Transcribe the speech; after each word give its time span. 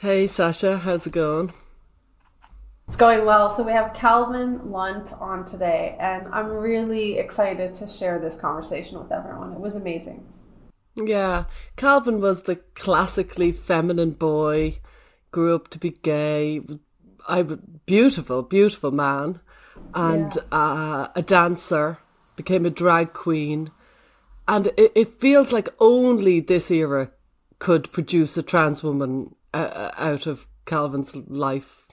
Hey, 0.00 0.28
Sasha, 0.28 0.78
how's 0.78 1.06
it 1.06 1.12
going? 1.12 1.52
It's 2.88 2.96
going 2.96 3.26
well. 3.26 3.50
So 3.50 3.62
we 3.62 3.72
have 3.72 3.92
Calvin 3.92 4.70
Lunt 4.70 5.12
on 5.20 5.44
today, 5.44 5.94
and 6.00 6.26
I'm 6.32 6.46
really 6.46 7.18
excited 7.18 7.74
to 7.74 7.86
share 7.86 8.18
this 8.18 8.34
conversation 8.34 8.98
with 8.98 9.12
everyone. 9.12 9.52
It 9.52 9.60
was 9.60 9.76
amazing. 9.76 10.26
Yeah, 10.96 11.44
Calvin 11.76 12.22
was 12.22 12.44
the 12.44 12.56
classically 12.74 13.52
feminine 13.52 14.12
boy, 14.12 14.78
grew 15.32 15.54
up 15.54 15.68
to 15.68 15.78
be 15.78 15.90
gay, 15.90 16.62
I 17.28 17.42
beautiful, 17.84 18.40
beautiful 18.40 18.92
man, 18.92 19.40
and 19.92 20.34
yeah. 20.34 20.58
uh, 20.58 21.08
a 21.14 21.20
dancer, 21.20 21.98
became 22.36 22.64
a 22.64 22.70
drag 22.70 23.12
queen, 23.12 23.68
and 24.48 24.68
it, 24.78 24.92
it 24.94 25.20
feels 25.20 25.52
like 25.52 25.68
only 25.78 26.40
this 26.40 26.70
era 26.70 27.10
could 27.58 27.92
produce 27.92 28.38
a 28.38 28.42
trans 28.42 28.82
woman 28.82 29.34
uh, 29.52 29.90
out 29.96 30.26
of 30.26 30.46
Calvin's 30.66 31.14
life. 31.16 31.86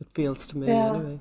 It 0.00 0.08
feels 0.14 0.46
to 0.48 0.58
me 0.58 0.66
yeah. 0.68 0.88
anyway. 0.88 1.20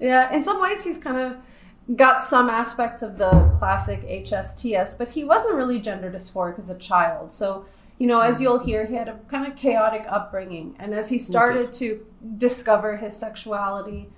Yeah, 0.00 0.32
in 0.32 0.42
some 0.42 0.60
ways, 0.60 0.84
he's 0.84 0.98
kind 0.98 1.16
of 1.16 1.96
got 1.96 2.20
some 2.20 2.48
aspects 2.48 3.02
of 3.02 3.18
the 3.18 3.30
classic 3.56 4.02
HSTS, 4.02 4.96
but 4.96 5.10
he 5.10 5.24
wasn't 5.24 5.54
really 5.54 5.80
gender 5.80 6.10
dysphoric 6.10 6.58
as 6.58 6.70
a 6.70 6.78
child. 6.78 7.30
So, 7.30 7.66
you 7.98 8.06
know, 8.06 8.20
as 8.20 8.40
you'll 8.40 8.58
hear, 8.58 8.86
he 8.86 8.94
had 8.94 9.08
a 9.08 9.18
kind 9.28 9.46
of 9.46 9.56
chaotic 9.56 10.04
upbringing. 10.08 10.74
And 10.78 10.94
as 10.94 11.10
he 11.10 11.18
started 11.18 11.72
to 11.74 12.04
discover 12.36 12.96
his 12.96 13.16
sexuality, 13.16 14.08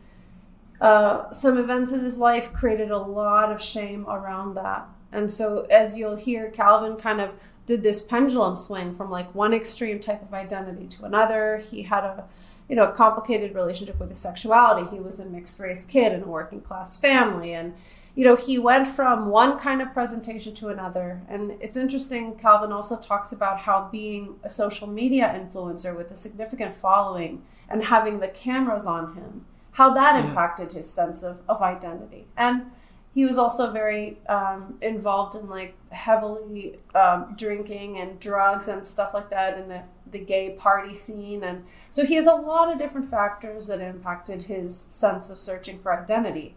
uh, 0.80 1.30
some 1.30 1.59
events 1.59 1.92
in 1.92 2.01
his 2.01 2.18
life 2.18 2.52
created 2.52 2.90
a 2.90 2.98
lot 2.98 3.51
of 3.51 3.60
shame 3.60 4.06
around 4.09 4.54
that. 4.54 4.87
And 5.12 5.30
so, 5.30 5.66
as 5.70 5.96
you'll 5.96 6.16
hear, 6.16 6.51
Calvin 6.51 6.96
kind 6.96 7.20
of 7.20 7.30
did 7.66 7.82
this 7.82 8.02
pendulum 8.02 8.56
swing 8.56 8.95
from 8.95 9.10
like 9.10 9.34
one 9.34 9.54
extreme 9.54 9.98
type 9.98 10.23
of 10.23 10.34
identity 10.34 10.86
to 10.86 11.04
another. 11.04 11.59
He 11.59 11.82
had 11.82 12.04
a 12.04 12.24
you 12.68 12.77
know 12.77 12.84
a 12.84 12.92
complicated 12.92 13.54
relationship 13.54 13.98
with 13.98 14.09
his 14.09 14.18
sexuality. 14.18 14.88
He 14.90 15.00
was 15.00 15.20
a 15.20 15.26
mixed 15.26 15.59
race 15.59 15.85
kid 15.85 16.12
in 16.12 16.23
a 16.23 16.26
working 16.26 16.60
class 16.60 16.96
family 16.96 17.54
and 17.54 17.74
you 18.15 18.24
know 18.24 18.37
he 18.37 18.59
went 18.59 18.87
from 18.87 19.26
one 19.26 19.59
kind 19.59 19.82
of 19.82 19.92
presentation 19.92 20.54
to 20.54 20.68
another 20.68 21.23
and 21.29 21.52
it's 21.60 21.76
interesting 21.76 22.35
calvin 22.37 22.73
also 22.73 22.96
talks 22.96 23.32
about 23.32 23.59
how 23.59 23.88
being 23.90 24.37
a 24.42 24.48
social 24.48 24.87
media 24.87 25.35
influencer 25.37 25.96
with 25.96 26.10
a 26.10 26.15
significant 26.15 26.74
following 26.74 27.42
and 27.68 27.85
having 27.85 28.20
the 28.20 28.29
cameras 28.29 28.87
on 28.87 29.15
him 29.15 29.45
how 29.73 29.92
that 29.92 30.15
yeah. 30.15 30.29
impacted 30.29 30.73
his 30.73 30.88
sense 30.88 31.23
of, 31.23 31.40
of 31.48 31.60
identity 31.60 32.26
and 32.37 32.70
he 33.15 33.24
was 33.24 33.38
also 33.38 33.70
very 33.70 34.18
um, 34.29 34.76
involved 34.82 35.37
in 35.37 35.48
like 35.48 35.74
heavily 35.90 36.79
um, 36.95 37.34
drinking 37.37 37.98
and 37.98 38.18
drugs 38.18 38.66
and 38.66 38.84
stuff 38.84 39.15
like 39.15 39.30
that 39.30 39.57
in 39.57 39.68
the, 39.68 39.82
the 40.10 40.18
gay 40.18 40.51
party 40.59 40.93
scene 40.93 41.45
and 41.45 41.65
so 41.92 42.04
he 42.04 42.15
has 42.15 42.26
a 42.26 42.35
lot 42.35 42.70
of 42.70 42.79
different 42.79 43.09
factors 43.09 43.68
that 43.68 43.80
impacted 43.80 44.42
his 44.42 44.76
sense 44.76 45.30
of 45.30 45.38
searching 45.38 45.79
for 45.79 45.98
identity. 45.98 46.57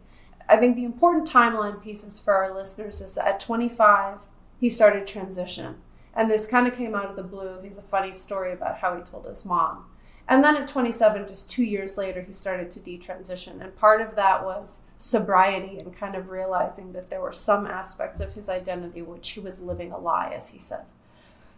I 0.50 0.58
think 0.58 0.76
the 0.76 0.86
important 0.86 1.30
timeline 1.30 1.82
pieces 1.82 2.20
for 2.20 2.34
our 2.34 2.54
listeners 2.54 3.02
is 3.02 3.14
that 3.16 3.28
at 3.28 3.40
25 3.40 4.20
he 4.60 4.70
started 4.70 5.06
transition 5.06 5.76
and 6.16 6.32
this 6.32 6.48
kind 6.48 6.68
of 6.68 6.76
came 6.76 6.96
out 6.96 7.06
of 7.06 7.16
the 7.16 7.24
blue. 7.24 7.62
He's 7.62 7.78
a 7.78 7.84
funny 7.84 8.12
story 8.12 8.52
about 8.52 8.80
how 8.80 8.96
he 8.96 9.04
told 9.04 9.28
his 9.28 9.46
mom 9.46 9.86
and 10.30 10.44
then 10.44 10.58
at 10.58 10.68
27, 10.68 11.28
just 11.28 11.50
two 11.50 11.64
years 11.64 11.98
later, 11.98 12.22
he 12.22 12.34
started 12.34 12.70
to 12.72 12.80
detransition. 12.80 13.62
And 13.62 13.76
part 13.78 14.02
of 14.02 14.16
that 14.16 14.44
was 14.44 14.82
sobriety 14.98 15.78
and 15.78 15.96
kind 15.96 16.16
of 16.16 16.30
realizing 16.30 16.92
that 16.94 17.10
there 17.10 17.22
were 17.22 17.32
some 17.32 17.66
aspects 17.66 18.20
of 18.20 18.34
his 18.34 18.50
identity 18.50 19.02
which 19.02 19.30
he 19.30 19.40
was 19.40 19.62
living 19.62 19.92
a 19.92 19.98
lie, 19.98 20.32
as 20.36 20.50
he 20.50 20.60
says. 20.60 20.96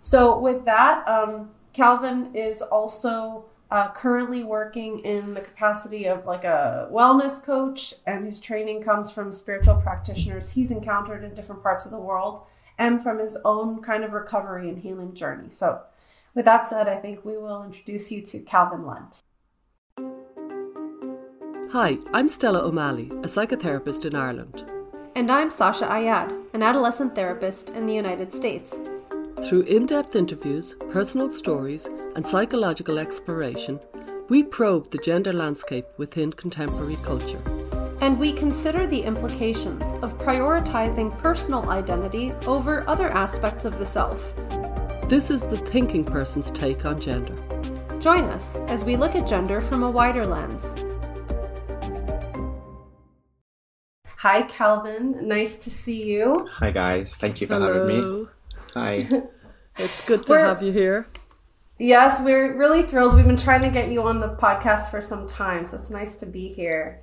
So, 0.02 0.38
with 0.38 0.66
that, 0.66 1.08
um, 1.08 1.50
Calvin 1.74 2.36
is 2.36 2.62
also 2.62 3.46
uh, 3.72 3.92
currently 3.92 4.44
working 4.44 5.00
in 5.00 5.34
the 5.34 5.42
capacity 5.42 6.08
of 6.08 6.26
like 6.26 6.44
a 6.44 6.88
wellness 6.92 7.44
coach, 7.44 7.94
and 8.06 8.26
his 8.26 8.40
training 8.40 8.84
comes 8.84 9.12
from 9.12 9.32
spiritual 9.32 9.76
practitioners 9.76 10.52
he's 10.52 10.72
encountered 10.72 11.24
in 11.24 11.34
different 11.34 11.62
parts 11.62 11.86
of 11.86 11.92
the 11.92 12.00
world 12.00 12.42
and 12.78 13.02
from 13.02 13.20
his 13.20 13.38
own 13.44 13.82
kind 13.82 14.04
of 14.04 14.14
recovery 14.14 14.70
and 14.70 14.80
healing 14.80 15.14
journey. 15.14 15.50
So, 15.50 15.82
with 16.36 16.46
that 16.46 16.68
said, 16.68 16.88
I 16.88 16.96
think 16.98 17.26
we 17.26 17.38
will 17.38 17.64
introduce 17.64 18.12
you 18.12 18.22
to 18.22 18.40
Calvin 18.40 18.86
Lunt. 18.86 19.22
Hi, 21.72 21.98
I'm 22.14 22.28
Stella 22.28 22.62
O'Malley, 22.64 23.10
a 23.24 23.28
psychotherapist 23.28 24.06
in 24.06 24.16
Ireland. 24.16 24.66
And 25.16 25.32
I'm 25.32 25.50
Sasha 25.50 25.86
Ayad, 25.86 26.34
an 26.54 26.64
adolescent 26.64 27.14
therapist 27.14 27.72
in 27.72 27.86
the 27.86 27.94
United 27.94 28.34
States. 28.34 28.76
Through 29.44 29.64
in 29.64 29.86
depth 29.86 30.16
interviews, 30.16 30.76
personal 30.92 31.32
stories, 31.32 31.88
and 32.16 32.26
psychological 32.26 33.00
exploration, 33.00 33.80
we 34.30 34.44
probe 34.44 34.92
the 34.92 34.98
gender 35.00 35.34
landscape 35.34 35.86
within 35.98 36.32
contemporary 36.34 36.98
culture. 36.98 37.42
And 38.02 38.18
we 38.18 38.32
consider 38.32 38.88
the 38.88 39.02
implications 39.02 39.84
of 40.04 40.18
prioritizing 40.18 41.18
personal 41.20 41.70
identity 41.70 42.32
over 42.48 42.88
other 42.88 43.10
aspects 43.10 43.66
of 43.66 43.78
the 43.78 43.86
self 43.86 44.34
this 45.10 45.32
is 45.32 45.42
the 45.42 45.58
thinking 45.58 46.06
person's 46.06 46.52
take 46.52 46.86
on 46.86 47.02
gender. 47.02 47.36
Join 48.00 48.26
us 48.26 48.58
as 48.68 48.86
we 48.86 48.96
look 48.96 49.16
at 49.16 49.28
gender 49.28 49.60
from 49.60 49.82
a 49.82 49.90
wider 49.90 50.24
lens. 50.24 50.76
Hi, 54.18 54.44
Calvin. 54.44 55.28
Nice 55.28 55.56
to 55.64 55.72
see 55.72 56.04
you. 56.04 56.48
Hi, 56.52 56.70
guys. 56.70 57.16
Thank 57.16 57.42
you 57.42 57.48
for 57.48 57.56
Hello. 57.56 57.88
having 57.88 58.20
me. 58.20 58.28
Hi. 58.76 59.24
it's 59.78 60.02
good 60.02 60.28
to 60.28 60.34
we're, 60.34 60.46
have 60.46 60.62
you 60.62 60.72
here. 60.72 61.08
Yes, 61.80 62.22
we're 62.22 62.56
really 62.56 62.84
thrilled. 62.84 63.16
We've 63.16 63.26
been 63.26 63.36
trying 63.36 63.64
to 63.64 63.70
get 63.70 63.90
you 63.90 64.04
on 64.04 64.20
the 64.20 64.36
podcast 64.36 64.92
for 64.92 65.02
some 65.02 65.28
time, 65.28 65.66
so 65.66 65.78
it's 65.78 65.90
nice 65.90 66.18
to 66.18 66.28
be 66.28 66.50
here 66.50 67.02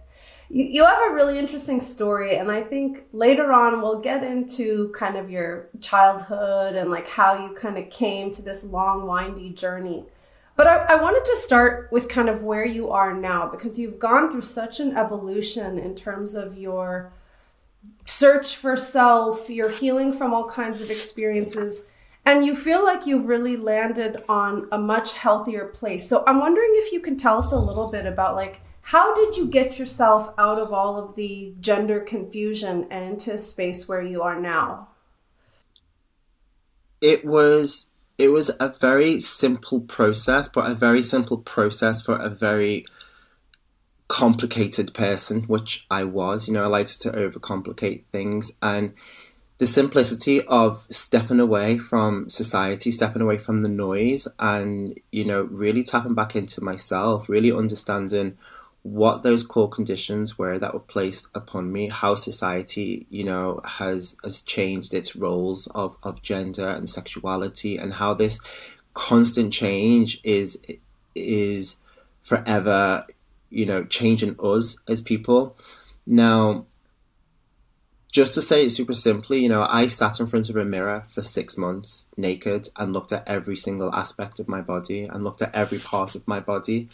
you, 0.48 0.84
have 0.84 1.10
a 1.10 1.14
really 1.14 1.38
interesting 1.38 1.80
story 1.80 2.36
and 2.36 2.50
i 2.50 2.62
think 2.62 3.04
later 3.12 3.52
on 3.52 3.80
we'll 3.80 4.00
get 4.00 4.22
into 4.22 4.90
kind 4.90 5.16
of 5.16 5.30
your 5.30 5.68
childhood 5.80 6.74
and 6.74 6.90
like 6.90 7.08
how 7.08 7.46
you 7.46 7.54
kind 7.54 7.76
of 7.78 7.88
came 7.90 8.30
to 8.30 8.42
this 8.42 8.64
long 8.64 9.06
windy 9.06 9.50
journey 9.50 10.04
but 10.56 10.66
I, 10.66 10.76
I 10.76 10.94
wanted 10.96 11.24
to 11.26 11.36
start 11.36 11.90
with 11.92 12.08
kind 12.08 12.30
of 12.30 12.42
where 12.42 12.64
you 12.64 12.90
are 12.90 13.12
now 13.12 13.46
because 13.46 13.78
you've 13.78 13.98
gone 13.98 14.30
through 14.30 14.42
such 14.42 14.80
an 14.80 14.96
evolution 14.96 15.78
in 15.78 15.94
terms 15.94 16.34
of 16.34 16.56
your 16.56 17.12
search 18.06 18.56
for 18.56 18.74
self, 18.76 19.50
your 19.50 19.68
healing 19.68 20.12
from 20.12 20.32
all 20.32 20.48
kinds 20.48 20.80
of 20.80 20.90
experiences, 20.90 21.84
and 22.24 22.44
you 22.44 22.56
feel 22.56 22.84
like 22.84 23.06
you've 23.06 23.26
really 23.26 23.56
landed 23.56 24.24
on 24.28 24.66
a 24.72 24.78
much 24.78 25.12
healthier 25.12 25.66
place. 25.66 26.08
So 26.08 26.24
I'm 26.26 26.40
wondering 26.40 26.70
if 26.72 26.90
you 26.90 27.00
can 27.00 27.16
tell 27.16 27.38
us 27.38 27.52
a 27.52 27.58
little 27.58 27.90
bit 27.90 28.06
about 28.06 28.34
like 28.34 28.62
how 28.90 29.12
did 29.16 29.36
you 29.36 29.48
get 29.48 29.80
yourself 29.80 30.32
out 30.38 30.60
of 30.60 30.72
all 30.72 30.96
of 30.96 31.16
the 31.16 31.52
gender 31.58 31.98
confusion 31.98 32.86
and 32.88 33.04
into 33.04 33.32
a 33.32 33.38
space 33.38 33.88
where 33.88 34.00
you 34.00 34.22
are 34.22 34.38
now? 34.38 34.86
It 37.00 37.24
was 37.24 37.86
it 38.16 38.28
was 38.28 38.48
a 38.60 38.72
very 38.80 39.18
simple 39.18 39.80
process, 39.80 40.48
but 40.48 40.70
a 40.70 40.74
very 40.74 41.02
simple 41.02 41.38
process 41.38 42.00
for 42.00 42.14
a 42.14 42.30
very 42.30 42.84
complicated 44.06 44.94
person, 44.94 45.42
which 45.48 45.84
I 45.90 46.04
was. 46.04 46.46
You 46.46 46.54
know, 46.54 46.62
I 46.62 46.68
liked 46.68 47.00
to 47.00 47.10
overcomplicate 47.10 48.04
things 48.12 48.52
and 48.62 48.94
the 49.58 49.66
simplicity 49.66 50.42
of 50.42 50.86
stepping 50.90 51.40
away 51.40 51.78
from 51.78 52.28
society, 52.28 52.92
stepping 52.92 53.22
away 53.22 53.38
from 53.38 53.62
the 53.62 53.68
noise, 53.68 54.28
and 54.38 54.96
you 55.10 55.24
know, 55.24 55.42
really 55.42 55.82
tapping 55.82 56.14
back 56.14 56.36
into 56.36 56.62
myself, 56.62 57.28
really 57.28 57.50
understanding 57.50 58.38
what 58.86 59.24
those 59.24 59.42
core 59.42 59.68
conditions 59.68 60.38
were 60.38 60.60
that 60.60 60.72
were 60.72 60.78
placed 60.78 61.26
upon 61.34 61.72
me, 61.72 61.88
how 61.88 62.14
society, 62.14 63.04
you 63.10 63.24
know, 63.24 63.60
has 63.64 64.16
has 64.22 64.42
changed 64.42 64.94
its 64.94 65.16
roles 65.16 65.66
of, 65.68 65.96
of 66.04 66.22
gender 66.22 66.68
and 66.68 66.88
sexuality, 66.88 67.76
and 67.76 67.94
how 67.94 68.14
this 68.14 68.38
constant 68.94 69.52
change 69.52 70.20
is 70.22 70.62
is 71.16 71.78
forever, 72.22 73.04
you 73.50 73.66
know, 73.66 73.82
changing 73.84 74.36
us 74.38 74.76
as 74.86 75.02
people. 75.02 75.56
Now, 76.06 76.66
just 78.10 78.34
to 78.34 78.42
say 78.42 78.64
it 78.64 78.70
super 78.70 78.94
simply, 78.94 79.40
you 79.40 79.48
know, 79.48 79.66
I 79.68 79.88
sat 79.88 80.20
in 80.20 80.26
front 80.26 80.48
of 80.48 80.56
a 80.56 80.64
mirror 80.64 81.04
for 81.08 81.22
six 81.22 81.58
months 81.58 82.06
naked 82.16 82.68
and 82.76 82.92
looked 82.92 83.12
at 83.12 83.26
every 83.26 83.56
single 83.56 83.94
aspect 83.94 84.40
of 84.40 84.48
my 84.48 84.60
body 84.60 85.04
and 85.04 85.24
looked 85.24 85.42
at 85.42 85.54
every 85.54 85.78
part 85.78 86.14
of 86.14 86.26
my 86.26 86.40
body. 86.40 86.88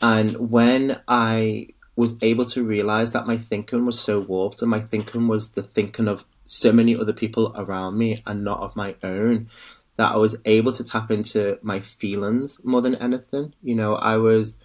And 0.00 0.50
when 0.50 1.00
I 1.08 1.68
was 1.94 2.16
able 2.22 2.46
to 2.46 2.64
realize 2.64 3.12
that 3.12 3.26
my 3.26 3.36
thinking 3.36 3.84
was 3.84 4.00
so 4.00 4.20
warped 4.20 4.62
and 4.62 4.70
my 4.70 4.80
thinking 4.80 5.28
was 5.28 5.52
the 5.52 5.62
thinking 5.62 6.08
of 6.08 6.24
so 6.46 6.72
many 6.72 6.96
other 6.96 7.12
people 7.12 7.52
around 7.56 7.98
me 7.98 8.22
and 8.26 8.44
not 8.44 8.60
of 8.60 8.76
my 8.76 8.94
own, 9.02 9.48
that 9.96 10.12
I 10.12 10.16
was 10.16 10.36
able 10.44 10.72
to 10.72 10.84
tap 10.84 11.10
into 11.10 11.58
my 11.62 11.80
feelings 11.80 12.64
more 12.64 12.80
than 12.80 12.94
anything. 12.94 13.54
You 13.62 13.74
know, 13.74 13.94
I 13.94 14.16
was 14.16 14.56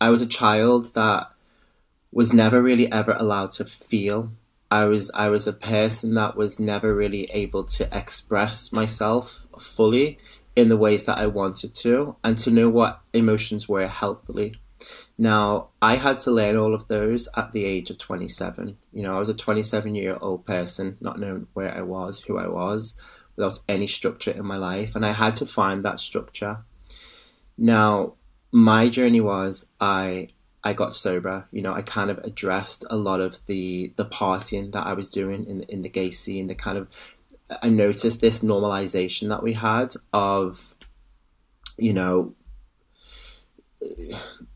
I 0.00 0.08
was 0.10 0.22
a 0.22 0.26
child 0.26 0.94
that 0.94 1.28
was 2.12 2.32
never 2.32 2.62
really 2.62 2.90
ever 2.90 3.12
allowed 3.12 3.52
to 3.52 3.64
feel. 3.64 4.32
I 4.70 4.84
was 4.84 5.10
I 5.14 5.28
was 5.28 5.46
a 5.46 5.52
person 5.52 6.14
that 6.14 6.36
was 6.36 6.60
never 6.60 6.94
really 6.94 7.24
able 7.32 7.64
to 7.64 7.88
express 7.96 8.72
myself 8.72 9.46
fully 9.58 10.18
in 10.54 10.68
the 10.68 10.76
ways 10.76 11.04
that 11.04 11.18
I 11.18 11.26
wanted 11.26 11.74
to 11.76 12.16
and 12.22 12.36
to 12.38 12.50
know 12.50 12.68
what 12.68 13.00
emotions 13.12 13.68
were 13.68 13.88
healthily. 13.88 14.54
Now, 15.18 15.68
I 15.82 15.96
had 15.96 16.18
to 16.20 16.30
learn 16.30 16.56
all 16.56 16.74
of 16.74 16.88
those 16.88 17.28
at 17.36 17.52
the 17.52 17.64
age 17.64 17.90
of 17.90 17.98
27. 17.98 18.78
You 18.92 19.02
know, 19.02 19.16
I 19.16 19.18
was 19.18 19.28
a 19.28 19.34
27 19.34 19.94
year 19.94 20.16
old 20.20 20.46
person, 20.46 20.96
not 21.00 21.20
knowing 21.20 21.46
where 21.52 21.74
I 21.76 21.82
was, 21.82 22.20
who 22.20 22.38
I 22.38 22.48
was, 22.48 22.96
without 23.36 23.58
any 23.68 23.86
structure 23.86 24.30
in 24.30 24.46
my 24.46 24.56
life, 24.56 24.96
and 24.96 25.04
I 25.04 25.12
had 25.12 25.36
to 25.36 25.46
find 25.46 25.84
that 25.84 26.00
structure. 26.00 26.58
Now, 27.58 28.14
my 28.52 28.88
journey 28.88 29.20
was 29.20 29.66
I 29.80 30.28
I 30.62 30.72
got 30.72 30.94
sober. 30.94 31.46
You 31.52 31.62
know, 31.62 31.72
I 31.72 31.82
kind 31.82 32.10
of 32.10 32.18
addressed 32.18 32.84
a 32.90 32.96
lot 32.96 33.20
of 33.20 33.38
the 33.46 33.92
the 33.96 34.04
partying 34.04 34.72
that 34.72 34.86
I 34.86 34.92
was 34.92 35.08
doing 35.08 35.46
in 35.46 35.62
in 35.64 35.82
the 35.82 35.88
gay 35.88 36.10
scene. 36.10 36.46
The 36.46 36.54
kind 36.54 36.78
of 36.78 36.88
I 37.62 37.68
noticed 37.68 38.20
this 38.20 38.40
normalization 38.40 39.28
that 39.28 39.42
we 39.42 39.54
had 39.54 39.94
of, 40.12 40.74
you 41.76 41.92
know, 41.92 42.34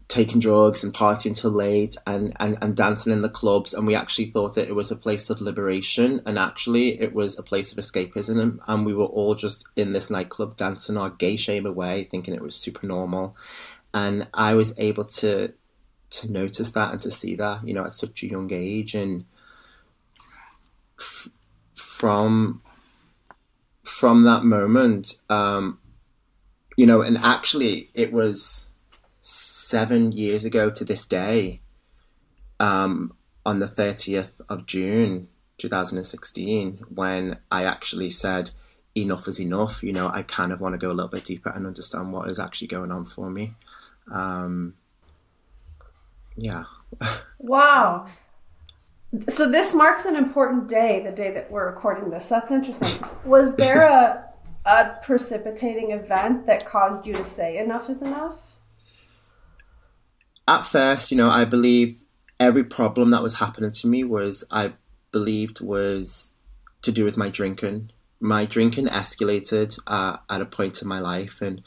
taking 0.08 0.38
drugs 0.38 0.84
and 0.84 0.94
partying 0.94 1.36
till 1.36 1.50
late 1.50 1.96
and, 2.06 2.36
and, 2.38 2.56
and 2.60 2.76
dancing 2.76 3.12
in 3.12 3.22
the 3.22 3.28
clubs 3.28 3.74
and 3.74 3.86
we 3.86 3.96
actually 3.96 4.26
thought 4.26 4.54
that 4.54 4.68
it 4.68 4.74
was 4.74 4.90
a 4.90 4.96
place 4.96 5.28
of 5.28 5.40
liberation 5.40 6.20
and 6.24 6.38
actually 6.38 7.00
it 7.00 7.12
was 7.14 7.36
a 7.36 7.42
place 7.42 7.72
of 7.72 7.78
escapism 7.78 8.40
and, 8.40 8.60
and 8.68 8.86
we 8.86 8.94
were 8.94 9.06
all 9.06 9.34
just 9.34 9.64
in 9.74 9.92
this 9.92 10.10
nightclub 10.10 10.56
dancing 10.56 10.96
our 10.96 11.10
gay 11.10 11.34
shame 11.34 11.66
away 11.66 12.04
thinking 12.04 12.34
it 12.34 12.42
was 12.42 12.54
super 12.54 12.86
normal 12.86 13.34
and 13.92 14.28
I 14.34 14.54
was 14.54 14.74
able 14.78 15.04
to 15.04 15.52
to 16.20 16.31
notice 16.31 16.72
that 16.72 16.93
and 16.93 17.02
to 17.02 17.11
see 17.11 17.34
that 17.37 17.66
you 17.66 17.75
know 17.75 17.84
at 17.84 17.93
such 17.93 18.22
a 18.22 18.28
young 18.28 18.52
age. 18.52 18.94
And 18.94 19.25
f- 20.99 21.28
from 21.75 22.62
from 23.84 24.25
that 24.25 24.43
moment 24.44 25.20
um 25.28 25.78
you 26.76 26.87
know 26.87 27.00
and 27.00 27.19
actually 27.19 27.90
it 27.94 28.12
was 28.12 28.66
seven 29.20 30.11
years 30.11 30.44
ago 30.44 30.70
to 30.70 30.84
this 30.84 31.06
day 31.06 31.61
um 32.60 33.14
on 33.46 33.58
the 33.60 33.67
30th 33.67 34.40
of 34.49 34.67
June 34.67 35.28
2016 35.58 36.84
when 36.88 37.38
I 37.50 37.64
actually 37.64 38.10
said 38.10 38.50
enough 38.96 39.28
is 39.28 39.40
enough 39.40 39.82
you 39.82 39.93
know 39.93 40.08
I 40.08 40.22
kind 40.22 40.52
of 40.52 40.60
want 40.60 40.72
to 40.72 40.78
go 40.78 40.88
a 40.90 40.94
little 40.94 41.08
bit 41.08 41.25
deeper 41.25 41.50
and 41.50 41.67
understand 41.67 42.12
what 42.12 42.31
is 42.31 42.38
actually 42.38 42.69
going 42.69 42.90
on 42.90 43.06
for 43.06 43.31
me. 43.31 43.55
Um 44.10 44.75
yeah. 46.36 46.64
wow. 47.38 48.06
So 49.28 49.48
this 49.48 49.75
marks 49.75 50.06
an 50.06 50.16
important 50.16 50.69
day, 50.69 51.02
the 51.04 51.12
day 51.12 51.32
that 51.32 51.50
we're 51.50 51.66
recording 51.66 52.10
this. 52.10 52.28
That's 52.28 52.50
interesting. 52.50 53.02
Was 53.25 53.56
there 53.56 53.82
a 53.82 54.25
a 54.64 54.96
precipitating 55.02 55.90
event 55.90 56.46
that 56.46 56.66
caused 56.66 57.06
you 57.06 57.14
to 57.14 57.25
say 57.25 57.58
enough 57.58 57.90
is 57.90 58.00
enough? 58.02 58.38
At 60.48 60.62
first, 60.62 61.10
you 61.10 61.16
know, 61.16 61.31
I 61.31 61.44
believed 61.44 61.96
every 62.40 62.64
problem 62.64 63.10
that 63.10 63.22
was 63.22 63.34
happening 63.34 63.70
to 63.70 63.86
me 63.86 64.04
was 64.04 64.44
I 64.50 64.72
believed 65.12 65.60
was 65.60 66.32
to 66.82 66.92
do 66.92 67.04
with 67.04 67.16
my 67.16 67.28
drinking. 67.28 67.90
My 68.20 68.46
drinking 68.46 68.86
escalated 68.86 69.78
uh, 69.86 70.19
at 70.31 70.40
a 70.40 70.46
point 70.46 70.81
in 70.81 70.88
my 70.88 70.98
life, 70.98 71.40
and 71.42 71.62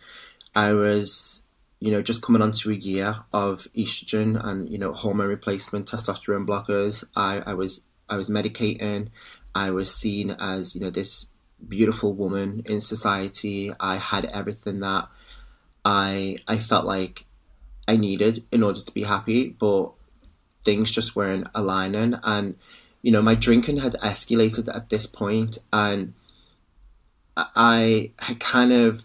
I 0.56 0.74
was 0.74 1.44
you 1.80 1.92
know, 1.92 2.02
just 2.02 2.22
coming 2.22 2.42
onto 2.42 2.72
a 2.72 2.76
year 2.76 3.24
of 3.32 3.68
estrogen 3.76 4.44
and 4.44 4.70
you 4.70 4.78
know 4.78 4.94
hormone 4.94 5.28
replacement, 5.28 5.88
testosterone 5.88 6.48
blockers. 6.48 7.04
I, 7.16 7.40
I 7.46 7.54
was 7.54 7.82
I 8.10 8.18
was 8.18 8.30
medicating. 8.30 9.10
I 9.54 9.72
was 9.72 9.94
seen 9.94 10.32
as 10.40 10.74
you 10.74 10.82
know 10.82 10.90
this 10.90 11.28
beautiful 11.68 12.14
woman 12.14 12.64
in 12.66 12.82
society. 12.82 13.72
I 13.80 13.98
had 13.98 14.26
everything 14.26 14.80
that 14.80 15.08
I 15.86 16.38
I 16.48 16.58
felt 16.58 16.86
like 16.86 17.26
I 17.88 17.96
needed 17.96 18.44
in 18.52 18.64
order 18.64 18.82
to 18.82 18.92
be 18.92 19.04
happy, 19.04 19.50
but 19.50 19.92
things 20.66 20.92
just 20.92 21.16
weren't 21.16 21.48
aligning. 21.54 22.16
And 22.24 22.56
you 23.02 23.12
know, 23.12 23.22
my 23.22 23.36
drinking 23.36 23.78
had 23.78 23.94
escalated 24.04 24.74
at 24.76 24.90
this 24.90 25.06
point, 25.06 25.60
and 25.72 26.14
I 27.38 28.12
had 28.18 28.40
kind 28.40 28.74
of 28.74 29.04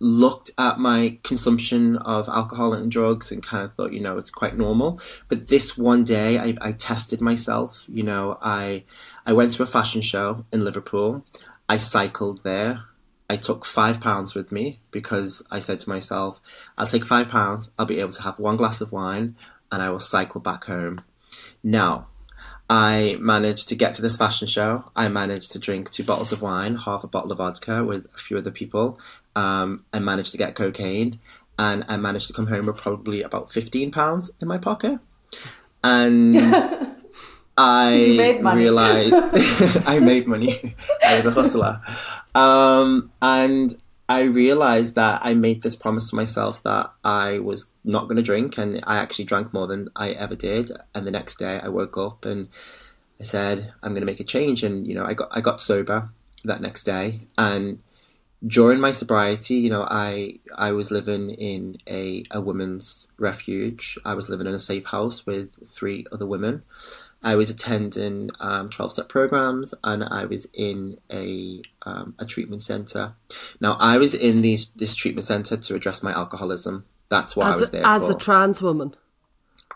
looked 0.00 0.50
at 0.56 0.78
my 0.78 1.18
consumption 1.22 1.96
of 1.98 2.28
alcohol 2.28 2.72
and 2.72 2.90
drugs 2.90 3.30
and 3.30 3.42
kind 3.42 3.64
of 3.64 3.74
thought, 3.74 3.92
you 3.92 4.00
know, 4.00 4.16
it's 4.16 4.30
quite 4.30 4.56
normal. 4.56 4.98
But 5.28 5.48
this 5.48 5.76
one 5.76 6.04
day, 6.04 6.38
I, 6.38 6.56
I 6.60 6.72
tested 6.72 7.20
myself. 7.20 7.84
You 7.88 8.02
know, 8.02 8.38
I 8.40 8.84
I 9.26 9.34
went 9.34 9.52
to 9.52 9.62
a 9.62 9.66
fashion 9.66 10.00
show 10.00 10.46
in 10.50 10.64
Liverpool. 10.64 11.24
I 11.68 11.76
cycled 11.76 12.42
there. 12.42 12.84
I 13.28 13.36
took 13.36 13.64
five 13.64 14.00
pounds 14.00 14.34
with 14.34 14.50
me 14.50 14.80
because 14.90 15.40
I 15.52 15.60
said 15.60 15.78
to 15.80 15.88
myself, 15.88 16.40
I'll 16.76 16.86
take 16.86 17.04
five 17.04 17.28
pounds. 17.28 17.70
I'll 17.78 17.86
be 17.86 18.00
able 18.00 18.12
to 18.12 18.22
have 18.22 18.40
one 18.40 18.56
glass 18.56 18.80
of 18.80 18.90
wine, 18.90 19.36
and 19.70 19.80
I 19.80 19.90
will 19.90 20.00
cycle 20.00 20.40
back 20.40 20.64
home. 20.64 21.04
Now, 21.62 22.08
I 22.68 23.16
managed 23.18 23.68
to 23.68 23.74
get 23.74 23.94
to 23.94 24.02
this 24.02 24.16
fashion 24.16 24.46
show. 24.46 24.90
I 24.94 25.08
managed 25.08 25.50
to 25.52 25.58
drink 25.58 25.90
two 25.90 26.04
bottles 26.04 26.30
of 26.30 26.40
wine, 26.40 26.76
half 26.76 27.02
a 27.02 27.08
bottle 27.08 27.32
of 27.32 27.38
vodka 27.38 27.84
with 27.84 28.06
a 28.14 28.18
few 28.18 28.38
other 28.38 28.52
people. 28.52 28.98
Um, 29.36 29.84
I 29.92 29.98
managed 29.98 30.32
to 30.32 30.38
get 30.38 30.54
cocaine, 30.54 31.20
and 31.58 31.84
I 31.88 31.96
managed 31.96 32.26
to 32.28 32.32
come 32.32 32.46
home 32.46 32.66
with 32.66 32.76
probably 32.76 33.22
about 33.22 33.52
fifteen 33.52 33.90
pounds 33.90 34.30
in 34.40 34.48
my 34.48 34.58
pocket. 34.58 34.98
And 35.82 36.34
I 37.56 38.40
realized 38.54 39.14
I 39.86 39.98
made 40.00 40.26
money. 40.26 40.74
I 41.04 41.16
was 41.16 41.26
a 41.26 41.30
hustler, 41.30 41.80
um, 42.34 43.12
and 43.20 43.74
I 44.08 44.22
realized 44.22 44.94
that 44.94 45.20
I 45.22 45.34
made 45.34 45.62
this 45.62 45.76
promise 45.76 46.10
to 46.10 46.16
myself 46.16 46.62
that 46.64 46.90
I 47.04 47.38
was 47.38 47.70
not 47.84 48.04
going 48.04 48.16
to 48.16 48.22
drink, 48.22 48.58
and 48.58 48.80
I 48.84 48.96
actually 48.96 49.26
drank 49.26 49.52
more 49.52 49.66
than 49.66 49.88
I 49.94 50.10
ever 50.10 50.34
did. 50.34 50.72
And 50.94 51.06
the 51.06 51.10
next 51.10 51.38
day, 51.38 51.60
I 51.62 51.68
woke 51.68 51.96
up 51.98 52.24
and 52.24 52.48
I 53.20 53.24
said, 53.24 53.72
"I'm 53.82 53.92
going 53.92 54.00
to 54.00 54.06
make 54.06 54.20
a 54.20 54.24
change." 54.24 54.64
And 54.64 54.86
you 54.86 54.94
know, 54.94 55.04
I 55.04 55.14
got 55.14 55.28
I 55.30 55.40
got 55.40 55.60
sober 55.60 56.08
that 56.44 56.60
next 56.60 56.84
day, 56.84 57.20
and 57.36 57.80
during 58.46 58.80
my 58.80 58.90
sobriety, 58.90 59.56
you 59.56 59.70
know, 59.70 59.82
I 59.82 60.38
I 60.56 60.72
was 60.72 60.90
living 60.90 61.30
in 61.30 61.78
a 61.86 62.24
a 62.30 62.40
women's 62.40 63.08
refuge. 63.18 63.98
I 64.04 64.14
was 64.14 64.28
living 64.28 64.46
in 64.46 64.54
a 64.54 64.58
safe 64.58 64.86
house 64.86 65.26
with 65.26 65.50
three 65.68 66.06
other 66.12 66.26
women, 66.26 66.62
I 67.22 67.34
was 67.34 67.50
attending 67.50 68.30
um, 68.40 68.70
12 68.70 68.92
step 68.92 69.08
programs 69.08 69.74
and 69.84 70.02
I 70.04 70.24
was 70.24 70.46
in 70.54 70.98
a, 71.12 71.60
um, 71.82 72.14
a 72.18 72.24
treatment 72.24 72.62
center. 72.62 73.14
Now, 73.60 73.76
I 73.78 73.98
was 73.98 74.14
in 74.14 74.40
these, 74.40 74.70
this 74.70 74.94
treatment 74.94 75.26
center 75.26 75.56
to 75.56 75.74
address 75.74 76.02
my 76.02 76.12
alcoholism. 76.12 76.86
That's 77.10 77.36
what 77.36 77.48
as 77.48 77.54
I 77.54 77.58
was 77.58 77.70
there 77.70 77.82
a, 77.82 77.88
as 77.88 78.06
for. 78.06 78.12
a 78.12 78.14
trans 78.14 78.62
woman. 78.62 78.94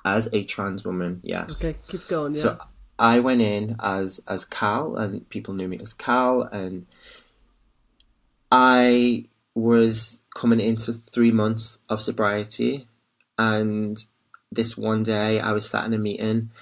As 0.06 0.28
a 0.32 0.42
trans 0.44 0.84
woman, 0.84 1.20
yes. 1.22 1.62
Okay, 1.62 1.78
keep 1.88 2.06
going. 2.08 2.34
Yeah. 2.34 2.42
So 2.42 2.58
I 2.98 3.20
went 3.20 3.40
in 3.40 3.76
as 3.80 4.20
as 4.28 4.44
Cal, 4.44 4.96
and 4.96 5.26
people 5.30 5.54
knew 5.54 5.66
me 5.66 5.78
as 5.78 5.94
Cal, 5.94 6.42
and 6.42 6.86
I 8.56 9.24
was 9.56 10.22
coming 10.36 10.60
into 10.60 10.92
three 10.92 11.32
months 11.32 11.78
of 11.88 12.00
sobriety, 12.00 12.86
and 13.36 13.98
this 14.52 14.76
one 14.76 15.02
day 15.02 15.40
I 15.40 15.50
was 15.50 15.68
sat 15.68 15.84
in 15.86 15.92
a 15.92 15.98
meeting 15.98 16.52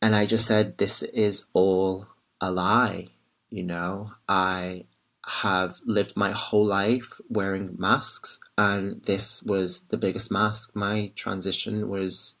and 0.00 0.16
I 0.16 0.24
just 0.24 0.46
said, 0.46 0.78
This 0.78 1.02
is 1.02 1.44
all 1.52 2.06
a 2.40 2.50
lie. 2.50 3.08
You 3.50 3.64
know, 3.64 4.12
I 4.26 4.86
have 5.26 5.76
lived 5.84 6.16
my 6.16 6.32
whole 6.32 6.64
life 6.64 7.20
wearing 7.28 7.76
masks, 7.78 8.38
and 8.56 9.02
this 9.04 9.42
was 9.42 9.80
the 9.90 9.98
biggest 9.98 10.32
mask. 10.32 10.74
My 10.74 11.12
transition 11.16 11.90
was 11.90 12.36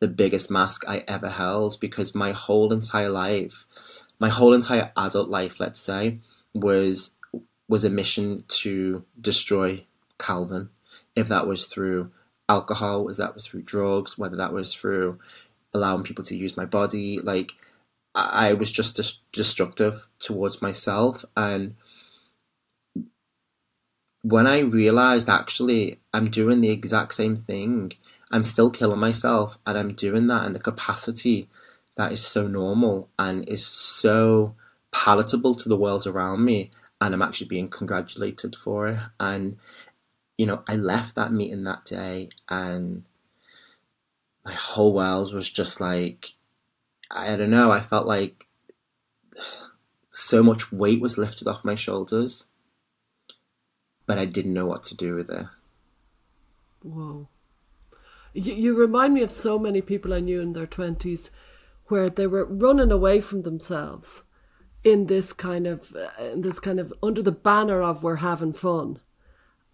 the 0.00 0.08
biggest 0.08 0.50
mask 0.50 0.82
I 0.88 1.04
ever 1.06 1.28
held 1.28 1.78
because 1.78 2.12
my 2.12 2.32
whole 2.32 2.72
entire 2.72 3.10
life, 3.10 3.66
my 4.18 4.30
whole 4.30 4.52
entire 4.52 4.90
adult 4.96 5.28
life, 5.28 5.60
let's 5.60 5.78
say, 5.78 6.18
was 6.52 7.12
was 7.68 7.84
a 7.84 7.90
mission 7.90 8.44
to 8.48 9.04
destroy 9.20 9.84
Calvin. 10.18 10.70
If 11.16 11.28
that 11.28 11.46
was 11.46 11.66
through 11.66 12.10
alcohol, 12.48 13.04
was 13.04 13.16
that 13.16 13.34
was 13.34 13.46
through 13.46 13.62
drugs, 13.62 14.18
whether 14.18 14.36
that 14.36 14.52
was 14.52 14.74
through 14.74 15.18
allowing 15.72 16.04
people 16.04 16.24
to 16.24 16.36
use 16.36 16.56
my 16.56 16.64
body. 16.64 17.18
Like 17.20 17.52
I, 18.14 18.52
was 18.52 18.70
just 18.70 19.00
destructive 19.32 20.06
towards 20.18 20.62
myself, 20.62 21.24
and 21.36 21.74
when 24.22 24.46
I 24.46 24.60
realized 24.60 25.28
actually 25.28 25.98
I'm 26.12 26.30
doing 26.30 26.60
the 26.60 26.70
exact 26.70 27.14
same 27.14 27.36
thing, 27.36 27.92
I'm 28.30 28.44
still 28.44 28.70
killing 28.70 29.00
myself, 29.00 29.58
and 29.66 29.76
I'm 29.76 29.94
doing 29.94 30.26
that 30.28 30.46
in 30.46 30.52
the 30.52 30.60
capacity 30.60 31.48
that 31.96 32.12
is 32.12 32.24
so 32.24 32.46
normal 32.46 33.08
and 33.18 33.48
is 33.48 33.64
so 33.66 34.54
palatable 34.92 35.54
to 35.56 35.68
the 35.68 35.76
world 35.76 36.06
around 36.06 36.44
me, 36.44 36.70
and 37.00 37.14
I'm 37.14 37.22
actually 37.22 37.48
being 37.48 37.68
congratulated 37.68 38.56
for 38.56 38.88
it. 38.88 39.00
And 39.20 39.58
you 40.38 40.46
know, 40.46 40.62
I 40.66 40.76
left 40.76 41.14
that 41.14 41.32
meeting 41.32 41.64
that 41.64 41.84
day 41.84 42.30
and 42.48 43.04
my 44.44 44.54
whole 44.54 44.92
world 44.92 45.32
was 45.32 45.48
just 45.48 45.80
like 45.80 46.32
I 47.10 47.36
don't 47.36 47.50
know, 47.50 47.70
I 47.70 47.80
felt 47.80 48.06
like 48.06 48.46
so 50.10 50.42
much 50.42 50.72
weight 50.72 51.00
was 51.00 51.18
lifted 51.18 51.46
off 51.48 51.64
my 51.64 51.74
shoulders. 51.74 52.44
but 54.06 54.18
I 54.18 54.26
didn't 54.26 54.54
know 54.54 54.66
what 54.66 54.84
to 54.84 54.96
do 54.96 55.14
with 55.14 55.30
it. 55.30 55.46
Whoa. 56.82 57.28
You, 58.32 58.54
you 58.54 58.74
remind 58.76 59.14
me 59.14 59.22
of 59.22 59.30
so 59.30 59.58
many 59.58 59.80
people 59.80 60.12
I 60.12 60.20
knew 60.20 60.40
in 60.40 60.52
their 60.52 60.66
20s 60.66 61.30
where 61.86 62.08
they 62.08 62.26
were 62.26 62.44
running 62.44 62.90
away 62.90 63.20
from 63.20 63.42
themselves 63.42 64.22
in 64.84 65.06
this 65.06 65.32
kind 65.32 65.66
of 65.66 65.94
uh, 65.96 66.22
in 66.22 66.42
this 66.42 66.60
kind 66.60 66.78
of 66.78 66.92
under 67.02 67.22
the 67.22 67.32
banner 67.32 67.82
of 67.82 68.02
we're 68.02 68.16
having 68.16 68.52
fun. 68.52 69.00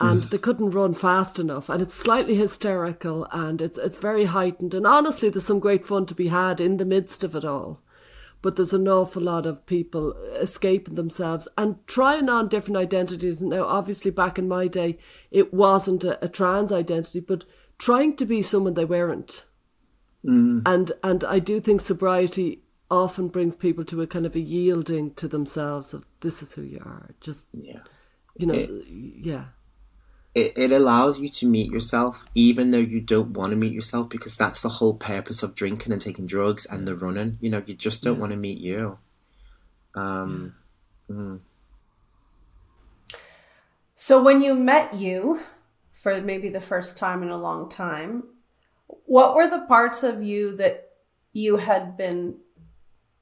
And 0.03 0.23
they 0.25 0.39
couldn't 0.39 0.71
run 0.71 0.95
fast 0.95 1.39
enough. 1.39 1.69
And 1.69 1.83
it's 1.83 1.95
slightly 1.95 2.35
hysterical 2.35 3.27
and 3.33 3.61
it's 3.61 3.77
it's 3.77 3.99
very 3.99 4.25
heightened. 4.25 4.73
And 4.73 4.87
honestly 4.87 5.29
there's 5.29 5.45
some 5.45 5.59
great 5.59 5.85
fun 5.85 6.07
to 6.07 6.15
be 6.15 6.29
had 6.29 6.59
in 6.59 6.79
the 6.79 6.87
midst 6.87 7.23
of 7.23 7.35
it 7.35 7.45
all. 7.45 7.83
But 8.41 8.57
there's 8.57 8.73
an 8.73 8.89
awful 8.89 9.21
lot 9.21 9.45
of 9.45 9.67
people 9.67 10.15
escaping 10.41 10.95
themselves 10.95 11.47
and 11.59 11.87
trying 11.87 12.31
on 12.31 12.49
different 12.49 12.79
identities. 12.79 13.43
Now 13.43 13.65
obviously 13.65 14.11
back 14.11 14.39
in 14.39 14.49
my 14.49 14.69
day 14.69 14.97
it 15.31 15.53
wasn't 15.53 16.03
a, 16.05 16.25
a 16.25 16.29
trans 16.29 16.73
identity 16.73 17.21
but 17.21 17.45
trying 17.77 18.17
to 18.17 18.25
be 18.25 18.41
someone 18.41 18.75
they 18.75 18.87
weren't. 18.87 19.45
Mm. 20.25 20.63
and 20.67 20.93
and 21.03 21.25
I 21.25 21.39
do 21.39 21.61
think 21.61 21.81
sobriety 21.81 22.63
often 22.91 23.29
brings 23.29 23.55
people 23.55 23.85
to 23.85 24.03
a 24.03 24.07
kind 24.07 24.27
of 24.27 24.35
a 24.35 24.41
yielding 24.41 25.15
to 25.15 25.29
themselves 25.29 25.95
of 25.95 26.05
this 26.21 26.43
is 26.43 26.55
who 26.55 26.63
you 26.63 26.81
are. 26.85 27.11
Just 27.21 27.47
Yeah. 27.55 27.81
you 28.37 28.47
know 28.47 28.55
It- 28.55 28.87
yeah. 28.89 29.45
It, 30.33 30.57
it 30.57 30.71
allows 30.73 31.19
you 31.19 31.29
to 31.29 31.47
meet 31.47 31.73
yourself 31.73 32.25
even 32.37 32.71
though 32.71 32.79
you 32.79 33.01
don't 33.01 33.33
want 33.33 33.51
to 33.51 33.57
meet 33.57 33.73
yourself 33.73 34.09
because 34.09 34.37
that's 34.37 34.61
the 34.61 34.69
whole 34.69 34.95
purpose 34.95 35.43
of 35.43 35.57
drinking 35.57 35.93
and 35.93 36.01
taking 36.01 36.27
drugs 36.29 36.67
and 36.67 36.87
the 36.87 36.95
running. 36.95 37.39
You 37.41 37.51
know 37.51 37.63
you 37.67 37.75
just 37.75 38.03
don't 38.03 38.21
want 38.21 38.31
to 38.33 38.37
meet 38.37 38.59
you. 38.59 38.99
Um 39.95 40.55
So 43.95 44.23
when 44.23 44.41
you 44.41 44.55
met 44.55 44.95
you 44.95 45.41
for 45.93 46.21
maybe 46.21 46.49
the 46.49 46.61
first 46.61 46.97
time 46.97 47.23
in 47.23 47.29
a 47.31 47.37
long 47.37 47.69
time, 47.69 48.25
what 49.07 49.35
were 49.35 49.49
the 49.49 49.61
parts 49.67 50.03
of 50.03 50.23
you 50.23 50.57
that 50.57 50.91
you 51.33 51.57
had 51.59 51.97
been 51.97 52.37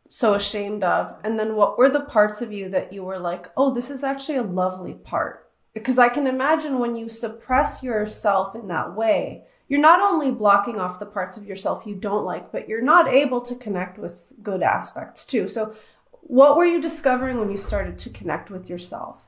so 0.08 0.34
ashamed 0.34 0.82
of? 0.82 1.14
And 1.24 1.38
then 1.38 1.54
what 1.54 1.78
were 1.78 1.90
the 1.90 2.00
parts 2.00 2.42
of 2.42 2.52
you 2.52 2.68
that 2.70 2.92
you 2.92 3.04
were 3.04 3.18
like, 3.18 3.48
oh, 3.56 3.72
this 3.72 3.90
is 3.90 4.02
actually 4.02 4.38
a 4.38 4.42
lovely 4.42 4.94
part? 4.94 5.50
Because 5.74 5.98
I 5.98 6.08
can 6.08 6.26
imagine 6.26 6.78
when 6.78 6.96
you 6.96 7.08
suppress 7.08 7.82
yourself 7.82 8.54
in 8.54 8.68
that 8.68 8.94
way, 8.94 9.44
you're 9.68 9.80
not 9.80 10.00
only 10.00 10.30
blocking 10.30 10.80
off 10.80 10.98
the 10.98 11.06
parts 11.06 11.36
of 11.36 11.46
yourself 11.46 11.86
you 11.86 11.94
don't 11.94 12.24
like, 12.24 12.50
but 12.50 12.68
you're 12.68 12.82
not 12.82 13.08
able 13.08 13.40
to 13.42 13.54
connect 13.54 13.98
with 13.98 14.32
good 14.42 14.62
aspects 14.62 15.24
too. 15.24 15.46
So, 15.46 15.74
what 16.22 16.56
were 16.56 16.64
you 16.64 16.80
discovering 16.80 17.38
when 17.38 17.50
you 17.50 17.56
started 17.56 17.98
to 18.00 18.10
connect 18.10 18.50
with 18.50 18.68
yourself? 18.68 19.27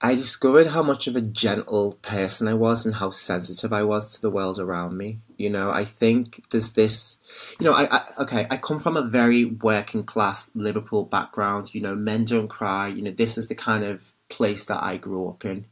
I 0.00 0.14
discovered 0.14 0.68
how 0.68 0.82
much 0.84 1.08
of 1.08 1.16
a 1.16 1.20
gentle 1.20 1.94
person 2.02 2.46
I 2.46 2.54
was 2.54 2.86
and 2.86 2.94
how 2.94 3.10
sensitive 3.10 3.72
I 3.72 3.82
was 3.82 4.14
to 4.14 4.22
the 4.22 4.30
world 4.30 4.60
around 4.60 4.96
me. 4.96 5.18
You 5.36 5.50
know, 5.50 5.70
I 5.70 5.84
think 5.84 6.44
there's 6.50 6.74
this, 6.74 7.18
you 7.58 7.66
know, 7.66 7.72
I, 7.72 7.96
I 7.96 8.04
okay, 8.18 8.46
I 8.48 8.58
come 8.58 8.78
from 8.78 8.96
a 8.96 9.02
very 9.02 9.44
working 9.44 10.04
class 10.04 10.50
Liverpool 10.54 11.04
background. 11.04 11.74
You 11.74 11.80
know, 11.80 11.96
men 11.96 12.24
don't 12.24 12.48
cry. 12.48 12.86
You 12.86 13.02
know, 13.02 13.10
this 13.10 13.36
is 13.36 13.48
the 13.48 13.56
kind 13.56 13.82
of 13.82 14.12
place 14.28 14.66
that 14.66 14.82
I 14.82 14.98
grew 14.98 15.28
up 15.28 15.44
in. 15.44 15.66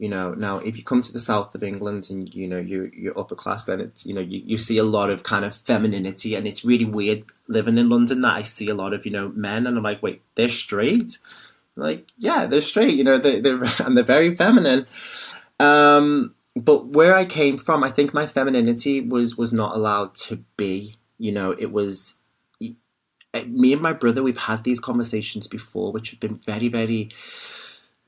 You 0.00 0.08
know, 0.08 0.34
now 0.34 0.58
if 0.58 0.76
you 0.76 0.82
come 0.82 1.02
to 1.02 1.12
the 1.12 1.18
south 1.20 1.54
of 1.54 1.62
England 1.62 2.08
and 2.10 2.32
you 2.34 2.48
know 2.48 2.58
you 2.58 2.90
you're 2.96 3.18
upper 3.18 3.36
class, 3.36 3.64
then 3.64 3.80
it's 3.80 4.04
you 4.04 4.14
know 4.14 4.20
you, 4.20 4.42
you 4.44 4.56
see 4.56 4.78
a 4.78 4.84
lot 4.84 5.10
of 5.10 5.22
kind 5.22 5.44
of 5.44 5.56
femininity, 5.56 6.34
and 6.34 6.48
it's 6.48 6.64
really 6.64 6.84
weird 6.84 7.24
living 7.46 7.78
in 7.78 7.88
London 7.88 8.22
that 8.22 8.34
I 8.34 8.42
see 8.42 8.68
a 8.68 8.74
lot 8.74 8.92
of 8.92 9.06
you 9.06 9.12
know 9.12 9.28
men, 9.30 9.68
and 9.68 9.76
I'm 9.76 9.84
like, 9.84 10.02
wait, 10.02 10.22
they're 10.34 10.48
straight 10.48 11.18
like 11.78 12.06
yeah 12.16 12.46
they're 12.46 12.60
straight 12.60 12.96
you 12.96 13.04
know 13.04 13.18
they, 13.18 13.40
they're 13.40 13.62
and 13.78 13.96
they're 13.96 14.04
very 14.04 14.34
feminine. 14.34 14.86
Um 15.60 16.34
but 16.56 16.86
where 16.86 17.14
i 17.14 17.24
came 17.24 17.56
from 17.56 17.84
i 17.84 17.90
think 17.90 18.12
my 18.12 18.26
femininity 18.26 19.00
was 19.00 19.36
was 19.36 19.52
not 19.52 19.76
allowed 19.76 20.12
to 20.12 20.42
be 20.56 20.96
you 21.16 21.30
know 21.30 21.52
it 21.52 21.70
was 21.70 22.14
me 23.46 23.72
and 23.72 23.82
my 23.82 23.92
brother 23.92 24.24
we've 24.24 24.38
had 24.38 24.64
these 24.64 24.80
conversations 24.80 25.46
before 25.46 25.92
which 25.92 26.10
have 26.10 26.18
been 26.18 26.34
very 26.44 26.66
very 26.68 27.10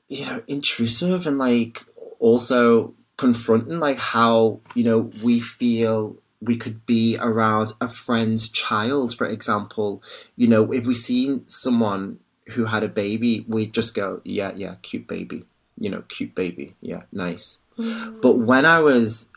you 0.09 0.25
know 0.25 0.43
intrusive 0.47 1.25
and 1.25 1.37
like 1.37 1.85
also 2.19 2.93
confronting 3.17 3.79
like 3.79 3.99
how 3.99 4.59
you 4.75 4.83
know 4.83 5.11
we 5.23 5.39
feel 5.39 6.17
we 6.41 6.57
could 6.57 6.85
be 6.85 7.17
around 7.19 7.71
a 7.79 7.87
friend's 7.87 8.49
child 8.49 9.15
for 9.15 9.27
example. 9.27 10.01
You 10.35 10.47
know 10.47 10.71
if 10.73 10.87
we 10.87 10.95
seen 10.95 11.47
someone 11.47 12.19
who 12.51 12.65
had 12.65 12.83
a 12.83 12.87
baby, 12.87 13.45
we'd 13.47 13.73
just 13.73 13.93
go, 13.93 14.21
yeah, 14.23 14.51
yeah, 14.55 14.75
cute 14.81 15.07
baby, 15.07 15.45
you 15.79 15.89
know, 15.89 16.03
cute 16.07 16.35
baby, 16.35 16.75
yeah, 16.81 17.03
nice. 17.11 17.57
Mm. 17.77 18.21
But 18.21 18.37
when 18.39 18.65
I 18.65 18.79
was, 18.79 19.27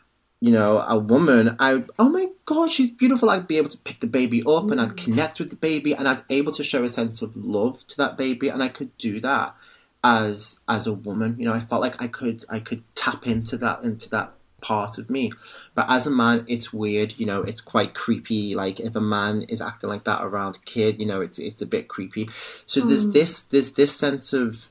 you 0.41 0.51
know, 0.51 0.79
a 0.79 0.97
woman, 0.97 1.55
I 1.59 1.73
would, 1.73 1.91
oh 1.97 2.09
my 2.09 2.27
god, 2.45 2.71
she's 2.71 2.91
beautiful. 2.91 3.29
I'd 3.29 3.47
be 3.47 3.57
able 3.57 3.69
to 3.69 3.77
pick 3.77 3.99
the 3.99 4.07
baby 4.07 4.43
up 4.45 4.69
and 4.69 4.79
I'd 4.79 4.89
mm. 4.89 4.97
connect 4.97 5.39
with 5.39 5.49
the 5.49 5.55
baby 5.55 5.93
and 5.93 6.07
I'd 6.07 6.21
able 6.29 6.51
to 6.53 6.63
show 6.63 6.83
a 6.83 6.89
sense 6.89 7.21
of 7.21 7.35
love 7.35 7.85
to 7.87 7.97
that 7.97 8.17
baby, 8.17 8.49
and 8.49 8.61
I 8.61 8.67
could 8.67 8.95
do 8.97 9.19
that 9.21 9.55
as 10.03 10.59
as 10.67 10.85
a 10.85 10.93
woman. 10.93 11.35
You 11.39 11.45
know, 11.45 11.53
I 11.53 11.59
felt 11.59 11.81
like 11.81 12.01
I 12.01 12.07
could 12.07 12.45
I 12.49 12.59
could 12.59 12.83
tap 12.93 13.25
into 13.25 13.57
that 13.57 13.83
into 13.83 14.09
that 14.11 14.34
part 14.65 14.97
of 14.97 15.09
me. 15.09 15.31
But 15.75 15.85
as 15.89 16.07
a 16.07 16.11
man, 16.11 16.43
it's 16.47 16.73
weird. 16.73 17.13
You 17.17 17.27
know, 17.27 17.43
it's 17.43 17.61
quite 17.61 17.93
creepy. 17.93 18.55
Like 18.55 18.79
if 18.79 18.95
a 18.95 19.01
man 19.01 19.43
is 19.43 19.61
acting 19.61 19.89
like 19.89 20.05
that 20.05 20.23
around 20.23 20.57
a 20.57 20.65
kid, 20.65 20.99
you 20.99 21.05
know, 21.05 21.21
it's 21.21 21.37
it's 21.37 21.61
a 21.61 21.67
bit 21.67 21.87
creepy. 21.87 22.27
So 22.65 22.81
there's 22.81 23.05
hmm. 23.05 23.11
this 23.11 23.43
there's 23.43 23.71
this 23.71 23.95
sense 23.95 24.33
of 24.33 24.69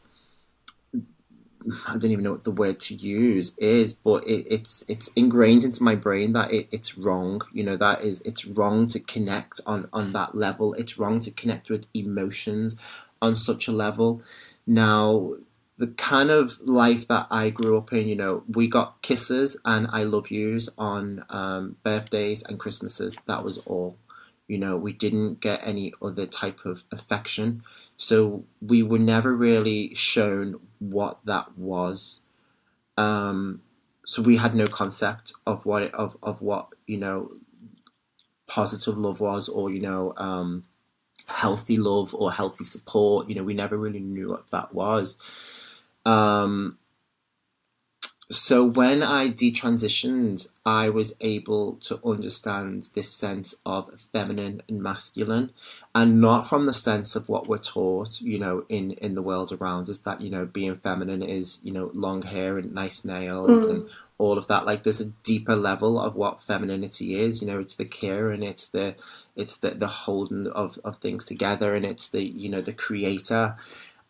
I 1.86 1.96
don't 1.96 2.10
even 2.10 2.24
know 2.24 2.32
what 2.32 2.44
the 2.44 2.50
word 2.50 2.78
to 2.80 2.94
use 2.94 3.56
is, 3.56 3.92
but 3.92 4.26
it, 4.26 4.46
it's 4.50 4.84
it's 4.88 5.08
ingrained 5.14 5.64
into 5.64 5.82
my 5.82 5.94
brain 5.94 6.32
that 6.32 6.52
it, 6.52 6.68
it's 6.72 6.98
wrong. 6.98 7.42
You 7.52 7.62
know, 7.64 7.76
that 7.76 8.02
is 8.02 8.20
it's 8.22 8.44
wrong 8.44 8.86
to 8.88 9.00
connect 9.00 9.60
on 9.64 9.88
on 9.92 10.12
that 10.12 10.34
level. 10.34 10.74
It's 10.74 10.98
wrong 10.98 11.20
to 11.20 11.30
connect 11.30 11.70
with 11.70 11.86
emotions 11.94 12.76
on 13.22 13.36
such 13.36 13.68
a 13.68 13.72
level. 13.72 14.22
Now, 14.66 15.34
the 15.76 15.88
kind 15.88 16.30
of 16.30 16.60
life 16.60 17.08
that 17.08 17.26
I 17.30 17.50
grew 17.50 17.76
up 17.76 17.92
in, 17.92 18.06
you 18.06 18.14
know, 18.14 18.44
we 18.48 18.68
got 18.68 19.02
kisses 19.02 19.56
and 19.64 19.88
I 19.90 20.04
love 20.04 20.30
yous 20.30 20.68
on 20.78 21.24
um, 21.30 21.76
birthdays 21.82 22.42
and 22.44 22.60
Christmases. 22.60 23.18
That 23.26 23.44
was 23.44 23.58
all. 23.58 23.96
You 24.46 24.58
know, 24.58 24.76
we 24.76 24.92
didn't 24.92 25.40
get 25.40 25.60
any 25.64 25.94
other 26.02 26.26
type 26.26 26.66
of 26.66 26.84
affection. 26.92 27.62
So 27.96 28.44
we 28.60 28.82
were 28.82 28.98
never 28.98 29.34
really 29.34 29.94
shown 29.94 30.60
what 30.80 31.18
that 31.24 31.56
was. 31.56 32.20
Um, 32.96 33.62
so 34.04 34.22
we 34.22 34.36
had 34.36 34.54
no 34.54 34.66
concept 34.66 35.32
of 35.46 35.64
what 35.64 35.82
it, 35.84 35.94
of 35.94 36.16
of 36.22 36.42
what 36.42 36.68
you 36.86 36.98
know 36.98 37.32
positive 38.46 38.98
love 38.98 39.20
was, 39.20 39.48
or 39.48 39.70
you 39.70 39.80
know 39.80 40.12
um, 40.18 40.64
healthy 41.26 41.78
love 41.78 42.14
or 42.14 42.30
healthy 42.30 42.64
support. 42.64 43.28
You 43.28 43.36
know, 43.36 43.44
we 43.44 43.54
never 43.54 43.76
really 43.76 44.00
knew 44.00 44.28
what 44.30 44.44
that 44.50 44.74
was. 44.74 45.16
Um, 46.04 46.78
so 48.30 48.64
when 48.64 49.02
I 49.02 49.28
detransitioned, 49.28 50.48
I 50.64 50.88
was 50.88 51.14
able 51.20 51.74
to 51.82 52.00
understand 52.04 52.88
this 52.94 53.14
sense 53.14 53.54
of 53.66 54.00
feminine 54.12 54.62
and 54.68 54.82
masculine, 54.82 55.50
and 55.94 56.20
not 56.20 56.48
from 56.48 56.66
the 56.66 56.72
sense 56.72 57.16
of 57.16 57.28
what 57.28 57.46
we're 57.48 57.58
taught, 57.58 58.20
you 58.20 58.38
know, 58.38 58.64
in 58.68 58.92
in 58.92 59.14
the 59.14 59.22
world 59.22 59.52
around 59.52 59.90
us 59.90 59.98
that 60.00 60.22
you 60.22 60.30
know 60.30 60.46
being 60.46 60.76
feminine 60.76 61.22
is 61.22 61.60
you 61.62 61.72
know 61.72 61.90
long 61.94 62.22
hair 62.22 62.56
and 62.56 62.72
nice 62.72 63.04
nails 63.04 63.64
and 63.64 63.84
all 64.16 64.38
of 64.38 64.46
that. 64.48 64.64
Like 64.64 64.84
there's 64.84 65.00
a 65.00 65.12
deeper 65.22 65.54
level 65.56 66.00
of 66.00 66.14
what 66.14 66.42
femininity 66.42 67.20
is. 67.20 67.42
You 67.42 67.48
know, 67.48 67.60
it's 67.60 67.76
the 67.76 67.84
care 67.84 68.30
and 68.30 68.42
it's 68.42 68.66
the 68.66 68.94
it's 69.36 69.56
the 69.58 69.70
the 69.70 69.86
holding 69.86 70.46
of 70.48 70.78
of 70.82 70.96
things 70.98 71.26
together, 71.26 71.74
and 71.74 71.84
it's 71.84 72.08
the 72.08 72.22
you 72.22 72.48
know 72.48 72.62
the 72.62 72.72
creator 72.72 73.56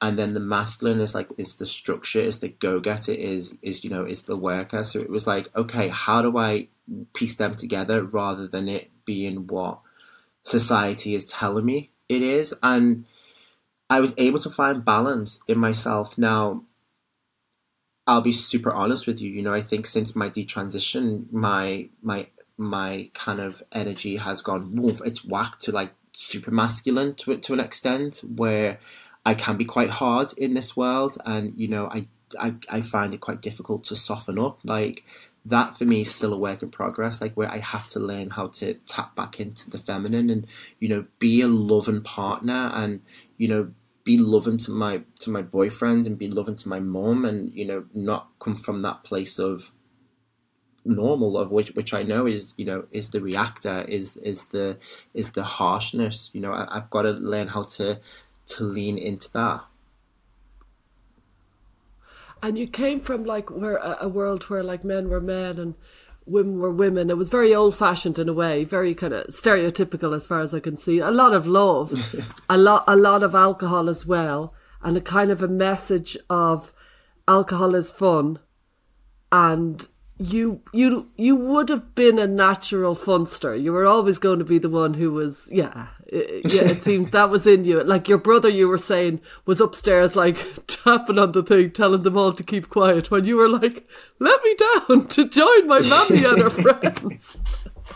and 0.04 0.18
then 0.18 0.34
the 0.34 0.40
masculine 0.40 1.00
is 1.00 1.14
like 1.14 1.28
is 1.38 1.56
the 1.56 1.64
structure 1.64 2.20
is 2.20 2.40
the 2.40 2.48
go-getter 2.48 3.12
is 3.12 3.54
is 3.62 3.82
you 3.84 3.88
know 3.88 4.04
is 4.04 4.24
the 4.24 4.36
worker. 4.36 4.82
So 4.84 5.00
it 5.00 5.08
was 5.08 5.26
like 5.26 5.48
okay 5.56 5.88
how 5.88 6.20
do 6.20 6.36
i 6.36 6.68
piece 7.14 7.36
them 7.36 7.54
together 7.56 8.04
rather 8.04 8.46
than 8.46 8.68
it 8.68 8.90
being 9.06 9.46
what 9.46 9.80
society 10.42 11.14
is 11.14 11.24
telling 11.24 11.64
me 11.64 11.90
it 12.10 12.20
is? 12.20 12.52
And 12.62 13.06
i 13.88 13.98
was 13.98 14.12
able 14.18 14.38
to 14.40 14.50
find 14.50 14.84
balance 14.84 15.40
in 15.48 15.58
myself. 15.58 16.18
Now 16.18 16.64
i'll 18.06 18.20
be 18.20 18.32
super 18.32 18.70
honest 18.70 19.06
with 19.06 19.18
you 19.18 19.30
you 19.30 19.40
know 19.40 19.54
i 19.54 19.62
think 19.62 19.86
since 19.86 20.14
my 20.14 20.28
detransition 20.28 21.24
my 21.32 21.88
my 22.02 22.26
my 22.58 23.08
kind 23.14 23.40
of 23.40 23.62
energy 23.72 24.16
has 24.16 24.42
gone 24.42 24.76
woof, 24.76 25.00
it's 25.04 25.24
whacked 25.24 25.62
to 25.62 25.72
like 25.72 25.92
super 26.12 26.50
masculine 26.50 27.14
to 27.14 27.36
to 27.36 27.52
an 27.52 27.60
extent 27.60 28.22
where 28.36 28.78
I 29.24 29.34
can 29.34 29.56
be 29.56 29.64
quite 29.64 29.90
hard 29.90 30.32
in 30.36 30.54
this 30.54 30.76
world, 30.76 31.16
and 31.24 31.54
you 31.56 31.68
know, 31.68 31.86
I, 31.86 32.06
I 32.38 32.54
I 32.70 32.80
find 32.82 33.14
it 33.14 33.20
quite 33.20 33.40
difficult 33.40 33.84
to 33.84 33.96
soften 33.96 34.38
up. 34.38 34.60
Like 34.64 35.04
that 35.46 35.76
for 35.76 35.84
me 35.84 36.00
is 36.00 36.14
still 36.14 36.32
a 36.32 36.38
work 36.38 36.62
in 36.62 36.70
progress. 36.70 37.20
Like 37.20 37.34
where 37.34 37.50
I 37.50 37.58
have 37.58 37.88
to 37.88 38.00
learn 38.00 38.30
how 38.30 38.48
to 38.48 38.74
tap 38.86 39.14
back 39.14 39.40
into 39.40 39.70
the 39.70 39.78
feminine, 39.78 40.30
and 40.30 40.46
you 40.78 40.88
know, 40.88 41.06
be 41.18 41.40
a 41.40 41.48
loving 41.48 42.02
partner, 42.02 42.70
and 42.74 43.00
you 43.38 43.48
know, 43.48 43.70
be 44.04 44.18
loving 44.18 44.58
to 44.58 44.70
my 44.70 45.00
to 45.20 45.30
my 45.30 45.42
boyfriend 45.42 46.06
and 46.06 46.18
be 46.18 46.28
loving 46.28 46.56
to 46.56 46.68
my 46.68 46.78
mum 46.78 47.24
and 47.24 47.52
you 47.54 47.64
know 47.64 47.84
not 47.94 48.28
come 48.38 48.56
from 48.56 48.82
that 48.82 49.02
place 49.02 49.38
of 49.38 49.72
normal 50.84 51.38
of 51.38 51.50
which 51.50 51.70
which 51.74 51.94
I 51.94 52.02
know 52.02 52.26
is 52.26 52.52
you 52.58 52.66
know 52.66 52.84
is 52.92 53.10
the 53.10 53.20
reactor 53.20 53.82
is 53.88 54.18
is 54.18 54.44
the 54.44 54.76
is 55.14 55.30
the 55.30 55.42
harshness 55.42 56.30
you 56.34 56.40
know 56.42 56.52
I, 56.52 56.68
have 56.74 56.90
got 56.90 57.02
to 57.02 57.12
learn 57.12 57.48
how 57.48 57.62
to 57.62 57.98
to 58.46 58.64
lean 58.64 58.98
into 58.98 59.30
that. 59.32 59.64
And 62.42 62.58
you 62.58 62.66
came 62.66 63.00
from 63.00 63.24
like 63.24 63.50
where 63.50 63.76
a, 63.76 64.06
world 64.06 64.44
where 64.44 64.62
like 64.62 64.84
men 64.84 65.08
were 65.08 65.20
men 65.20 65.58
and 65.58 65.74
women 66.26 66.58
were 66.58 66.70
women. 66.70 67.08
It 67.08 67.16
was 67.16 67.30
very 67.30 67.54
old 67.54 67.74
fashioned 67.74 68.18
in 68.18 68.28
a 68.28 68.34
way 68.34 68.64
very 68.64 68.94
kind 68.94 69.14
of 69.14 69.28
stereotypical 69.28 70.14
as 70.14 70.26
far 70.26 70.40
as 70.40 70.52
I 70.54 70.60
can 70.60 70.76
see. 70.76 70.98
A 70.98 71.10
lot 71.10 71.32
of 71.32 71.46
love 71.46 71.94
a 72.50 72.58
lot 72.58 72.84
a 72.86 72.96
lot 72.96 73.22
of 73.22 73.34
alcohol 73.34 73.88
as 73.88 74.04
well 74.04 74.52
and 74.82 74.96
a 74.96 75.00
kind 75.00 75.30
of 75.30 75.42
a 75.42 75.48
message 75.48 76.18
of 76.28 76.74
alcohol 77.26 77.74
is 77.74 77.90
fun 77.90 78.38
and 79.32 79.88
you 80.24 80.62
you 80.72 81.10
you 81.16 81.36
would 81.36 81.68
have 81.68 81.94
been 81.94 82.18
a 82.18 82.26
natural 82.26 82.96
funster. 82.96 83.60
You 83.60 83.72
were 83.72 83.86
always 83.86 84.18
going 84.18 84.38
to 84.38 84.44
be 84.44 84.58
the 84.58 84.68
one 84.68 84.94
who 84.94 85.12
was 85.12 85.48
yeah 85.52 85.88
yeah. 86.12 86.62
It 86.62 86.82
seems 86.82 87.10
that 87.10 87.30
was 87.30 87.46
in 87.46 87.64
you. 87.64 87.82
Like 87.82 88.08
your 88.08 88.18
brother, 88.18 88.48
you 88.48 88.68
were 88.68 88.78
saying 88.78 89.20
was 89.46 89.60
upstairs 89.60 90.16
like 90.16 90.66
tapping 90.66 91.18
on 91.18 91.32
the 91.32 91.42
thing, 91.42 91.70
telling 91.70 92.02
them 92.02 92.16
all 92.16 92.32
to 92.32 92.42
keep 92.42 92.68
quiet. 92.68 93.10
When 93.10 93.24
you 93.24 93.36
were 93.36 93.48
like, 93.48 93.86
"Let 94.18 94.42
me 94.42 94.54
down 94.54 95.06
to 95.08 95.28
join 95.28 95.66
my 95.66 95.80
mammy 95.80 96.24
and 96.24 96.38
her 96.40 96.50
friends." 96.50 97.36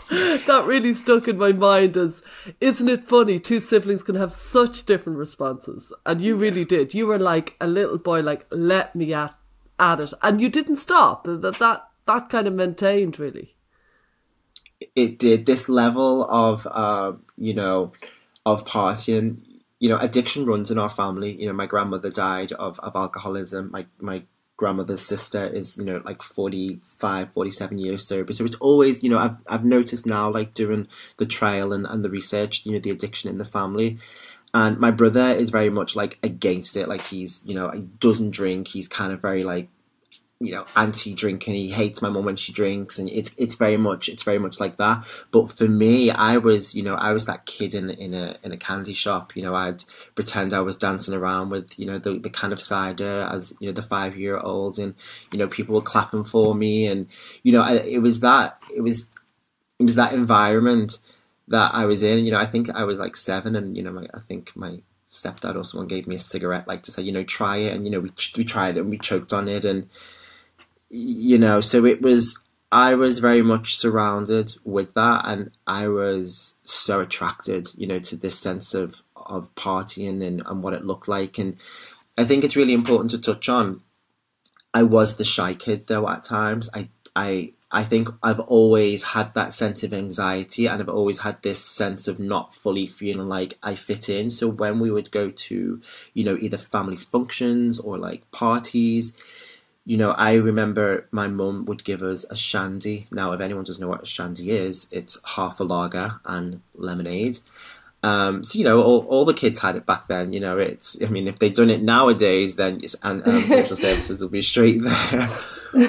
that 0.09 0.63
really 0.65 0.93
stuck 0.93 1.27
in 1.27 1.37
my 1.37 1.51
mind 1.51 1.97
as 1.97 2.21
isn't 2.61 2.89
it 2.89 3.03
funny 3.03 3.39
two 3.39 3.59
siblings 3.59 4.03
can 4.03 4.15
have 4.15 4.31
such 4.31 4.83
different 4.85 5.17
responses 5.17 5.91
and 6.05 6.21
you 6.21 6.35
really 6.35 6.63
did 6.63 6.93
you 6.93 7.07
were 7.07 7.17
like 7.17 7.55
a 7.59 7.67
little 7.67 7.97
boy 7.97 8.19
like 8.19 8.45
let 8.51 8.95
me 8.95 9.13
at 9.13 9.35
at 9.79 9.99
it 9.99 10.13
and 10.21 10.41
you 10.41 10.49
didn't 10.49 10.75
stop 10.75 11.23
that 11.23 11.55
that 11.59 11.88
that 12.09 12.27
kind 12.29 12.47
of 12.47 12.53
maintained 12.53 13.19
really. 13.19 13.55
It 14.95 15.19
did. 15.19 15.45
This 15.45 15.69
level 15.69 16.25
of 16.25 16.67
uh, 16.69 17.13
you 17.37 17.53
know 17.53 17.93
of 18.45 18.65
partying 18.65 19.37
you 19.79 19.89
know 19.89 19.97
addiction 19.97 20.45
runs 20.45 20.71
in 20.71 20.79
our 20.79 20.89
family. 20.89 21.39
You 21.39 21.47
know 21.47 21.53
my 21.53 21.67
grandmother 21.67 22.09
died 22.09 22.51
of, 22.53 22.79
of 22.79 22.95
alcoholism. 22.95 23.69
My 23.71 23.85
my 23.99 24.23
grandmother's 24.57 25.01
sister 25.01 25.45
is 25.45 25.77
you 25.77 25.85
know 25.85 26.01
like 26.03 26.23
45 26.23 27.31
47 27.31 27.77
years 27.77 28.07
sober. 28.07 28.33
So 28.33 28.43
it's 28.43 28.55
always 28.55 29.03
you 29.03 29.09
know 29.09 29.19
i've, 29.19 29.37
I've 29.47 29.63
noticed 29.63 30.05
now 30.05 30.29
like 30.29 30.53
during 30.53 30.87
the 31.17 31.25
trial 31.25 31.71
and, 31.71 31.85
and 31.85 32.03
the 32.03 32.09
research 32.09 32.65
you 32.65 32.73
know 32.73 32.79
the 32.79 32.91
addiction 32.91 33.29
in 33.29 33.37
the 33.37 33.45
family. 33.45 33.99
And 34.53 34.79
my 34.79 34.89
brother 34.89 35.27
is 35.31 35.51
very 35.51 35.69
much 35.69 35.95
like 35.95 36.17
against 36.23 36.75
it. 36.75 36.89
Like 36.89 37.03
he's 37.03 37.41
you 37.45 37.53
know 37.53 37.69
he 37.69 37.81
doesn't 37.81 38.31
drink. 38.31 38.69
He's 38.69 38.87
kind 38.87 39.13
of 39.13 39.21
very 39.21 39.43
like 39.43 39.69
you 40.41 40.53
know 40.53 40.65
anti-drinking 40.75 41.53
he 41.53 41.69
hates 41.69 42.01
my 42.01 42.09
mum 42.09 42.23
when 42.23 42.35
she 42.35 42.53
drinks 42.53 42.97
and 42.97 43.09
it's 43.09 43.31
it's 43.37 43.55
very 43.55 43.75
much 43.75 44.07
it's 44.07 44.23
very 44.23 44.39
much 44.39 44.59
like 44.59 44.77
that 44.77 45.05
but 45.31 45.51
for 45.51 45.67
me 45.67 46.09
i 46.11 46.37
was 46.37 46.73
you 46.73 46.81
know 46.81 46.95
i 46.95 47.11
was 47.11 47.25
that 47.25 47.45
kid 47.45 47.75
in 47.75 47.89
in 47.89 48.13
a 48.13 48.37
in 48.43 48.53
a 48.53 48.57
candy 48.57 48.93
shop 48.93 49.35
you 49.35 49.43
know 49.43 49.53
i'd 49.53 49.83
pretend 50.15 50.53
i 50.53 50.61
was 50.61 50.77
dancing 50.77 51.13
around 51.13 51.49
with 51.49 51.77
you 51.77 51.85
know 51.85 51.97
the, 51.97 52.17
the 52.19 52.29
kind 52.29 52.53
of 52.53 52.61
cider 52.61 53.27
as 53.29 53.53
you 53.59 53.67
know 53.67 53.73
the 53.73 53.83
five 53.83 54.15
year 54.15 54.37
old 54.37 54.79
and 54.79 54.95
you 55.33 55.37
know 55.37 55.47
people 55.47 55.75
were 55.75 55.81
clapping 55.81 56.23
for 56.23 56.55
me 56.55 56.87
and 56.87 57.07
you 57.43 57.51
know 57.51 57.61
I, 57.61 57.73
it 57.73 58.01
was 58.01 58.21
that 58.21 58.57
it 58.73 58.81
was 58.81 59.05
it 59.77 59.83
was 59.83 59.95
that 59.95 60.13
environment 60.13 60.99
that 61.49 61.73
i 61.73 61.85
was 61.85 62.01
in 62.01 62.23
you 62.23 62.31
know 62.31 62.39
i 62.39 62.45
think 62.45 62.69
i 62.69 62.85
was 62.85 62.97
like 62.97 63.17
seven 63.17 63.57
and 63.57 63.75
you 63.75 63.83
know 63.83 63.91
my, 63.91 64.07
i 64.13 64.19
think 64.21 64.55
my 64.55 64.79
stepdad 65.11 65.55
or 65.57 65.65
someone 65.65 65.87
gave 65.87 66.07
me 66.07 66.15
a 66.15 66.19
cigarette 66.19 66.67
like 66.67 66.83
to 66.83 66.91
say 66.91 67.01
you 67.01 67.11
know 67.11 67.23
try 67.23 67.57
it 67.57 67.73
and 67.73 67.83
you 67.83 67.91
know 67.91 67.99
we, 67.99 68.11
we 68.37 68.45
tried 68.45 68.77
it 68.77 68.81
and 68.81 68.89
we 68.89 68.97
choked 68.97 69.33
on 69.33 69.49
it 69.49 69.65
and 69.65 69.89
you 70.89 71.37
know, 71.37 71.59
so 71.59 71.85
it 71.85 72.01
was. 72.01 72.37
I 72.71 72.93
was 72.93 73.17
very 73.17 73.41
much 73.41 73.77
surrounded 73.77 74.53
with 74.63 74.93
that, 74.93 75.23
and 75.25 75.49
I 75.65 75.87
was 75.87 76.55
so 76.61 76.99
attracted, 76.99 77.69
you 77.75 77.87
know, 77.87 77.97
to 77.97 78.15
this 78.15 78.37
sense 78.37 78.75
of 78.75 79.01
of 79.15 79.53
partying 79.55 80.23
and, 80.25 80.43
and 80.45 80.63
what 80.63 80.73
it 80.73 80.85
looked 80.85 81.07
like. 81.07 81.37
And 81.37 81.57
I 82.17 82.25
think 82.25 82.43
it's 82.43 82.55
really 82.55 82.73
important 82.73 83.11
to 83.11 83.19
touch 83.19 83.49
on. 83.49 83.81
I 84.73 84.83
was 84.83 85.15
the 85.15 85.23
shy 85.23 85.55
kid 85.55 85.87
though 85.87 86.07
at 86.09 86.23
times. 86.23 86.69
I 86.73 86.89
I 87.15 87.53
I 87.71 87.83
think 87.83 88.09
I've 88.23 88.39
always 88.39 89.03
had 89.03 89.33
that 89.35 89.53
sense 89.53 89.83
of 89.83 89.93
anxiety 89.93 90.67
and 90.67 90.81
I've 90.81 90.89
always 90.89 91.19
had 91.19 91.41
this 91.41 91.63
sense 91.63 92.07
of 92.07 92.19
not 92.19 92.55
fully 92.55 92.87
feeling 92.87 93.29
like 93.29 93.57
I 93.61 93.75
fit 93.75 94.09
in. 94.09 94.29
So 94.31 94.47
when 94.47 94.79
we 94.79 94.89
would 94.89 95.11
go 95.11 95.29
to, 95.29 95.81
you 96.13 96.23
know, 96.23 96.35
either 96.39 96.57
family 96.57 96.97
functions 96.97 97.79
or 97.79 97.97
like 97.97 98.29
parties, 98.31 99.13
you 99.89 99.97
know, 99.97 100.11
I 100.11 100.33
remember 100.33 101.07
my 101.09 101.27
mum 101.27 101.65
would 101.65 101.83
give 101.83 102.03
us 102.03 102.23
a 102.29 102.35
shandy. 102.35 103.07
Now, 103.11 103.31
if 103.31 103.41
anyone 103.41 103.63
doesn't 103.63 103.81
know 103.81 103.87
what 103.87 104.03
a 104.03 104.05
shandy 104.05 104.51
is, 104.51 104.85
it's 104.91 105.17
half 105.23 105.59
a 105.59 105.63
lager 105.63 106.19
and 106.25 106.61
lemonade. 106.75 107.39
Um, 108.03 108.43
so 108.43 108.59
you 108.59 108.65
know, 108.65 108.83
all, 108.83 108.99
all 109.07 109.25
the 109.25 109.33
kids 109.33 109.57
had 109.57 109.75
it 109.75 109.87
back 109.87 110.05
then. 110.05 110.31
You 110.31 110.41
know, 110.41 110.59
it's. 110.59 110.95
I 111.01 111.07
mean, 111.07 111.27
if 111.27 111.39
they'd 111.39 111.55
done 111.55 111.71
it 111.71 111.81
nowadays, 111.81 112.55
then 112.55 112.81
and, 113.01 113.23
and 113.25 113.47
social 113.47 113.75
services 113.75 114.21
would 114.21 114.31
be 114.31 114.41
straight 114.41 114.79
there. 114.83 115.27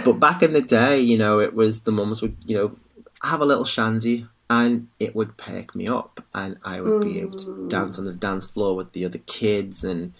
but 0.02 0.14
back 0.14 0.42
in 0.42 0.54
the 0.54 0.62
day, 0.62 0.98
you 0.98 1.18
know, 1.18 1.38
it 1.38 1.52
was 1.52 1.82
the 1.82 1.92
mums 1.92 2.22
would, 2.22 2.38
you 2.46 2.56
know, 2.56 2.76
have 3.22 3.42
a 3.42 3.44
little 3.44 3.66
shandy, 3.66 4.26
and 4.48 4.88
it 4.98 5.14
would 5.14 5.36
perk 5.36 5.74
me 5.74 5.88
up, 5.88 6.24
and 6.32 6.56
I 6.64 6.80
would 6.80 7.02
mm. 7.02 7.12
be 7.12 7.20
able 7.20 7.38
to 7.40 7.48
mm. 7.48 7.68
dance 7.68 7.98
on 7.98 8.06
the 8.06 8.14
dance 8.14 8.46
floor 8.46 8.74
with 8.74 8.92
the 8.92 9.04
other 9.04 9.18
kids, 9.18 9.84
and 9.84 10.14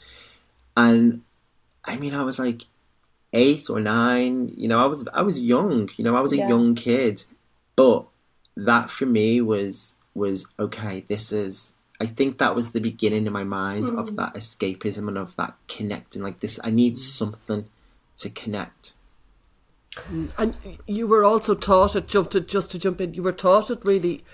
and 0.77 1.23
I 1.87 1.97
mean, 1.97 2.15
I 2.15 2.25
was 2.25 2.39
like, 2.39 2.67
eight 3.33 3.71
or 3.71 3.81
nine. 3.81 4.53
You 4.57 4.69
know, 4.69 4.83
I 4.83 4.87
was 4.87 5.07
I 5.13 5.23
was 5.23 5.41
young. 5.41 5.91
You 5.97 6.05
know, 6.05 6.17
I 6.17 6.21
was 6.21 6.33
a 6.33 6.39
yeah. 6.39 6.49
young 6.49 6.75
kid, 6.75 7.25
but 7.77 8.07
that 8.57 8.91
for 8.91 9.07
me 9.07 9.41
was 9.41 9.97
was 10.15 10.47
okay. 10.59 11.05
This 11.09 11.33
is. 11.33 11.75
I 12.03 12.07
think 12.07 12.39
that 12.39 12.55
was 12.55 12.73
the 12.73 12.81
beginning 12.81 13.27
in 13.27 13.33
my 13.33 13.45
mind 13.45 13.89
mm. 13.89 13.99
of 13.99 14.17
that 14.17 14.33
escapism 14.35 15.07
and 15.07 15.19
of 15.19 15.37
that 15.37 15.55
connecting. 15.69 16.23
Like 16.23 16.41
this, 16.41 16.59
I 16.65 16.71
need 16.71 16.97
something 16.97 17.67
to 18.17 18.31
connect. 18.31 18.95
And 20.39 20.57
you 20.87 21.07
were 21.07 21.25
also 21.25 21.55
taught 21.55 21.95
it. 21.97 22.09
Jump 22.09 22.31
to 22.31 22.41
just 22.41 22.71
to 22.73 22.79
jump 22.79 23.03
in. 23.03 23.13
You 23.13 23.23
were 23.23 23.33
taught 23.33 23.71
it 23.71 23.85
really 23.85 24.25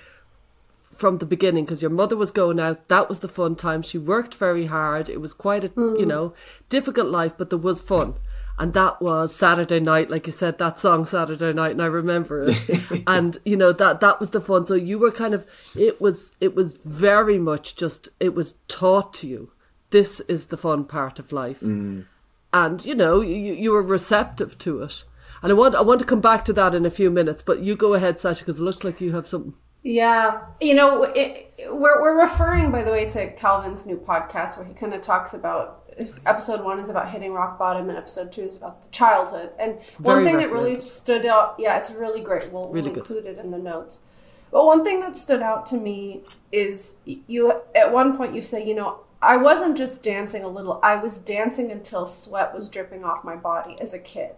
from 0.92 1.18
the 1.18 1.26
beginning 1.26 1.64
because 1.64 1.82
your 1.82 1.90
mother 1.90 2.16
was 2.16 2.30
going 2.30 2.60
out. 2.60 2.86
That 2.88 3.08
was 3.08 3.18
the 3.18 3.28
fun 3.28 3.56
time. 3.56 3.82
She 3.82 3.98
worked 3.98 4.34
very 4.34 4.66
hard. 4.66 5.08
It 5.08 5.20
was 5.20 5.34
quite 5.34 5.64
a 5.64 5.68
mm. 5.70 5.98
you 5.98 6.06
know 6.06 6.34
difficult 6.68 7.08
life, 7.08 7.32
but 7.36 7.50
there 7.50 7.58
was 7.58 7.80
fun 7.80 8.14
and 8.58 8.72
that 8.72 9.02
was 9.02 9.34
Saturday 9.34 9.80
night, 9.80 10.10
like 10.10 10.26
you 10.26 10.32
said, 10.32 10.58
that 10.58 10.78
song 10.78 11.04
Saturday 11.04 11.52
night, 11.52 11.72
and 11.72 11.82
I 11.82 11.86
remember 11.86 12.46
it. 12.48 13.02
and 13.06 13.36
you 13.44 13.56
know 13.56 13.72
that 13.72 14.00
that 14.00 14.18
was 14.18 14.30
the 14.30 14.40
fun. 14.40 14.66
So 14.66 14.74
you 14.74 14.98
were 14.98 15.10
kind 15.10 15.34
of 15.34 15.46
it 15.74 16.00
was 16.00 16.34
it 16.40 16.54
was 16.54 16.76
very 16.76 17.38
much 17.38 17.76
just 17.76 18.08
it 18.18 18.34
was 18.34 18.54
taught 18.68 19.12
to 19.14 19.26
you. 19.26 19.52
This 19.90 20.20
is 20.20 20.46
the 20.46 20.56
fun 20.56 20.84
part 20.84 21.18
of 21.18 21.32
life, 21.32 21.60
mm. 21.60 22.06
and 22.52 22.84
you 22.84 22.94
know 22.94 23.20
you 23.20 23.52
you 23.52 23.72
were 23.72 23.82
receptive 23.82 24.56
to 24.58 24.82
it. 24.82 25.04
And 25.42 25.52
I 25.52 25.54
want 25.54 25.74
I 25.74 25.82
want 25.82 26.00
to 26.00 26.06
come 26.06 26.22
back 26.22 26.44
to 26.46 26.52
that 26.54 26.74
in 26.74 26.86
a 26.86 26.90
few 26.90 27.10
minutes, 27.10 27.42
but 27.42 27.60
you 27.60 27.76
go 27.76 27.92
ahead, 27.94 28.20
Sasha, 28.20 28.40
because 28.40 28.58
it 28.58 28.64
looks 28.64 28.84
like 28.84 29.00
you 29.00 29.12
have 29.12 29.26
something. 29.26 29.54
Yeah, 29.82 30.44
you 30.60 30.74
know, 30.74 31.04
it, 31.04 31.54
we're 31.68 32.00
we're 32.00 32.20
referring, 32.20 32.72
by 32.72 32.82
the 32.82 32.90
way, 32.90 33.08
to 33.10 33.32
Calvin's 33.34 33.86
new 33.86 33.98
podcast 33.98 34.56
where 34.56 34.66
he 34.66 34.74
kind 34.74 34.94
of 34.94 35.02
talks 35.02 35.34
about 35.34 35.85
episode 36.24 36.62
one 36.62 36.78
is 36.78 36.90
about 36.90 37.10
hitting 37.10 37.32
rock 37.32 37.58
bottom 37.58 37.88
and 37.88 37.96
episode 37.96 38.32
two 38.32 38.42
is 38.42 38.56
about 38.56 38.82
the 38.82 38.88
childhood. 38.90 39.50
And 39.58 39.78
Very 39.98 40.16
one 40.16 40.24
thing 40.24 40.36
that 40.38 40.50
really 40.50 40.74
stood 40.74 41.26
out, 41.26 41.56
yeah, 41.58 41.78
it's 41.78 41.92
really 41.92 42.20
great. 42.20 42.50
We'll, 42.52 42.68
really 42.68 42.90
we'll 42.90 42.98
include 42.98 43.26
it 43.26 43.38
in 43.38 43.50
the 43.50 43.58
notes. 43.58 44.02
But 44.50 44.64
one 44.64 44.84
thing 44.84 45.00
that 45.00 45.16
stood 45.16 45.42
out 45.42 45.66
to 45.66 45.76
me 45.76 46.22
is 46.52 46.96
you 47.04 47.60
at 47.74 47.92
one 47.92 48.16
point 48.16 48.34
you 48.34 48.40
say, 48.40 48.66
you 48.66 48.74
know, 48.74 49.00
I 49.20 49.36
wasn't 49.36 49.76
just 49.76 50.02
dancing 50.02 50.44
a 50.44 50.48
little, 50.48 50.78
I 50.82 50.96
was 50.96 51.18
dancing 51.18 51.72
until 51.72 52.06
sweat 52.06 52.54
was 52.54 52.68
dripping 52.68 53.04
off 53.04 53.24
my 53.24 53.36
body 53.36 53.76
as 53.80 53.94
a 53.94 53.98
kid. 53.98 54.36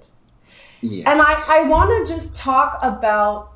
Yeah. 0.80 1.10
And 1.10 1.20
I, 1.20 1.42
I 1.46 1.62
want 1.64 2.06
to 2.06 2.12
just 2.12 2.36
talk 2.36 2.78
about 2.82 3.52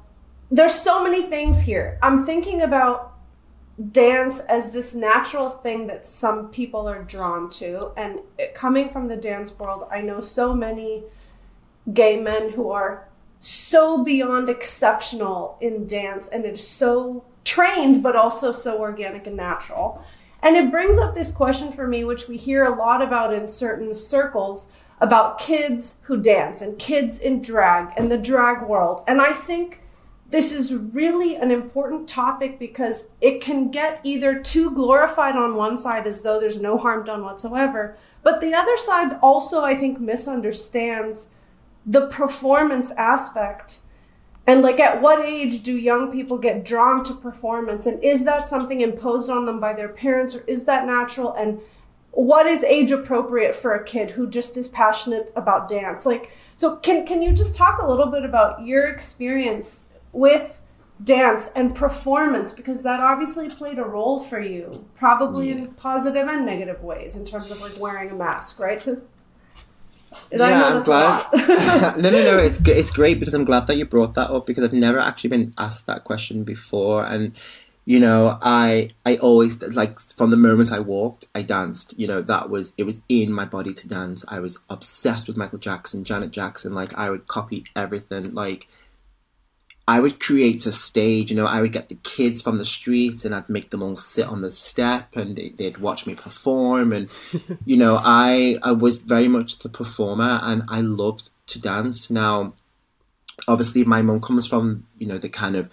there's 0.51 0.75
so 0.75 1.03
many 1.03 1.23
things 1.23 1.63
here. 1.63 1.99
I'm 2.03 2.25
thinking 2.25 2.63
about 2.63 3.12
dance 3.91 4.41
as 4.41 4.73
this 4.73 4.95
natural 4.95 5.49
thing 5.49 5.87
that 5.87 6.05
some 6.05 6.49
people 6.49 6.89
are 6.89 7.03
drawn 7.03 7.49
to. 7.51 7.93
And 7.97 8.21
it, 8.39 8.55
coming 8.55 8.89
from 8.89 9.09
the 9.09 9.17
dance 9.17 9.59
world, 9.59 9.89
I 9.91 10.01
know 10.03 10.21
so 10.21 10.55
many 10.55 11.05
gay 11.93 12.21
men 12.21 12.53
who 12.53 12.71
are 12.71 13.09
so 13.41 14.05
beyond 14.05 14.49
exceptional 14.49 15.57
in 15.61 15.87
dance 15.87 16.29
and 16.29 16.45
it's 16.45 16.67
so 16.67 17.25
trained, 17.45 18.03
but 18.03 18.15
also 18.15 18.53
so 18.53 18.79
organic 18.79 19.27
and 19.27 19.37
natural. 19.37 20.05
And 20.43 20.57
it 20.57 20.71
brings 20.71 20.99
up 20.99 21.15
this 21.15 21.33
question 21.33 21.73
for 21.73 21.87
me, 21.87 22.05
which 22.05 22.29
we 22.29 22.37
hear 22.37 22.65
a 22.65 22.77
lot 22.77 23.01
about 23.01 23.33
in 23.33 23.47
certain 23.47 23.95
circles 23.95 24.71
about 25.01 25.39
kids 25.39 25.99
who 26.03 26.21
dance 26.21 26.63
and 26.63 26.79
kids 26.79 27.19
in 27.19 27.43
drag 27.43 27.93
and 27.97 28.11
the 28.11 28.19
drag 28.19 28.63
world. 28.63 29.03
And 29.09 29.21
I 29.21 29.33
think 29.33 29.82
this 30.33 30.51
is 30.51 30.73
really 30.73 31.37
an 31.37 31.51
important 31.51 32.09
topic 32.09 32.59
because 32.59 33.11
it 33.21 33.43
can 33.43 33.71
get 33.71 34.01
either 34.03 34.41
too 34.41 34.71
glorified 34.71 35.37
on 35.37 35.57
one 35.57 35.77
side 35.77 36.07
as 36.07 36.23
though 36.23 36.41
there's 36.41 36.61
no 36.61 36.79
harm 36.79 37.05
done 37.05 37.23
whatsoever, 37.23 37.99
but 38.23 38.41
the 38.41 38.55
other 38.55 38.79
side 38.79 39.19
also, 39.23 39.63
I 39.63 39.75
think, 39.75 40.01
misunderstands 40.01 41.29
the 41.85 42.07
performance 42.07 42.93
aspect. 42.93 43.81
And 44.47 44.63
like, 44.63 44.81
at 44.81 45.03
what 45.03 45.25
age 45.25 45.63
do 45.63 45.77
young 45.77 46.11
people 46.11 46.39
get 46.39 46.65
drawn 46.65 47.05
to 47.05 47.15
performance? 47.15 47.85
And 47.85 48.03
is 48.03 48.25
that 48.25 48.49
something 48.49 48.81
imposed 48.81 49.29
on 49.29 49.45
them 49.45 49.61
by 49.61 49.75
their 49.75 49.91
parents, 49.91 50.35
or 50.35 50.45
is 50.47 50.65
that 50.65 50.87
natural? 50.87 51.35
And 51.35 51.61
what 52.11 52.47
is 52.47 52.65
age 52.65 52.91
appropriate 52.91 53.55
for 53.55 53.75
a 53.75 53.85
kid 53.85 54.13
who 54.13 54.27
just 54.27 54.57
is 54.57 54.67
passionate 54.67 55.31
about 55.37 55.69
dance? 55.69 56.07
Like, 56.07 56.31
so 56.57 56.77
can 56.77 57.05
can 57.07 57.21
you 57.21 57.33
just 57.33 57.55
talk 57.55 57.83
a 57.83 57.87
little 57.87 58.07
bit 58.07 58.25
about 58.25 58.65
your 58.65 58.89
experience 58.89 59.89
with 60.13 60.61
dance 61.03 61.51
and 61.57 61.75
performance 61.75 62.53
because 62.53 62.83
that 62.83 63.01
obviously 63.01 63.49
played 63.49 63.79
a 63.79 63.85
role 63.85 64.21
for 64.21 64.41
you 64.41 64.87
probably 64.95 65.49
yeah. 65.49 65.57
in 65.57 65.69
mm. 65.69 65.77
positive 65.77 66.29
and 66.29 66.47
negative 66.47 66.83
ways 66.83 67.17
in 67.17 67.25
terms 67.25 67.51
of 67.51 67.61
like 67.61 67.77
wearing 67.79 68.11
a 68.11 68.15
mask 68.15 68.61
right 68.61 68.85
so 68.85 69.01
yeah, 70.31 70.65
I'm 70.65 70.83
glad. 70.83 71.27
no, 71.97 72.11
no, 72.11 72.23
no. 72.23 72.39
It's 72.39 72.61
it's 72.67 72.91
great 72.91 73.19
because 73.19 73.35
I'm 73.35 73.45
glad 73.45 73.67
that 73.67 73.77
you 73.77 73.87
brought 73.87 74.15
that 74.15 74.31
up 74.31 74.47
because 74.47 74.65
I've 74.65 74.73
never 74.73 74.99
actually 74.99 75.31
been 75.31 75.55
asked 75.59 75.87
that 75.87 76.05
question 76.05 76.45
before, 76.45 77.05
and 77.05 77.37
you 77.85 77.99
know, 77.99 78.39
I 78.43 78.91
I 79.05 79.17
always 79.17 79.61
like 79.63 79.99
from 79.99 80.31
the 80.31 80.37
moment 80.37 80.73
I 80.73 80.81
walked, 80.81 81.27
I 81.35 81.43
danced. 81.43 81.99
You 81.99 82.07
know, 82.07 82.23
that 82.23 82.51
was 82.51 82.75
it 82.77 82.85
was 82.85 83.01
in 83.09 83.33
my 83.33 83.45
body 83.45 83.73
to 83.75 83.89
dance. 83.89 84.25
I 84.29 84.41
was 84.41 84.59
obsessed 84.69 85.29
with 85.29 85.37
Michael 85.37 85.59
Jackson, 85.59 86.05
Janet 86.05 86.31
Jackson. 86.31 86.75
Like 86.75 86.95
I 86.95 87.11
would 87.11 87.27
copy 87.27 87.65
everything. 87.75 88.35
Like 88.35 88.69
I 89.87 89.99
would 89.99 90.21
create 90.21 90.65
a 90.67 90.73
stage, 90.73 91.31
you 91.31 91.37
know, 91.37 91.47
I 91.47 91.61
would 91.61 91.73
get 91.73 91.89
the 91.89 91.97
kids 91.97 92.41
from 92.41 92.59
the 92.59 92.65
streets 92.65 93.25
and 93.25 93.35
I'd 93.35 93.49
make 93.49 93.71
them 93.71 93.83
all 93.83 93.97
sit 93.97 94.27
on 94.27 94.41
the 94.41 94.51
step 94.51 95.17
and 95.17 95.37
they, 95.37 95.53
would 95.59 95.79
watch 95.79 96.07
me 96.07 96.15
perform. 96.15 96.93
And, 96.93 97.09
you 97.65 97.77
know, 97.77 98.01
I, 98.03 98.59
I 98.63 98.73
was 98.73 98.99
very 98.99 99.27
much 99.27 99.59
the 99.59 99.69
performer 99.69 100.39
and 100.43 100.63
I 100.69 100.83
loved 100.83 101.31
to 101.49 101.61
dance. 101.61 102.11
Now, 102.11 102.55
obviously, 103.49 103.83
my 103.83 104.03
mum 104.03 104.21
comes 104.21 104.47
from, 104.47 104.87
you 104.99 105.07
know, 105.07 105.19
the 105.19 105.29
kind 105.29 105.57
of 105.57 105.69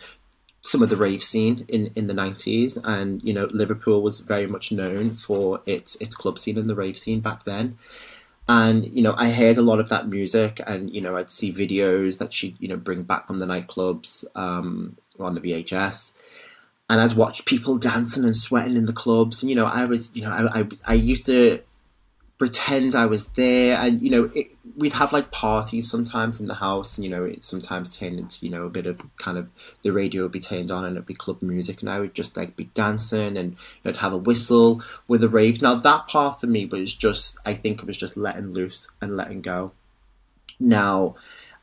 some 0.62 0.82
of 0.82 0.89
the 0.89 0.95
rave 0.95 1.22
scene 1.22 1.65
in, 1.67 1.91
in 1.95 2.08
the 2.08 2.13
90s. 2.13 2.80
And, 2.84 3.22
you 3.24 3.34
know, 3.34 3.48
Liverpool 3.52 4.02
was 4.02 4.22
very 4.22 4.48
much 4.48 4.72
known 4.72 5.12
for 5.12 5.62
its, 5.67 5.95
its 5.98 6.15
club 6.15 6.39
scene 6.39 6.58
and 6.58 6.69
the 6.69 6.76
rave 6.76 6.98
scene 6.98 7.19
back 7.19 7.43
then 7.43 7.78
and 8.49 8.85
you 8.88 9.01
know 9.01 9.13
i 9.17 9.29
heard 9.29 9.57
a 9.57 9.62
lot 9.62 9.79
of 9.79 9.88
that 9.88 10.09
music 10.09 10.59
and 10.67 10.93
you 10.93 10.99
know 10.99 11.15
i'd 11.15 11.29
see 11.29 11.53
videos 11.53 12.17
that 12.17 12.33
she'd 12.33 12.57
you 12.59 12.67
know 12.67 12.75
bring 12.75 13.03
back 13.03 13.25
from 13.27 13.39
the 13.39 13.45
nightclubs 13.45 14.25
um, 14.35 14.97
on 15.19 15.35
the 15.35 15.39
vhs 15.41 16.13
and 16.89 16.99
i'd 16.99 17.13
watch 17.13 17.45
people 17.45 17.77
dancing 17.77 18.25
and 18.25 18.35
sweating 18.35 18.75
in 18.75 18.85
the 18.85 18.93
clubs. 18.93 19.41
And 19.41 19.49
you 19.49 19.55
know 19.55 19.65
i 19.65 19.85
was 19.85 20.13
you 20.13 20.23
know 20.23 20.31
i, 20.31 20.59
I, 20.59 20.67
I 20.85 20.93
used 20.95 21.25
to 21.27 21.62
pretend 22.39 22.95
I 22.95 23.05
was 23.05 23.27
there, 23.29 23.75
and 23.75 24.01
you 24.01 24.09
know, 24.09 24.31
it, 24.33 24.47
we'd 24.80 24.94
have 24.94 25.12
like 25.12 25.30
parties 25.30 25.89
sometimes 25.89 26.39
in 26.39 26.48
the 26.48 26.56
house, 26.56 26.98
and 26.98 27.04
you 27.04 27.12
know, 27.12 27.26
it 27.26 27.44
sometimes 27.44 27.96
turned 27.96 28.18
into 28.18 28.46
you 28.46 28.52
know 28.52 28.65
a 28.65 28.70
bit 28.70 28.88
of 28.88 29.02
kind 29.18 29.38
of 29.38 29.52
the 29.84 29.92
radio 29.92 30.24
would 30.24 30.32
be 30.32 30.39
turned 30.39 30.72
on 30.72 30.86
and 30.86 30.96
it'd 30.96 31.06
be 31.06 31.13
club 31.13 31.42
music, 31.42 31.82
and 31.82 31.89
I 31.89 32.00
would 32.00 32.15
just 32.15 32.38
like 32.38 32.56
be 32.56 32.65
dancing 32.74 33.38
and 33.38 33.52
you 33.84 33.92
know, 33.92 33.98
have 34.00 34.13
a 34.13 34.18
whistle 34.18 34.82
with 35.08 35.24
a 35.24 35.30
rave. 35.30 35.62
Now 35.62 35.76
that 35.76 36.08
part 36.08 36.39
for 36.39 36.48
me 36.48 36.65
was 36.65 36.94
just, 36.94 37.38
I 37.46 37.54
think 37.54 37.80
it 37.80 37.86
was 37.86 37.98
just 37.98 38.18
letting 38.18 38.54
loose 38.54 38.88
and 39.02 39.18
letting 39.18 39.42
go. 39.42 39.74
Now. 40.60 41.15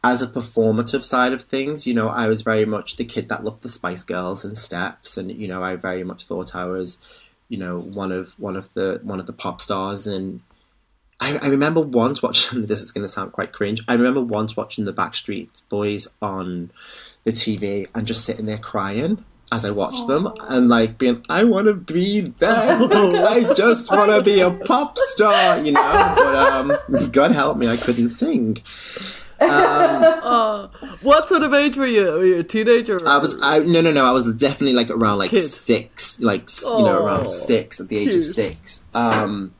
As 0.04 0.22
a 0.22 0.28
performative 0.28 1.02
side 1.02 1.32
of 1.32 1.42
things, 1.42 1.84
you 1.84 1.92
know, 1.92 2.06
I 2.06 2.28
was 2.28 2.42
very 2.42 2.64
much 2.64 2.94
the 2.94 3.04
kid 3.04 3.28
that 3.28 3.42
loved 3.42 3.62
the 3.62 3.68
Spice 3.68 4.04
Girls 4.04 4.44
and 4.44 4.56
Steps, 4.56 5.16
and 5.16 5.32
you 5.32 5.48
know, 5.48 5.64
I 5.64 5.74
very 5.74 6.04
much 6.04 6.26
thought 6.26 6.54
I 6.54 6.64
was, 6.66 6.98
you 7.48 7.58
know, 7.58 7.80
one 7.80 8.12
of 8.12 8.32
one 8.38 8.54
of 8.54 8.72
the 8.74 9.00
one 9.02 9.18
of 9.18 9.26
the 9.26 9.32
pop 9.32 9.60
stars, 9.60 10.06
and 10.06 10.42
I, 11.20 11.36
I 11.38 11.46
remember 11.46 11.80
once 11.80 12.22
watching. 12.22 12.66
This 12.66 12.82
is 12.82 12.92
going 12.92 13.06
to 13.06 13.12
sound 13.12 13.32
quite 13.32 13.52
cringe. 13.52 13.82
I 13.88 13.94
remember 13.94 14.20
once 14.20 14.56
watching 14.56 14.84
the 14.84 14.92
Backstreet 14.92 15.48
Boys 15.68 16.08
on 16.20 16.70
the 17.24 17.32
TV 17.32 17.86
and 17.94 18.06
just 18.06 18.24
sitting 18.24 18.46
there 18.46 18.58
crying 18.58 19.24
as 19.52 19.64
I 19.64 19.70
watched 19.70 20.04
Aww. 20.04 20.08
them 20.08 20.32
and 20.48 20.68
like 20.68 20.98
being, 20.98 21.24
I 21.28 21.44
want 21.44 21.66
to 21.66 21.74
be 21.74 22.20
them. 22.20 22.90
I 22.92 23.52
just 23.54 23.90
want 23.90 24.10
to 24.10 24.22
be 24.22 24.40
a 24.40 24.50
pop 24.50 24.98
star, 24.98 25.58
you 25.60 25.72
know. 25.72 26.12
But 26.16 26.34
um, 26.34 27.10
God 27.12 27.32
help 27.32 27.56
me, 27.56 27.68
I 27.68 27.76
couldn't 27.76 28.10
sing. 28.10 28.58
Um, 29.38 30.70
what 31.02 31.28
sort 31.28 31.42
of 31.42 31.52
age 31.52 31.76
were 31.76 31.86
you? 31.86 32.04
Were 32.04 32.24
you 32.24 32.38
a 32.38 32.42
teenager? 32.42 33.06
I 33.06 33.18
was. 33.18 33.36
I 33.42 33.58
no 33.58 33.82
no 33.82 33.92
no. 33.92 34.04
I 34.06 34.10
was 34.12 34.32
definitely 34.32 34.72
like 34.72 34.88
around 34.88 35.18
like 35.18 35.30
Kid. 35.30 35.50
six, 35.50 36.18
like 36.20 36.48
you 36.62 36.82
know 36.82 37.04
around 37.04 37.28
six 37.28 37.78
at 37.78 37.88
the 37.88 37.98
age 37.98 38.12
Cute. 38.12 38.26
of 38.26 38.34
six. 38.34 38.86
Um, 38.94 39.54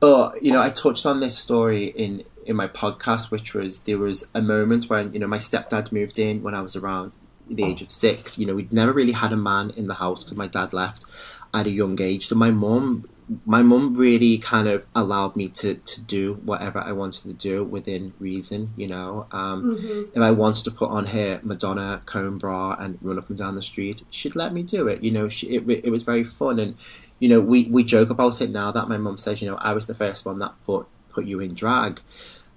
but 0.00 0.42
you 0.42 0.52
know, 0.52 0.60
I 0.60 0.68
touched 0.68 1.06
on 1.06 1.20
this 1.20 1.38
story 1.38 1.86
in 1.86 2.24
in 2.46 2.56
my 2.56 2.68
podcast, 2.68 3.30
which 3.30 3.54
was 3.54 3.80
there 3.80 3.98
was 3.98 4.26
a 4.34 4.42
moment 4.42 4.88
when 4.90 5.12
you 5.12 5.18
know 5.18 5.26
my 5.26 5.38
stepdad 5.38 5.92
moved 5.92 6.18
in 6.18 6.42
when 6.42 6.54
I 6.54 6.60
was 6.60 6.76
around 6.76 7.12
the 7.48 7.64
age 7.64 7.82
of 7.82 7.90
six. 7.90 8.38
You 8.38 8.46
know, 8.46 8.54
we'd 8.54 8.72
never 8.72 8.92
really 8.92 9.12
had 9.12 9.32
a 9.32 9.36
man 9.36 9.70
in 9.70 9.86
the 9.86 9.94
house 9.94 10.24
because 10.24 10.38
my 10.38 10.46
dad 10.46 10.72
left 10.72 11.04
at 11.52 11.66
a 11.66 11.70
young 11.70 12.00
age. 12.00 12.26
So 12.28 12.34
my 12.34 12.50
mom, 12.50 13.08
my 13.46 13.62
mom 13.62 13.94
really 13.94 14.38
kind 14.38 14.68
of 14.68 14.86
allowed 14.94 15.36
me 15.36 15.48
to 15.48 15.74
to 15.74 16.00
do 16.00 16.34
whatever 16.44 16.80
I 16.80 16.92
wanted 16.92 17.22
to 17.24 17.32
do 17.32 17.64
within 17.64 18.12
reason. 18.18 18.72
You 18.76 18.88
know, 18.88 19.26
um, 19.30 19.76
mm-hmm. 19.76 20.16
if 20.16 20.22
I 20.22 20.30
wanted 20.30 20.64
to 20.64 20.70
put 20.70 20.90
on 20.90 21.06
her 21.06 21.40
Madonna 21.42 22.02
cone 22.06 22.38
bra 22.38 22.76
and 22.78 22.98
run 23.02 23.18
up 23.18 23.28
and 23.28 23.38
down 23.38 23.54
the 23.54 23.62
street, 23.62 24.02
she'd 24.10 24.36
let 24.36 24.52
me 24.52 24.62
do 24.62 24.88
it. 24.88 25.02
You 25.02 25.10
know, 25.10 25.28
she, 25.28 25.56
it 25.56 25.68
it 25.84 25.90
was 25.90 26.02
very 26.02 26.24
fun 26.24 26.58
and 26.58 26.76
you 27.18 27.28
know, 27.28 27.40
we, 27.40 27.64
we 27.64 27.84
joke 27.84 28.10
about 28.10 28.40
it 28.40 28.50
now 28.50 28.70
that 28.72 28.88
my 28.88 28.96
mum 28.96 29.16
says, 29.16 29.40
you 29.40 29.50
know, 29.50 29.56
I 29.56 29.72
was 29.72 29.86
the 29.86 29.94
first 29.94 30.26
one 30.26 30.38
that 30.40 30.54
put 30.66 30.86
put 31.10 31.24
you 31.24 31.40
in 31.40 31.54
drag. 31.54 32.00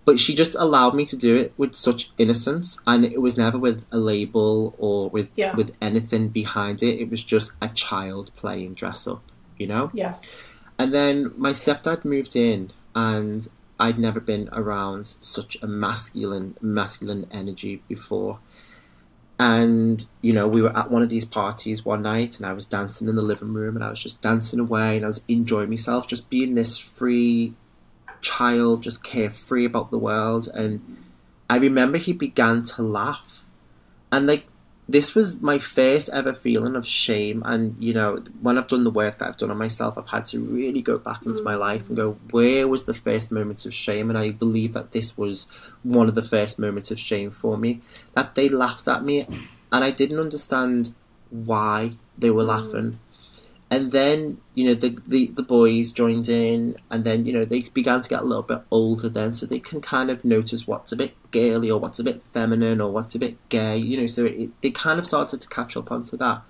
But 0.03 0.19
she 0.19 0.33
just 0.33 0.55
allowed 0.55 0.95
me 0.95 1.05
to 1.05 1.17
do 1.17 1.35
it 1.35 1.53
with 1.57 1.75
such 1.75 2.11
innocence 2.17 2.79
and 2.87 3.03
it 3.03 3.21
was 3.21 3.37
never 3.37 3.57
with 3.57 3.85
a 3.91 3.97
label 3.97 4.73
or 4.77 5.09
with 5.09 5.27
yeah. 5.35 5.53
with 5.53 5.75
anything 5.81 6.29
behind 6.29 6.81
it. 6.81 6.99
It 6.99 7.09
was 7.09 7.23
just 7.23 7.51
a 7.61 7.67
child 7.69 8.31
playing 8.35 8.75
dress 8.75 9.05
up, 9.05 9.21
you 9.57 9.67
know? 9.67 9.91
Yeah. 9.93 10.15
And 10.79 10.93
then 10.93 11.33
my 11.37 11.51
stepdad 11.51 12.05
moved 12.05 12.35
in 12.35 12.71
and 12.95 13.47
I'd 13.79 13.99
never 13.99 14.19
been 14.19 14.49
around 14.51 15.07
such 15.21 15.57
a 15.61 15.67
masculine 15.67 16.55
masculine 16.61 17.27
energy 17.31 17.83
before. 17.87 18.39
And, 19.39 20.03
you 20.21 20.33
know, 20.33 20.47
we 20.47 20.63
were 20.63 20.75
at 20.75 20.89
one 20.89 21.03
of 21.03 21.09
these 21.09 21.25
parties 21.25 21.85
one 21.85 22.01
night 22.01 22.37
and 22.37 22.45
I 22.45 22.53
was 22.53 22.65
dancing 22.65 23.07
in 23.07 23.15
the 23.15 23.21
living 23.21 23.53
room 23.53 23.75
and 23.75 23.85
I 23.85 23.89
was 23.89 23.99
just 23.99 24.21
dancing 24.21 24.59
away 24.59 24.97
and 24.97 25.05
I 25.05 25.07
was 25.07 25.21
enjoying 25.27 25.69
myself, 25.69 26.07
just 26.07 26.29
being 26.29 26.55
this 26.55 26.77
free 26.77 27.53
child, 28.21 28.81
just 28.81 29.03
carefree 29.03 29.65
about 29.65 29.91
the 29.91 29.99
world. 29.99 30.47
And 30.53 31.03
I 31.49 31.57
remember 31.57 31.99
he 31.99 32.13
began 32.13 32.63
to 32.63 32.81
laugh. 32.81 33.45
And, 34.11 34.25
like, 34.25 34.45
this 34.89 35.13
was 35.13 35.41
my 35.41 35.57
first 35.57 36.09
ever 36.13 36.33
feeling 36.33 36.75
of 36.75 36.85
shame. 36.85 37.43
And, 37.45 37.75
you 37.79 37.93
know, 37.93 38.19
when 38.41 38.57
I've 38.57 38.67
done 38.67 38.85
the 38.85 38.91
work 38.91 39.19
that 39.19 39.27
I've 39.27 39.37
done 39.37 39.51
on 39.51 39.57
myself, 39.57 39.97
I've 39.97 40.07
had 40.07 40.25
to 40.27 40.39
really 40.39 40.81
go 40.81 40.97
back 40.97 41.25
into 41.25 41.41
mm. 41.41 41.45
my 41.45 41.55
life 41.55 41.87
and 41.87 41.97
go, 41.97 42.17
where 42.31 42.67
was 42.67 42.85
the 42.85 42.93
first 42.93 43.31
moments 43.31 43.65
of 43.65 43.73
shame? 43.73 44.09
And 44.09 44.17
I 44.17 44.31
believe 44.31 44.73
that 44.73 44.93
this 44.93 45.17
was 45.17 45.45
one 45.83 46.07
of 46.07 46.15
the 46.15 46.23
first 46.23 46.57
moments 46.57 46.89
of 46.89 46.99
shame 46.99 47.31
for 47.31 47.57
me. 47.57 47.81
That 48.13 48.35
they 48.35 48.47
laughed 48.47 48.87
at 48.87 49.03
me 49.03 49.27
and 49.71 49.83
I 49.83 49.91
didn't 49.91 50.19
understand 50.19 50.95
why 51.29 51.97
they 52.17 52.29
were 52.29 52.43
mm. 52.43 52.47
laughing 52.47 52.99
and 53.69 53.91
then 53.91 54.37
you 54.53 54.65
know 54.65 54.73
the, 54.73 54.97
the 55.07 55.27
the 55.27 55.43
boys 55.43 55.91
joined 55.91 56.29
in 56.29 56.75
and 56.89 57.03
then 57.03 57.25
you 57.25 57.33
know 57.33 57.43
they 57.43 57.61
began 57.61 58.01
to 58.01 58.09
get 58.09 58.21
a 58.21 58.25
little 58.25 58.43
bit 58.43 58.61
older 58.71 59.09
then 59.09 59.33
so 59.33 59.45
they 59.45 59.59
can 59.59 59.81
kind 59.81 60.09
of 60.09 60.23
notice 60.23 60.65
what's 60.65 60.91
a 60.91 60.95
bit 60.95 61.13
girly 61.31 61.69
or 61.69 61.79
what's 61.79 61.99
a 61.99 62.03
bit 62.03 62.21
feminine 62.33 62.79
or 62.79 62.91
what's 62.91 63.15
a 63.15 63.19
bit 63.19 63.37
gay 63.49 63.77
you 63.77 63.99
know 63.99 64.05
so 64.05 64.25
it, 64.25 64.51
they 64.61 64.71
kind 64.71 64.99
of 64.99 65.05
started 65.05 65.41
to 65.41 65.49
catch 65.49 65.75
up 65.75 65.91
onto 65.91 66.15
that 66.17 66.41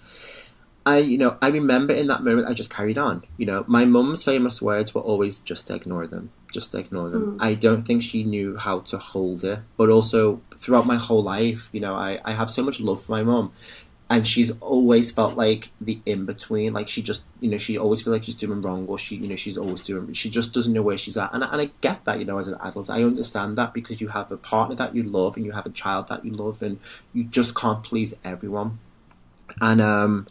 I, 0.85 0.99
you 0.99 1.17
know, 1.17 1.37
I 1.41 1.49
remember 1.49 1.93
in 1.93 2.07
that 2.07 2.23
moment 2.23 2.47
I 2.47 2.53
just 2.53 2.69
carried 2.69 2.97
on. 2.97 3.25
You 3.35 3.45
know, 3.45 3.65
my 3.67 3.83
mum's 3.83 4.23
famous 4.23 4.61
words 4.61 4.95
were 4.95 5.01
always 5.01 5.39
just 5.39 5.69
ignore 5.69 6.07
them, 6.07 6.31
just 6.53 6.73
ignore 6.73 7.09
them. 7.09 7.37
Mm. 7.37 7.43
I 7.43 7.55
don't 7.55 7.83
think 7.85 8.03
she 8.03 8.23
knew 8.23 8.55
how 8.55 8.79
to 8.79 8.97
hold 8.97 9.43
it, 9.43 9.59
but 9.75 9.89
also 9.89 10.39
throughout 10.55 10.85
my 10.85 10.95
whole 10.95 11.21
life, 11.21 11.67
you 11.73 11.81
know, 11.81 11.93
I, 11.93 12.21
I 12.23 12.31
have 12.31 12.49
so 12.49 12.63
much 12.63 12.79
love 12.79 13.03
for 13.03 13.11
my 13.11 13.21
mum 13.21 13.51
and 14.09 14.25
she's 14.25 14.51
always 14.61 15.11
felt 15.11 15.35
like 15.35 15.69
the 15.81 15.99
in 16.05 16.25
between. 16.25 16.73
Like 16.73 16.87
she 16.87 17.01
just, 17.01 17.23
you 17.41 17.49
know, 17.49 17.57
she 17.57 17.77
always 17.77 18.01
feels 18.01 18.13
like 18.13 18.23
she's 18.23 18.35
doing 18.35 18.61
wrong, 18.61 18.87
or 18.87 18.97
she, 18.97 19.17
you 19.17 19.27
know, 19.27 19.35
she's 19.35 19.57
always 19.57 19.81
doing. 19.81 20.13
She 20.13 20.29
just 20.29 20.53
doesn't 20.53 20.71
know 20.71 20.81
where 20.81 20.97
she's 20.97 21.17
at, 21.17 21.33
and 21.33 21.43
and 21.43 21.61
I 21.61 21.69
get 21.81 22.05
that, 22.05 22.19
you 22.19 22.25
know, 22.25 22.37
as 22.37 22.47
an 22.47 22.57
adult, 22.61 22.89
I 22.89 23.03
understand 23.03 23.57
that 23.57 23.73
because 23.73 23.99
you 23.99 24.07
have 24.09 24.31
a 24.31 24.37
partner 24.37 24.75
that 24.75 24.95
you 24.95 25.03
love 25.03 25.35
and 25.35 25.45
you 25.45 25.51
have 25.51 25.65
a 25.65 25.71
child 25.71 26.07
that 26.07 26.23
you 26.23 26.31
love, 26.31 26.61
and 26.61 26.79
you 27.13 27.25
just 27.25 27.55
can't 27.55 27.83
please 27.83 28.15
everyone. 28.23 28.79
And 29.59 29.81
um, 29.81 30.27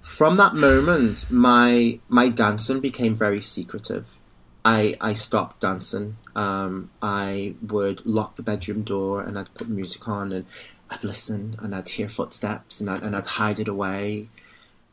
from 0.00 0.38
that 0.38 0.54
moment, 0.54 1.30
my 1.30 2.00
my 2.08 2.30
dancing 2.30 2.80
became 2.80 3.14
very 3.14 3.42
secretive, 3.42 4.18
I 4.64 4.96
I 5.00 5.12
stopped 5.12 5.60
dancing. 5.60 6.16
Um, 6.34 6.90
I 7.00 7.54
would 7.62 8.04
lock 8.04 8.36
the 8.36 8.42
bedroom 8.42 8.82
door 8.82 9.22
and 9.22 9.38
I'd 9.38 9.52
put 9.54 9.68
music 9.68 10.06
on 10.06 10.32
and 10.32 10.46
I'd 10.90 11.04
listen 11.04 11.56
and 11.60 11.74
I'd 11.74 11.88
hear 11.88 12.08
footsteps 12.08 12.80
and 12.80 12.88
I'd, 12.90 13.02
and 13.02 13.14
I'd 13.14 13.26
hide 13.26 13.60
it 13.60 13.68
away. 13.68 14.28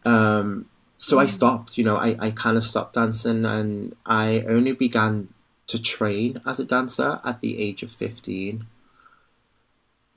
Um, 0.03 0.67
so 0.97 1.19
I 1.19 1.25
stopped. 1.25 1.77
You 1.77 1.83
know, 1.83 1.97
I, 1.97 2.15
I 2.19 2.31
kind 2.31 2.57
of 2.57 2.63
stopped 2.63 2.93
dancing 2.93 3.45
and 3.45 3.95
I 4.05 4.43
only 4.47 4.73
began 4.73 5.29
to 5.67 5.81
train 5.81 6.41
as 6.45 6.59
a 6.59 6.65
dancer 6.65 7.19
at 7.23 7.41
the 7.41 7.61
age 7.61 7.81
of 7.83 7.91
fifteen. 7.91 8.67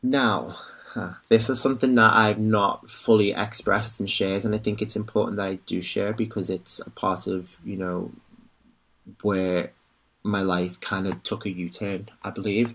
Now, 0.02 0.56
this 1.28 1.48
is 1.48 1.60
something 1.60 1.94
that 1.94 2.12
I've 2.12 2.38
not 2.38 2.90
fully 2.90 3.32
expressed 3.32 3.98
and 3.98 4.10
shared, 4.10 4.44
and 4.44 4.54
I 4.54 4.58
think 4.58 4.82
it's 4.82 4.96
important 4.96 5.36
that 5.36 5.46
I 5.46 5.54
do 5.66 5.80
share 5.80 6.12
because 6.12 6.50
it's 6.50 6.80
a 6.80 6.90
part 6.90 7.26
of 7.26 7.56
you 7.64 7.76
know 7.76 8.12
where 9.22 9.72
my 10.22 10.42
life 10.42 10.80
kind 10.80 11.06
of 11.06 11.22
took 11.22 11.46
a 11.46 11.50
U 11.50 11.68
turn, 11.70 12.08
I 12.22 12.30
believe. 12.30 12.74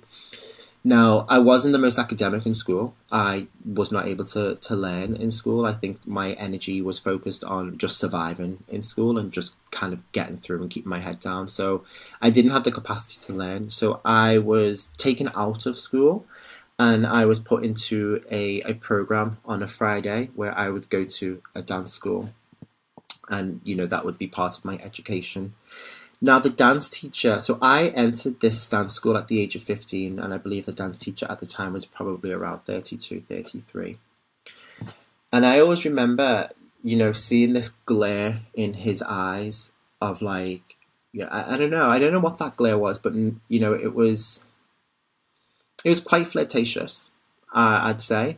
Now, 0.85 1.25
I 1.29 1.39
wasn't 1.39 1.71
the 1.71 1.79
most 1.79 1.97
academic 1.97 2.45
in 2.45 2.53
school. 2.53 2.93
I 3.09 3.47
was 3.65 3.89
not 3.89 4.05
able 4.05 4.25
to, 4.25 4.55
to 4.55 4.75
learn 4.75 5.15
in 5.15 5.31
school. 5.31 5.65
I 5.65 5.73
think 5.73 6.05
my 6.05 6.33
energy 6.33 6.81
was 6.81 6.99
focused 6.99 7.43
on 7.45 7.77
just 7.77 7.97
surviving 7.97 8.65
in 8.67 8.81
school 8.81 9.17
and 9.17 9.31
just 9.31 9.55
kind 9.71 9.93
of 9.93 10.11
getting 10.11 10.37
through 10.37 10.61
and 10.61 10.69
keeping 10.69 10.89
my 10.89 10.99
head 10.99 11.21
down. 11.21 11.47
So 11.47 11.85
I 12.21 12.29
didn't 12.31 12.51
have 12.51 12.65
the 12.65 12.71
capacity 12.71 13.25
to 13.27 13.33
learn. 13.33 13.69
So 13.69 14.01
I 14.03 14.39
was 14.39 14.87
taken 14.97 15.31
out 15.35 15.65
of 15.65 15.79
school 15.79 16.25
and 16.77 17.07
I 17.07 17.23
was 17.23 17.39
put 17.39 17.63
into 17.63 18.21
a, 18.29 18.61
a 18.63 18.73
program 18.73 19.37
on 19.45 19.63
a 19.63 19.67
Friday 19.67 20.31
where 20.35 20.57
I 20.57 20.67
would 20.67 20.89
go 20.89 21.05
to 21.05 21.41
a 21.55 21.61
dance 21.61 21.93
school. 21.93 22.29
And, 23.29 23.61
you 23.63 23.75
know, 23.77 23.85
that 23.85 24.03
would 24.03 24.17
be 24.17 24.27
part 24.27 24.57
of 24.57 24.65
my 24.65 24.77
education. 24.79 25.53
Now, 26.23 26.39
the 26.39 26.49
dance 26.49 26.89
teacher, 26.89 27.41
so 27.41 27.57
I 27.61 27.89
entered 27.89 28.39
this 28.39 28.65
dance 28.65 28.93
school 28.93 29.17
at 29.17 29.27
the 29.27 29.41
age 29.41 29.57
of 29.57 29.63
15, 29.63 30.19
and 30.19 30.33
I 30.33 30.37
believe 30.37 30.65
the 30.65 30.71
dance 30.71 30.97
teacher 30.97 31.27
at 31.29 31.41
the 31.41 31.45
time 31.45 31.73
was 31.73 31.85
probably 31.85 32.31
around 32.31 32.59
32, 32.59 33.25
33. 33.27 33.97
And 35.33 35.45
I 35.45 35.59
always 35.59 35.83
remember, 35.83 36.49
you 36.81 36.95
know, 36.95 37.11
seeing 37.11 37.51
this 37.51 37.71
glare 37.85 38.39
in 38.53 38.73
his 38.73 39.03
eyes 39.05 39.73
of 39.99 40.21
like, 40.21 40.77
yeah, 41.11 41.27
I, 41.29 41.55
I 41.55 41.57
don't 41.57 41.71
know, 41.71 41.89
I 41.89 41.99
don't 41.99 42.13
know 42.13 42.21
what 42.21 42.37
that 42.37 42.55
glare 42.55 42.77
was, 42.77 42.97
but, 42.97 43.13
you 43.15 43.59
know, 43.59 43.73
it 43.73 43.93
was, 43.93 44.45
it 45.83 45.89
was 45.89 45.99
quite 45.99 46.29
flirtatious, 46.29 47.11
uh, 47.53 47.81
I'd 47.83 48.01
say. 48.01 48.37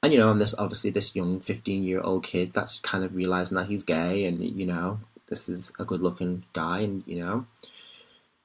And, 0.00 0.12
you 0.12 0.20
know, 0.20 0.30
I'm 0.30 0.38
this, 0.38 0.54
obviously 0.56 0.90
this 0.90 1.16
young 1.16 1.40
15 1.40 1.82
year 1.82 2.02
old 2.02 2.22
kid 2.22 2.52
that's 2.52 2.78
kind 2.78 3.02
of 3.02 3.16
realizing 3.16 3.56
that 3.56 3.66
he's 3.66 3.82
gay 3.82 4.26
and, 4.26 4.40
you 4.40 4.64
know, 4.64 5.00
this 5.28 5.48
is 5.48 5.70
a 5.78 5.84
good 5.84 6.00
looking 6.00 6.44
guy, 6.52 6.80
and 6.80 7.02
you 7.06 7.24
know. 7.24 7.46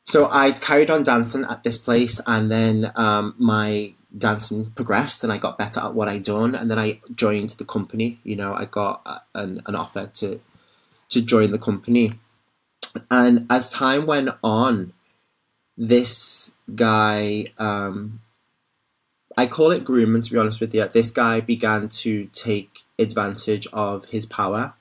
So 0.06 0.30
I 0.30 0.52
carried 0.52 0.90
on 0.90 1.04
dancing 1.04 1.46
at 1.46 1.64
this 1.64 1.78
place, 1.78 2.20
and 2.28 2.50
then 2.50 2.92
um, 2.96 3.36
my 3.38 3.94
dancing 4.18 4.72
progressed, 4.72 5.24
and 5.24 5.32
I 5.32 5.38
got 5.38 5.58
better 5.58 5.80
at 5.80 5.94
what 5.94 6.10
I'd 6.10 6.24
done, 6.24 6.56
and 6.56 6.70
then 6.70 6.80
I 6.80 7.00
joined 7.16 7.52
the 7.52 7.66
company. 7.66 8.20
You 8.24 8.36
know, 8.36 8.54
I 8.54 8.66
got 8.66 9.26
an, 9.34 9.62
an 9.66 9.76
offer 9.76 10.08
to 10.16 10.40
to 11.10 11.22
join 11.22 11.52
the 11.52 11.60
company, 11.60 12.20
and 13.10 13.46
as 13.50 13.70
time 13.70 14.06
went 14.06 14.30
on, 14.44 14.94
this 15.78 16.54
guy, 16.76 17.48
um, 17.58 18.22
I 19.38 19.48
call 19.48 19.72
it 19.72 19.86
grooming. 19.86 20.22
To 20.22 20.32
be 20.32 20.38
honest 20.38 20.60
with 20.60 20.74
you, 20.76 20.88
this 20.88 21.12
guy 21.12 21.40
began 21.40 21.90
to 21.90 22.26
take 22.34 22.80
advantage 23.00 23.68
of 23.74 24.06
his 24.06 24.26
power 24.26 24.74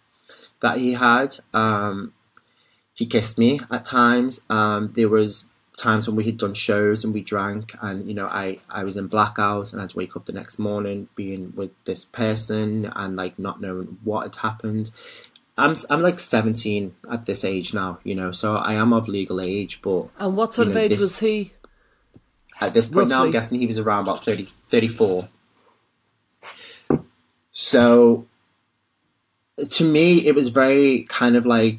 that 0.63 0.79
he 0.79 0.95
had. 0.95 1.37
Um, 1.53 2.15
he 2.95 3.05
kissed 3.05 3.39
me 3.39 3.61
at 3.71 3.85
times. 3.85 4.41
Um, 4.49 4.87
there 4.89 5.09
was 5.09 5.49
times 5.77 6.07
when 6.07 6.17
we 6.17 6.25
had 6.25 6.37
done 6.37 6.55
shows 6.55 7.05
and 7.05 7.13
we 7.13 7.21
drank, 7.21 7.75
and 7.83 8.07
you 8.09 8.15
know, 8.15 8.27
I 8.27 8.59
I 8.71 8.85
was 8.85 8.97
in 8.97 9.09
blackouts 9.09 9.73
and 9.73 9.83
I'd 9.83 9.95
wake 9.95 10.17
up 10.17 10.25
the 10.25 10.33
next 10.33 10.59
morning 10.59 11.09
being 11.15 11.53
with 11.55 11.71
this 11.85 12.05
person 12.05 12.91
and 12.97 13.17
like 13.17 13.39
not 13.39 13.61
knowing 13.61 13.99
what 14.03 14.23
had 14.23 14.37
happened. 14.37 14.91
I'm 15.59 15.75
I'm 15.91 16.01
like 16.01 16.19
17 16.19 16.95
at 17.11 17.27
this 17.27 17.45
age 17.45 17.75
now, 17.75 17.99
you 18.05 18.15
know, 18.15 18.31
so 18.31 18.55
I 18.55 18.75
am 18.75 18.93
of 18.93 19.09
legal 19.09 19.41
age, 19.41 19.83
but 19.83 20.09
and 20.19 20.37
what 20.37 20.55
sort 20.55 20.69
of 20.69 20.75
know, 20.75 20.81
age 20.81 20.91
this, 20.91 21.01
was 21.01 21.19
he? 21.19 21.53
At 22.61 22.73
this 22.73 22.87
point 22.87 22.97
roughly? 22.97 23.11
now, 23.11 23.25
I'm 23.25 23.31
guessing 23.33 23.59
he 23.59 23.67
was 23.67 23.79
around 23.79 24.03
about 24.05 24.25
30, 24.25 24.47
34. 24.71 25.29
So 27.51 28.27
to 29.71 29.85
me, 29.85 30.27
it 30.27 30.35
was 30.35 30.49
very 30.49 31.05
kind 31.05 31.37
of 31.37 31.47
like, 31.47 31.79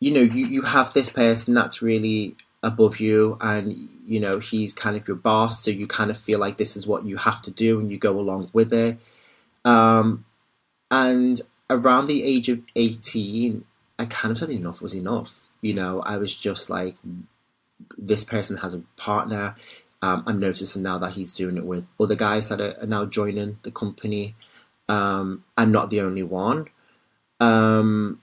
you 0.00 0.10
know, 0.10 0.20
you, 0.20 0.46
you 0.46 0.62
have 0.62 0.92
this 0.92 1.08
person 1.10 1.54
that's 1.54 1.82
really 1.82 2.36
above 2.64 2.98
you 2.98 3.36
and 3.40 3.90
you 4.06 4.18
know 4.18 4.38
he's 4.38 4.72
kind 4.72 4.96
of 4.96 5.06
your 5.06 5.16
boss 5.16 5.62
so 5.62 5.70
you 5.70 5.86
kind 5.86 6.10
of 6.10 6.16
feel 6.16 6.38
like 6.38 6.56
this 6.56 6.76
is 6.76 6.86
what 6.86 7.04
you 7.04 7.16
have 7.16 7.42
to 7.42 7.50
do 7.50 7.78
and 7.78 7.92
you 7.92 7.98
go 7.98 8.18
along 8.18 8.50
with 8.52 8.72
it. 8.72 8.98
Um, 9.64 10.24
and 10.90 11.40
around 11.70 12.06
the 12.06 12.22
age 12.22 12.48
of 12.48 12.60
18 12.76 13.64
i 13.98 14.04
kind 14.04 14.32
of 14.32 14.38
said 14.38 14.50
enough 14.50 14.82
was 14.82 14.94
enough 14.94 15.40
you 15.62 15.72
know 15.72 16.02
i 16.02 16.18
was 16.18 16.34
just 16.34 16.68
like 16.68 16.94
this 17.96 18.22
person 18.22 18.58
has 18.58 18.74
a 18.74 18.82
partner. 18.96 19.56
Um, 20.02 20.24
i'm 20.26 20.38
noticing 20.38 20.82
now 20.82 20.98
that 20.98 21.12
he's 21.12 21.34
doing 21.34 21.56
it 21.56 21.64
with 21.64 21.86
other 21.98 22.14
guys 22.14 22.48
that 22.48 22.60
are, 22.60 22.76
are 22.80 22.86
now 22.86 23.06
joining 23.06 23.58
the 23.62 23.70
company. 23.70 24.34
Um, 24.88 25.44
i'm 25.56 25.72
not 25.72 25.90
the 25.90 26.00
only 26.00 26.22
one 26.22 26.66
um, 27.40 28.20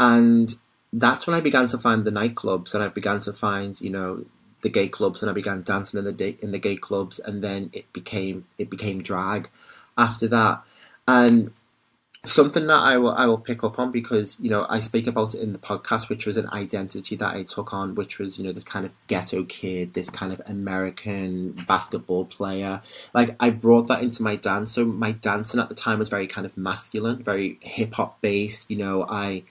and 0.00 0.54
that's 0.92 1.26
when 1.26 1.36
I 1.36 1.40
began 1.40 1.66
to 1.68 1.78
find 1.78 2.04
the 2.04 2.10
nightclubs, 2.10 2.74
and 2.74 2.82
I 2.82 2.88
began 2.88 3.20
to 3.20 3.32
find, 3.32 3.80
you 3.80 3.90
know, 3.90 4.24
the 4.62 4.68
gay 4.68 4.88
clubs, 4.88 5.22
and 5.22 5.30
I 5.30 5.34
began 5.34 5.62
dancing 5.62 5.98
in 5.98 6.04
the 6.04 6.12
day, 6.12 6.36
in 6.40 6.50
the 6.50 6.58
gay 6.58 6.76
clubs, 6.76 7.18
and 7.18 7.42
then 7.42 7.70
it 7.72 7.92
became 7.92 8.46
it 8.58 8.70
became 8.70 9.02
drag 9.02 9.50
after 9.96 10.28
that. 10.28 10.62
And 11.06 11.52
something 12.24 12.66
that 12.66 12.80
I 12.80 12.98
will 12.98 13.12
I 13.12 13.26
will 13.26 13.38
pick 13.38 13.62
up 13.62 13.78
on 13.78 13.90
because 13.90 14.38
you 14.40 14.50
know 14.50 14.66
I 14.68 14.80
speak 14.80 15.06
about 15.06 15.34
it 15.34 15.40
in 15.40 15.52
the 15.52 15.58
podcast, 15.58 16.08
which 16.08 16.26
was 16.26 16.36
an 16.36 16.48
identity 16.50 17.16
that 17.16 17.34
I 17.34 17.42
took 17.44 17.72
on, 17.72 17.94
which 17.94 18.18
was 18.18 18.38
you 18.38 18.44
know 18.44 18.52
this 18.52 18.64
kind 18.64 18.84
of 18.84 18.92
ghetto 19.06 19.44
kid, 19.44 19.94
this 19.94 20.10
kind 20.10 20.32
of 20.32 20.42
American 20.46 21.52
basketball 21.66 22.24
player. 22.24 22.82
Like 23.14 23.36
I 23.40 23.50
brought 23.50 23.86
that 23.88 24.02
into 24.02 24.22
my 24.22 24.36
dance. 24.36 24.72
So 24.72 24.84
my 24.84 25.12
dancing 25.12 25.60
at 25.60 25.68
the 25.68 25.74
time 25.74 25.98
was 25.98 26.08
very 26.08 26.26
kind 26.26 26.44
of 26.44 26.56
masculine, 26.56 27.22
very 27.22 27.58
hip 27.60 27.94
hop 27.94 28.20
based. 28.20 28.70
You 28.70 28.78
know, 28.78 29.06
I 29.08 29.44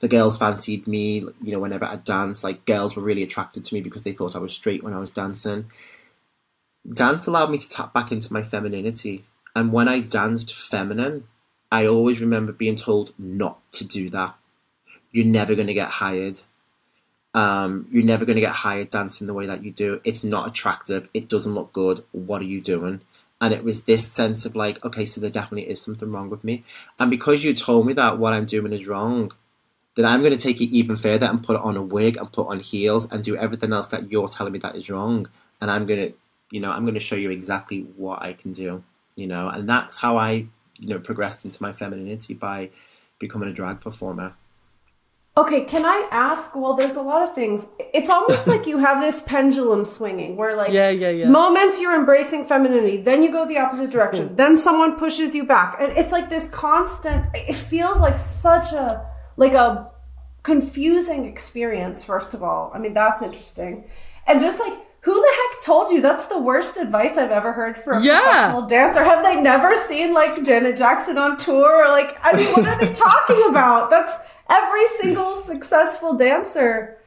the 0.00 0.08
girls 0.08 0.36
fancied 0.36 0.86
me. 0.86 1.20
You 1.42 1.52
know, 1.52 1.60
whenever 1.60 1.84
I 1.84 1.96
danced, 1.96 2.42
like 2.42 2.64
girls 2.64 2.96
were 2.96 3.02
really 3.02 3.22
attracted 3.22 3.64
to 3.66 3.74
me 3.74 3.80
because 3.80 4.02
they 4.02 4.12
thought 4.12 4.36
I 4.36 4.40
was 4.40 4.52
straight 4.52 4.82
when 4.82 4.94
I 4.94 4.98
was 4.98 5.10
dancing. 5.10 5.70
Dance 6.92 7.26
allowed 7.26 7.50
me 7.50 7.58
to 7.58 7.68
tap 7.68 7.92
back 7.92 8.10
into 8.10 8.32
my 8.32 8.42
femininity, 8.42 9.26
and 9.54 9.72
when 9.72 9.86
I 9.86 10.00
danced 10.00 10.54
feminine 10.54 11.24
I 11.70 11.86
always 11.86 12.20
remember 12.20 12.52
being 12.52 12.76
told 12.76 13.12
not 13.18 13.60
to 13.72 13.84
do 13.84 14.08
that. 14.10 14.34
You're 15.12 15.24
never 15.24 15.54
going 15.54 15.68
to 15.68 15.74
get 15.74 15.90
hired. 15.90 16.40
Um, 17.32 17.86
you're 17.92 18.04
never 18.04 18.24
going 18.24 18.36
to 18.36 18.42
get 18.42 18.52
hired 18.52 18.90
dancing 18.90 19.26
the 19.26 19.34
way 19.34 19.46
that 19.46 19.62
you 19.62 19.70
do. 19.70 20.00
It's 20.02 20.24
not 20.24 20.48
attractive. 20.48 21.08
It 21.14 21.28
doesn't 21.28 21.54
look 21.54 21.72
good. 21.72 22.04
What 22.12 22.42
are 22.42 22.46
you 22.46 22.60
doing? 22.60 23.02
And 23.40 23.54
it 23.54 23.64
was 23.64 23.84
this 23.84 24.06
sense 24.06 24.44
of 24.44 24.54
like, 24.54 24.84
okay, 24.84 25.04
so 25.04 25.20
there 25.20 25.30
definitely 25.30 25.70
is 25.70 25.80
something 25.80 26.10
wrong 26.10 26.28
with 26.28 26.44
me. 26.44 26.64
And 26.98 27.10
because 27.10 27.42
you 27.44 27.54
told 27.54 27.86
me 27.86 27.92
that 27.94 28.18
what 28.18 28.34
I'm 28.34 28.44
doing 28.44 28.72
is 28.72 28.86
wrong, 28.86 29.32
then 29.94 30.04
I'm 30.04 30.20
going 30.20 30.36
to 30.36 30.42
take 30.42 30.60
it 30.60 30.74
even 30.74 30.96
further 30.96 31.26
and 31.26 31.42
put 31.42 31.56
it 31.56 31.62
on 31.62 31.76
a 31.76 31.82
wig 31.82 32.16
and 32.16 32.30
put 32.30 32.48
on 32.48 32.60
heels 32.60 33.10
and 33.10 33.24
do 33.24 33.36
everything 33.36 33.72
else 33.72 33.88
that 33.88 34.10
you're 34.10 34.28
telling 34.28 34.52
me 34.52 34.58
that 34.60 34.76
is 34.76 34.90
wrong. 34.90 35.26
And 35.60 35.70
I'm 35.70 35.86
going 35.86 36.00
to, 36.00 36.12
you 36.50 36.60
know, 36.60 36.70
I'm 36.70 36.84
going 36.84 36.94
to 36.94 37.00
show 37.00 37.16
you 37.16 37.30
exactly 37.30 37.80
what 37.96 38.22
I 38.22 38.34
can 38.34 38.52
do, 38.52 38.84
you 39.14 39.26
know. 39.26 39.48
And 39.48 39.68
that's 39.68 39.96
how 39.96 40.16
I 40.16 40.46
you 40.80 40.88
know 40.88 40.98
progressed 40.98 41.44
into 41.44 41.62
my 41.62 41.72
femininity 41.72 42.34
by 42.34 42.70
becoming 43.18 43.48
a 43.48 43.52
drag 43.52 43.80
performer. 43.80 44.34
Okay, 45.36 45.64
can 45.64 45.86
I 45.86 46.08
ask? 46.10 46.56
Well, 46.56 46.74
there's 46.74 46.96
a 46.96 47.02
lot 47.02 47.22
of 47.22 47.34
things. 47.34 47.68
It's 47.94 48.10
almost 48.10 48.48
like 48.48 48.66
you 48.66 48.78
have 48.78 49.00
this 49.00 49.22
pendulum 49.22 49.84
swinging 49.84 50.36
where, 50.36 50.56
like, 50.56 50.72
yeah, 50.72 50.90
yeah, 50.90 51.10
yeah. 51.10 51.28
moments 51.28 51.80
you're 51.80 51.94
embracing 51.94 52.44
femininity, 52.44 53.02
then 53.02 53.22
you 53.22 53.30
go 53.30 53.46
the 53.46 53.56
opposite 53.56 53.90
direction, 53.90 54.30
mm. 54.30 54.36
then 54.36 54.56
someone 54.56 54.98
pushes 54.98 55.34
you 55.34 55.44
back. 55.44 55.76
And 55.80 55.92
it's 55.96 56.10
like 56.10 56.30
this 56.30 56.50
constant, 56.50 57.26
it 57.32 57.54
feels 57.54 58.00
like 58.00 58.18
such 58.18 58.72
a, 58.72 59.06
like 59.36 59.54
a 59.54 59.90
confusing 60.42 61.26
experience, 61.26 62.02
first 62.02 62.34
of 62.34 62.42
all. 62.42 62.72
I 62.74 62.78
mean, 62.78 62.92
that's 62.92 63.22
interesting. 63.22 63.84
And 64.26 64.40
just 64.40 64.58
like, 64.58 64.78
who 65.02 65.14
the 65.14 65.32
heck 65.32 65.62
told 65.62 65.90
you 65.90 66.00
that's 66.02 66.26
the 66.26 66.38
worst 66.38 66.76
advice 66.76 67.16
I've 67.16 67.30
ever 67.30 67.52
heard 67.52 67.78
for 67.78 67.94
a 67.94 68.02
yeah. 68.02 68.20
professional 68.20 68.62
dancer? 68.66 69.04
Have 69.04 69.22
they 69.24 69.40
never 69.40 69.74
seen 69.74 70.12
like 70.12 70.42
Janet 70.44 70.76
Jackson 70.76 71.16
on 71.16 71.36
tour? 71.38 71.86
Or 71.86 71.88
like, 71.88 72.18
I 72.22 72.36
mean, 72.36 72.48
what 72.52 72.66
are 72.66 72.78
they 72.78 72.92
talking 72.92 73.42
about? 73.48 73.88
That's 73.90 74.12
every 74.48 74.86
single 74.86 75.36
successful 75.36 76.16
dancer. 76.16 76.98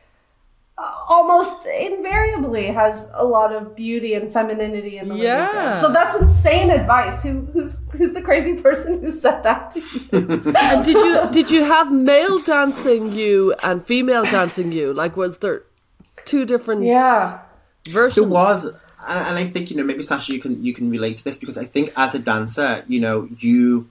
Uh, 0.76 0.92
almost 1.08 1.68
invariably 1.68 2.66
has 2.66 3.08
a 3.14 3.24
lot 3.24 3.54
of 3.54 3.76
beauty 3.76 4.16
and 4.16 4.34
femininity 4.34 4.98
in 4.98 5.08
the 5.08 5.14
way 5.14 5.20
you 5.20 5.28
Yeah. 5.28 5.52
dance. 5.52 5.80
So 5.80 5.94
that's 5.94 6.20
insane 6.20 6.72
advice. 6.72 7.22
Who 7.22 7.42
who's 7.54 7.78
who's 7.92 8.14
the 8.16 8.24
crazy 8.24 8.56
person 8.60 9.00
who 9.02 9.12
said 9.12 9.44
that 9.44 9.70
to 9.72 9.80
you? 9.82 10.54
And 10.58 10.84
did 10.84 10.96
you 10.96 11.30
did 11.30 11.52
you 11.52 11.64
have 11.64 11.92
male 11.92 12.40
dancing 12.40 13.12
you 13.12 13.54
and 13.62 13.86
female 13.86 14.24
dancing 14.24 14.72
you? 14.72 14.94
Like, 14.94 15.16
was 15.16 15.38
there 15.38 15.62
two 16.26 16.44
different 16.44 16.86
yeah. 16.86 17.42
Versions? 17.88 18.16
There 18.16 18.28
was, 18.28 18.66
and, 18.66 19.20
and 19.20 19.38
I 19.38 19.48
think 19.48 19.72
you 19.72 19.78
know 19.78 19.84
maybe 19.84 20.04
Sasha, 20.04 20.34
you 20.34 20.40
can 20.40 20.64
you 20.64 20.74
can 20.74 20.90
relate 20.90 21.18
to 21.18 21.24
this 21.24 21.38
because 21.38 21.58
I 21.58 21.66
think 21.66 21.92
as 21.98 22.16
a 22.16 22.20
dancer, 22.20 22.84
you 22.88 23.00
know 23.00 23.28
you 23.40 23.90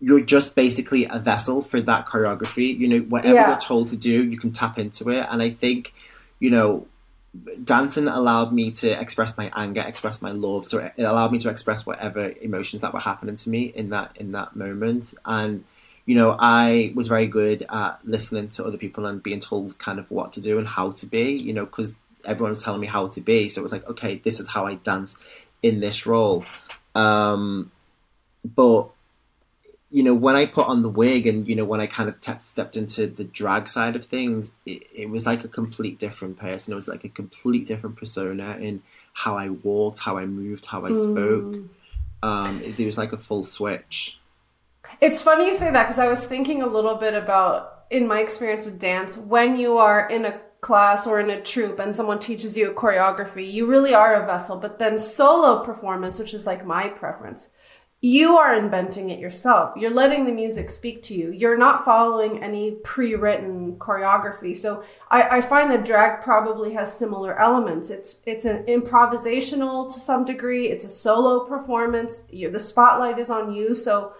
you're 0.00 0.20
just 0.20 0.56
basically 0.56 1.04
a 1.04 1.18
vessel 1.18 1.60
for 1.60 1.80
that 1.80 2.06
choreography. 2.06 2.76
You 2.76 2.88
know 2.88 2.98
whatever 3.00 3.34
Yeah. 3.34 3.48
you're 3.50 3.58
told 3.60 3.88
to 3.88 3.96
do, 3.96 4.24
you 4.24 4.36
can 4.38 4.52
tap 4.52 4.78
into 4.78 5.10
it, 5.10 5.26
and 5.30 5.42
I 5.42 5.50
think 5.50 5.92
you 6.40 6.50
know 6.50 6.86
dancing 7.64 8.08
allowed 8.08 8.52
me 8.52 8.70
to 8.70 8.90
express 9.00 9.38
my 9.38 9.50
anger, 9.56 9.80
express 9.80 10.20
my 10.20 10.32
love. 10.32 10.66
So 10.66 10.78
it 10.78 11.02
allowed 11.02 11.32
me 11.32 11.38
to 11.38 11.48
express 11.48 11.86
whatever 11.86 12.30
emotions 12.42 12.82
that 12.82 12.92
were 12.92 13.00
happening 13.00 13.36
to 13.36 13.48
me 13.48 13.72
in 13.74 13.90
that 13.90 14.16
in 14.16 14.32
that 14.32 14.54
moment. 14.54 15.14
And 15.24 15.64
you 16.04 16.14
know, 16.16 16.36
I 16.38 16.92
was 16.94 17.06
very 17.08 17.28
good 17.28 17.64
at 17.70 18.00
listening 18.04 18.48
to 18.48 18.64
other 18.64 18.76
people 18.76 19.06
and 19.06 19.22
being 19.22 19.38
told 19.40 19.78
kind 19.78 19.98
of 19.98 20.10
what 20.10 20.32
to 20.32 20.40
do 20.40 20.58
and 20.58 20.66
how 20.66 20.90
to 20.90 21.06
be. 21.06 21.32
You 21.32 21.52
know, 21.52 21.64
because 21.64 21.96
everyone 22.24 22.50
was 22.50 22.62
telling 22.62 22.80
me 22.80 22.86
how 22.86 23.08
to 23.08 23.20
be. 23.20 23.48
So 23.48 23.60
it 23.60 23.62
was 23.62 23.72
like, 23.72 23.88
okay, 23.88 24.20
this 24.24 24.40
is 24.40 24.48
how 24.48 24.66
I 24.66 24.74
dance 24.74 25.16
in 25.62 25.80
this 25.80 26.06
role. 26.06 26.44
Um, 26.94 27.70
but 28.44 28.88
you 29.92 30.02
know, 30.02 30.14
when 30.14 30.34
I 30.34 30.46
put 30.46 30.66
on 30.68 30.80
the 30.80 30.88
wig 30.88 31.26
and, 31.26 31.46
you 31.46 31.54
know, 31.54 31.66
when 31.66 31.78
I 31.78 31.84
kind 31.84 32.08
of 32.08 32.18
te- 32.18 32.32
stepped 32.40 32.78
into 32.78 33.06
the 33.06 33.24
drag 33.24 33.68
side 33.68 33.94
of 33.94 34.06
things, 34.06 34.50
it, 34.64 34.84
it 34.94 35.10
was 35.10 35.26
like 35.26 35.44
a 35.44 35.48
complete 35.48 35.98
different 35.98 36.38
person. 36.38 36.72
It 36.72 36.76
was 36.76 36.88
like 36.88 37.04
a 37.04 37.10
complete 37.10 37.66
different 37.66 37.96
persona 37.96 38.56
in 38.58 38.82
how 39.12 39.36
I 39.36 39.50
walked, 39.50 39.98
how 39.98 40.16
I 40.16 40.24
moved, 40.24 40.64
how 40.64 40.86
I 40.86 40.94
spoke. 40.94 41.56
Um, 42.22 42.62
it, 42.62 42.78
there 42.78 42.86
was 42.86 42.96
like 42.96 43.12
a 43.12 43.18
full 43.18 43.42
switch. 43.42 44.18
It's 45.02 45.20
funny 45.20 45.46
you 45.46 45.54
say 45.54 45.70
that 45.70 45.82
because 45.82 45.98
I 45.98 46.08
was 46.08 46.24
thinking 46.24 46.62
a 46.62 46.66
little 46.66 46.94
bit 46.94 47.12
about 47.12 47.84
in 47.90 48.08
my 48.08 48.20
experience 48.20 48.64
with 48.64 48.78
dance 48.78 49.18
when 49.18 49.58
you 49.58 49.76
are 49.76 50.08
in 50.08 50.24
a 50.24 50.40
class 50.62 51.08
or 51.08 51.18
in 51.18 51.28
a 51.28 51.42
troupe 51.42 51.80
and 51.80 51.94
someone 51.94 52.20
teaches 52.20 52.56
you 52.56 52.70
a 52.70 52.74
choreography, 52.74 53.50
you 53.52 53.66
really 53.66 53.92
are 53.92 54.14
a 54.14 54.26
vessel. 54.26 54.56
But 54.56 54.78
then 54.78 54.96
solo 54.96 55.62
performance, 55.62 56.18
which 56.18 56.32
is 56.32 56.46
like 56.46 56.64
my 56.64 56.88
preference, 56.88 57.50
you 58.00 58.36
are 58.36 58.54
inventing 58.54 59.10
it 59.10 59.18
yourself. 59.18 59.76
You're 59.76 59.92
letting 59.92 60.24
the 60.24 60.32
music 60.32 60.70
speak 60.70 61.02
to 61.04 61.14
you. 61.14 61.30
You're 61.30 61.58
not 61.58 61.84
following 61.84 62.42
any 62.42 62.72
pre-written 62.72 63.76
choreography. 63.76 64.56
So 64.56 64.84
I, 65.08 65.38
I 65.38 65.40
find 65.40 65.70
that 65.70 65.84
drag 65.84 66.20
probably 66.20 66.72
has 66.74 66.96
similar 66.96 67.38
elements. 67.38 67.90
It's 67.90 68.20
it's 68.26 68.44
an 68.44 68.64
improvisational 68.66 69.92
to 69.92 70.00
some 70.00 70.24
degree. 70.24 70.68
It's 70.68 70.84
a 70.84 70.88
solo 70.88 71.44
performance. 71.44 72.26
You, 72.30 72.50
the 72.50 72.58
spotlight 72.58 73.20
is 73.20 73.30
on 73.30 73.52
you. 73.52 73.76
So 73.76 74.14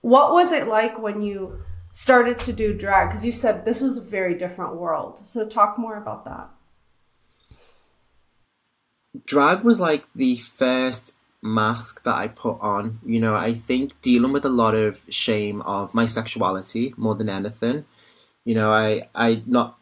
what 0.00 0.32
was 0.32 0.52
it 0.52 0.68
like 0.68 0.98
when 1.00 1.20
you 1.20 1.60
started 1.98 2.38
to 2.38 2.52
do 2.52 2.72
drag? 2.72 3.08
Because 3.08 3.26
you 3.26 3.32
said 3.32 3.64
this 3.64 3.80
was 3.80 3.96
a 3.96 4.00
very 4.00 4.34
different 4.36 4.76
world. 4.76 5.18
So 5.18 5.44
talk 5.44 5.76
more 5.76 5.96
about 5.96 6.24
that. 6.26 6.48
drag 9.26 9.64
was 9.64 9.80
like 9.80 10.04
the 10.14 10.36
first 10.38 11.12
mask 11.42 12.04
that 12.04 12.14
I 12.14 12.28
put 12.28 12.58
on. 12.60 13.00
You 13.04 13.20
know, 13.20 13.34
I 13.34 13.54
think 13.54 14.00
dealing 14.00 14.32
with 14.32 14.44
a 14.44 14.48
lot 14.48 14.76
of 14.76 15.00
shame 15.08 15.60
of 15.62 15.92
my 15.92 16.06
sexuality 16.06 16.94
more 16.96 17.16
than 17.16 17.28
anything. 17.28 17.84
You 18.44 18.54
know, 18.54 18.70
I 18.70 19.08
I 19.14 19.42
not 19.46 19.77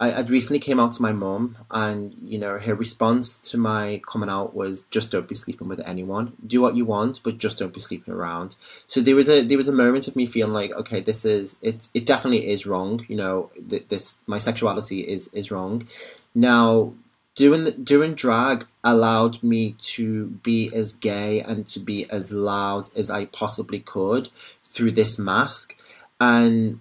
I 0.00 0.12
I'd 0.12 0.30
recently 0.30 0.58
came 0.58 0.78
out 0.78 0.92
to 0.94 1.02
my 1.02 1.12
mom, 1.12 1.56
and 1.70 2.14
you 2.22 2.38
know 2.38 2.58
her 2.58 2.74
response 2.74 3.38
to 3.50 3.58
my 3.58 4.00
coming 4.06 4.28
out 4.28 4.54
was 4.54 4.82
just 4.90 5.10
don't 5.10 5.28
be 5.28 5.34
sleeping 5.34 5.68
with 5.68 5.80
anyone. 5.80 6.34
Do 6.46 6.60
what 6.60 6.76
you 6.76 6.84
want, 6.84 7.20
but 7.22 7.38
just 7.38 7.58
don't 7.58 7.74
be 7.74 7.80
sleeping 7.80 8.14
around. 8.14 8.56
So 8.86 9.00
there 9.00 9.16
was 9.16 9.28
a 9.28 9.42
there 9.42 9.58
was 9.58 9.68
a 9.68 9.72
moment 9.72 10.08
of 10.08 10.16
me 10.16 10.26
feeling 10.26 10.52
like, 10.52 10.70
okay, 10.72 11.00
this 11.00 11.24
is 11.24 11.56
it. 11.62 11.88
It 11.94 12.06
definitely 12.06 12.48
is 12.50 12.66
wrong. 12.66 13.04
You 13.08 13.16
know, 13.16 13.50
th- 13.68 13.88
this 13.88 14.18
my 14.26 14.38
sexuality 14.38 15.00
is 15.00 15.28
is 15.32 15.50
wrong. 15.50 15.88
Now 16.34 16.92
doing 17.34 17.82
doing 17.82 18.14
drag 18.14 18.66
allowed 18.84 19.42
me 19.42 19.72
to 19.78 20.26
be 20.26 20.72
as 20.74 20.92
gay 20.92 21.40
and 21.40 21.66
to 21.68 21.80
be 21.80 22.08
as 22.10 22.32
loud 22.32 22.88
as 22.96 23.10
I 23.10 23.26
possibly 23.26 23.80
could 23.80 24.28
through 24.64 24.92
this 24.92 25.18
mask, 25.18 25.76
and 26.20 26.80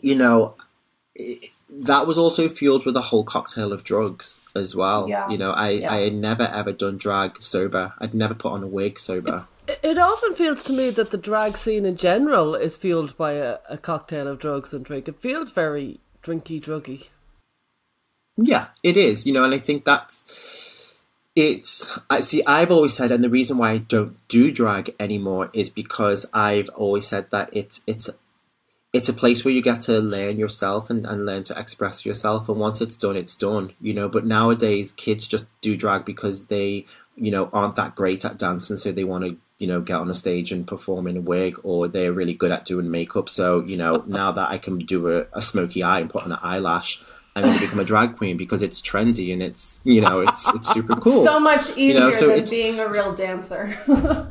you 0.00 0.16
know 0.16 0.56
that 1.72 2.06
was 2.06 2.18
also 2.18 2.48
fueled 2.48 2.84
with 2.84 2.96
a 2.96 3.00
whole 3.00 3.24
cocktail 3.24 3.72
of 3.72 3.84
drugs 3.84 4.40
as 4.54 4.74
well. 4.74 5.08
Yeah. 5.08 5.28
You 5.30 5.38
know, 5.38 5.52
I 5.52 5.70
Yeah. 5.70 5.92
I 5.92 6.02
had 6.02 6.14
never 6.14 6.42
ever 6.42 6.72
done 6.72 6.96
drag 6.96 7.40
sober. 7.42 7.92
I'd 7.98 8.14
never 8.14 8.34
put 8.34 8.52
on 8.52 8.62
a 8.62 8.66
wig 8.66 8.98
sober. 8.98 9.46
It 9.82 9.98
often 9.98 10.34
feels 10.34 10.64
to 10.64 10.72
me 10.72 10.90
that 10.90 11.10
the 11.12 11.16
drag 11.16 11.56
scene 11.56 11.86
in 11.86 11.96
general 11.96 12.56
is 12.56 12.76
fueled 12.76 13.16
by 13.16 13.34
a, 13.34 13.58
a 13.68 13.78
cocktail 13.78 14.26
of 14.26 14.40
drugs 14.40 14.74
and 14.74 14.84
drink. 14.84 15.06
It 15.06 15.20
feels 15.20 15.52
very 15.52 16.00
drinky, 16.22 16.60
druggy. 16.60 17.08
Yeah, 18.36 18.68
it 18.82 18.96
is. 18.96 19.26
You 19.26 19.32
know, 19.32 19.44
and 19.44 19.54
I 19.54 19.58
think 19.58 19.84
that's 19.84 20.24
it's. 21.36 21.98
I 22.08 22.20
see. 22.20 22.42
I've 22.46 22.70
always 22.70 22.94
said, 22.94 23.12
and 23.12 23.22
the 23.22 23.30
reason 23.30 23.58
why 23.58 23.70
I 23.70 23.78
don't 23.78 24.16
do 24.28 24.50
drag 24.50 24.94
anymore 24.98 25.50
is 25.52 25.70
because 25.70 26.26
I've 26.34 26.68
always 26.70 27.06
said 27.06 27.30
that 27.30 27.50
it's 27.52 27.82
it's 27.86 28.08
it's 28.92 29.08
a 29.08 29.12
place 29.12 29.44
where 29.44 29.54
you 29.54 29.62
get 29.62 29.82
to 29.82 29.98
learn 30.00 30.36
yourself 30.36 30.90
and, 30.90 31.06
and 31.06 31.24
learn 31.24 31.44
to 31.44 31.58
express 31.58 32.04
yourself. 32.04 32.48
And 32.48 32.58
once 32.58 32.80
it's 32.80 32.96
done, 32.96 33.16
it's 33.16 33.36
done. 33.36 33.72
You 33.80 33.94
know. 33.94 34.08
But 34.08 34.26
nowadays, 34.26 34.92
kids 34.92 35.26
just 35.26 35.46
do 35.60 35.76
drag 35.76 36.04
because 36.04 36.46
they 36.46 36.86
you 37.16 37.30
know 37.30 37.48
aren't 37.52 37.76
that 37.76 37.94
great 37.94 38.24
at 38.24 38.38
dancing, 38.38 38.76
so 38.76 38.90
they 38.92 39.04
want 39.04 39.24
to 39.24 39.36
you 39.58 39.66
know 39.66 39.80
get 39.80 40.00
on 40.00 40.10
a 40.10 40.14
stage 40.14 40.50
and 40.50 40.66
perform 40.66 41.06
in 41.06 41.18
a 41.18 41.20
wig, 41.20 41.56
or 41.62 41.86
they're 41.86 42.12
really 42.12 42.34
good 42.34 42.50
at 42.50 42.64
doing 42.64 42.90
makeup. 42.90 43.28
So 43.28 43.60
you 43.64 43.76
know 43.76 44.02
now 44.06 44.32
that 44.32 44.50
I 44.50 44.58
can 44.58 44.78
do 44.78 45.08
a, 45.08 45.26
a 45.32 45.40
smoky 45.40 45.82
eye 45.82 46.00
and 46.00 46.10
put 46.10 46.24
on 46.24 46.32
an 46.32 46.38
eyelash. 46.42 47.00
I'm 47.36 47.44
going 47.44 47.54
to 47.54 47.60
become 47.60 47.78
a 47.78 47.84
drag 47.84 48.16
queen 48.16 48.36
because 48.36 48.60
it's 48.60 48.82
trendy 48.82 49.32
and 49.32 49.40
it's 49.40 49.80
you 49.84 50.00
know 50.00 50.18
it's 50.18 50.48
it's 50.48 50.72
super 50.72 50.96
cool. 51.00 51.24
So 51.24 51.38
much 51.38 51.70
easier 51.76 51.86
you 51.86 51.94
know, 52.00 52.10
so 52.10 52.26
than 52.26 52.30
it's- 52.32 52.50
being 52.50 52.80
a 52.80 52.88
real 52.88 53.14
dancer. 53.14 53.78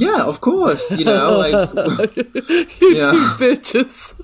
yeah, 0.00 0.22
of 0.24 0.40
course. 0.40 0.90
You 0.90 1.04
know, 1.04 1.38
like 1.38 1.72
You 2.80 2.96
Yeah. 2.96 3.10
two 3.10 3.28
bitches. 3.38 4.14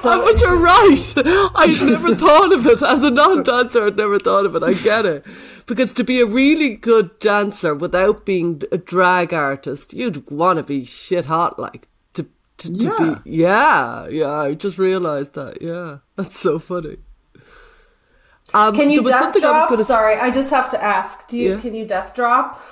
so 0.00 0.22
but 0.24 0.40
you're 0.40 0.58
right. 0.58 1.14
I'd 1.16 1.80
never 1.82 2.14
thought 2.14 2.52
of 2.52 2.66
it. 2.66 2.82
As 2.82 3.02
a 3.02 3.10
non 3.10 3.42
dancer, 3.42 3.86
I'd 3.86 3.96
never 3.96 4.18
thought 4.18 4.46
of 4.46 4.54
it. 4.56 4.62
I 4.62 4.74
get 4.74 5.06
it. 5.06 5.24
Because 5.66 5.92
to 5.94 6.04
be 6.04 6.20
a 6.20 6.26
really 6.26 6.70
good 6.76 7.18
dancer 7.20 7.74
without 7.74 8.24
being 8.26 8.62
a 8.72 8.78
drag 8.78 9.32
artist, 9.32 9.92
you'd 9.92 10.28
want 10.30 10.56
to 10.58 10.62
be 10.62 10.84
shit 10.84 11.26
hot, 11.26 11.58
like. 11.58 11.86
To, 12.14 12.26
to, 12.58 12.72
to 12.76 12.84
Yeah. 12.84 13.14
be. 13.24 13.30
Yeah, 13.30 14.08
yeah. 14.08 14.32
I 14.32 14.54
just 14.54 14.78
realised 14.78 15.34
that. 15.34 15.62
Yeah. 15.62 15.98
That's 16.16 16.38
so 16.38 16.58
funny. 16.58 16.98
Um, 18.52 18.74
Can 18.74 18.90
you 18.90 18.96
there 18.96 19.02
was 19.04 19.12
death 19.12 19.22
something 19.24 19.44
I 19.44 19.50
was 19.50 19.58
drop? 19.60 19.68
gonna 19.70 19.84
Sorry, 19.84 20.16
I 20.16 20.30
just 20.30 20.50
have 20.50 20.70
to 20.70 20.82
ask. 20.82 21.28
Do 21.28 21.38
you 21.38 21.54
Yeah. 21.54 21.60
can 21.60 21.74
you 21.74 21.84
death 21.86 22.14
drop? 22.14 22.62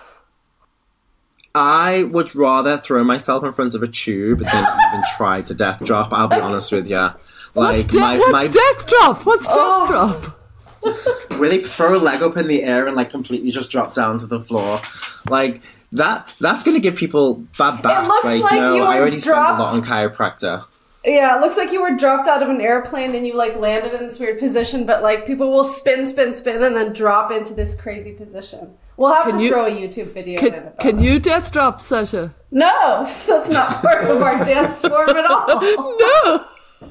I 1.55 2.05
would 2.05 2.35
rather 2.35 2.79
throw 2.79 3.03
myself 3.05 3.43
in 3.45 3.53
front 3.53 3.75
of 3.75 3.83
a 3.83 3.89
tube 3.89 4.39
than 4.41 4.49
even 4.49 5.03
try 5.17 5.43
to 5.43 5.55
death 5.55 5.85
drop. 5.85 6.13
I'll 6.13 6.29
be 6.29 6.37
honest 6.37 6.73
with 6.73 6.89
you. 6.89 7.09
What's, 7.55 7.83
Like 7.83 7.89
de- 7.91 7.99
my 8.01 8.19
what's 8.19 8.33
my 8.33 8.47
death 8.47 8.87
drop? 8.87 9.25
What's 9.27 9.47
death 9.47 9.57
Oh. 9.59 9.87
drop? 9.87 10.35
where 11.41 11.49
they 11.49 11.63
throw 11.65 11.97
a 11.97 11.99
leg 11.99 12.23
up 12.23 12.37
in 12.37 12.47
the 12.47 12.63
air 12.63 12.87
and 12.87 12.95
like 12.95 13.11
completely 13.11 13.51
just 13.51 13.71
drop 13.71 13.95
down 13.95 14.19
to 14.19 14.27
the 14.27 14.41
floor, 14.41 14.81
like 15.29 15.61
that. 15.93 16.33
That's 16.41 16.63
going 16.63 16.77
to 16.77 16.81
give 16.81 16.95
people 16.95 17.45
bad 17.59 17.83
backs. 17.83 18.07
looks 18.07 18.25
like, 18.25 18.43
like 18.43 18.53
no, 18.61 18.75
you 18.77 18.83
I 18.83 18.95
were 18.97 19.01
already 19.01 19.19
spent 19.19 19.37
a 19.37 19.41
lot 19.41 19.57
dropped- 19.57 19.73
on 19.73 19.83
chiropractor. 19.83 20.65
Yeah, 21.05 21.37
it 21.37 21.41
looks 21.41 21.57
like 21.57 21.71
you 21.73 21.81
were 21.81 21.97
dropped 21.97 22.29
out 22.29 22.43
of 22.43 22.49
an 22.49 22.61
airplane 22.61 23.15
and 23.15 23.27
you 23.27 23.35
like 23.37 23.57
landed 23.57 23.95
in 23.95 24.01
this 24.01 24.19
weird 24.19 24.39
position, 24.39 24.85
but 24.85 25.03
like 25.03 25.25
people 25.27 25.51
will 25.53 25.65
spin, 25.65 26.05
spin, 26.05 26.35
spin, 26.35 26.63
and 26.63 26.75
then 26.77 26.93
drop 26.93 27.31
into 27.31 27.55
this 27.55 27.75
crazy 27.81 28.13
position. 28.13 28.75
We'll 28.97 29.15
have 29.15 29.27
Can 29.27 29.39
to 29.39 29.43
you- 29.45 29.51
throw 29.51 29.67
a 29.67 29.71
YouTube 29.71 30.13
video 30.13 30.41
in 30.41 30.53
Can, 30.53 30.73
can 30.81 30.97
that. 30.97 31.05
you 31.05 31.19
death 31.21 31.53
drop, 31.53 31.81
Sasha? 31.81 32.35
No, 32.51 33.05
that's 33.27 33.49
not 33.49 33.81
part 33.81 34.05
of 34.11 34.21
our 34.23 34.45
dance 34.45 34.81
form 34.81 35.09
at 35.11 35.25
all. 35.31 35.61
No. 36.81 36.91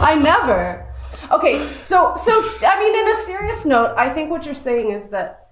I 0.00 0.18
never. 0.20 0.84
Okay, 1.30 1.68
so 1.82 2.14
so 2.16 2.32
I 2.62 2.78
mean, 2.78 2.94
in 3.06 3.12
a 3.12 3.16
serious 3.16 3.64
note, 3.66 3.94
I 3.96 4.08
think 4.08 4.30
what 4.30 4.46
you're 4.46 4.54
saying 4.54 4.90
is 4.90 5.10
that, 5.10 5.45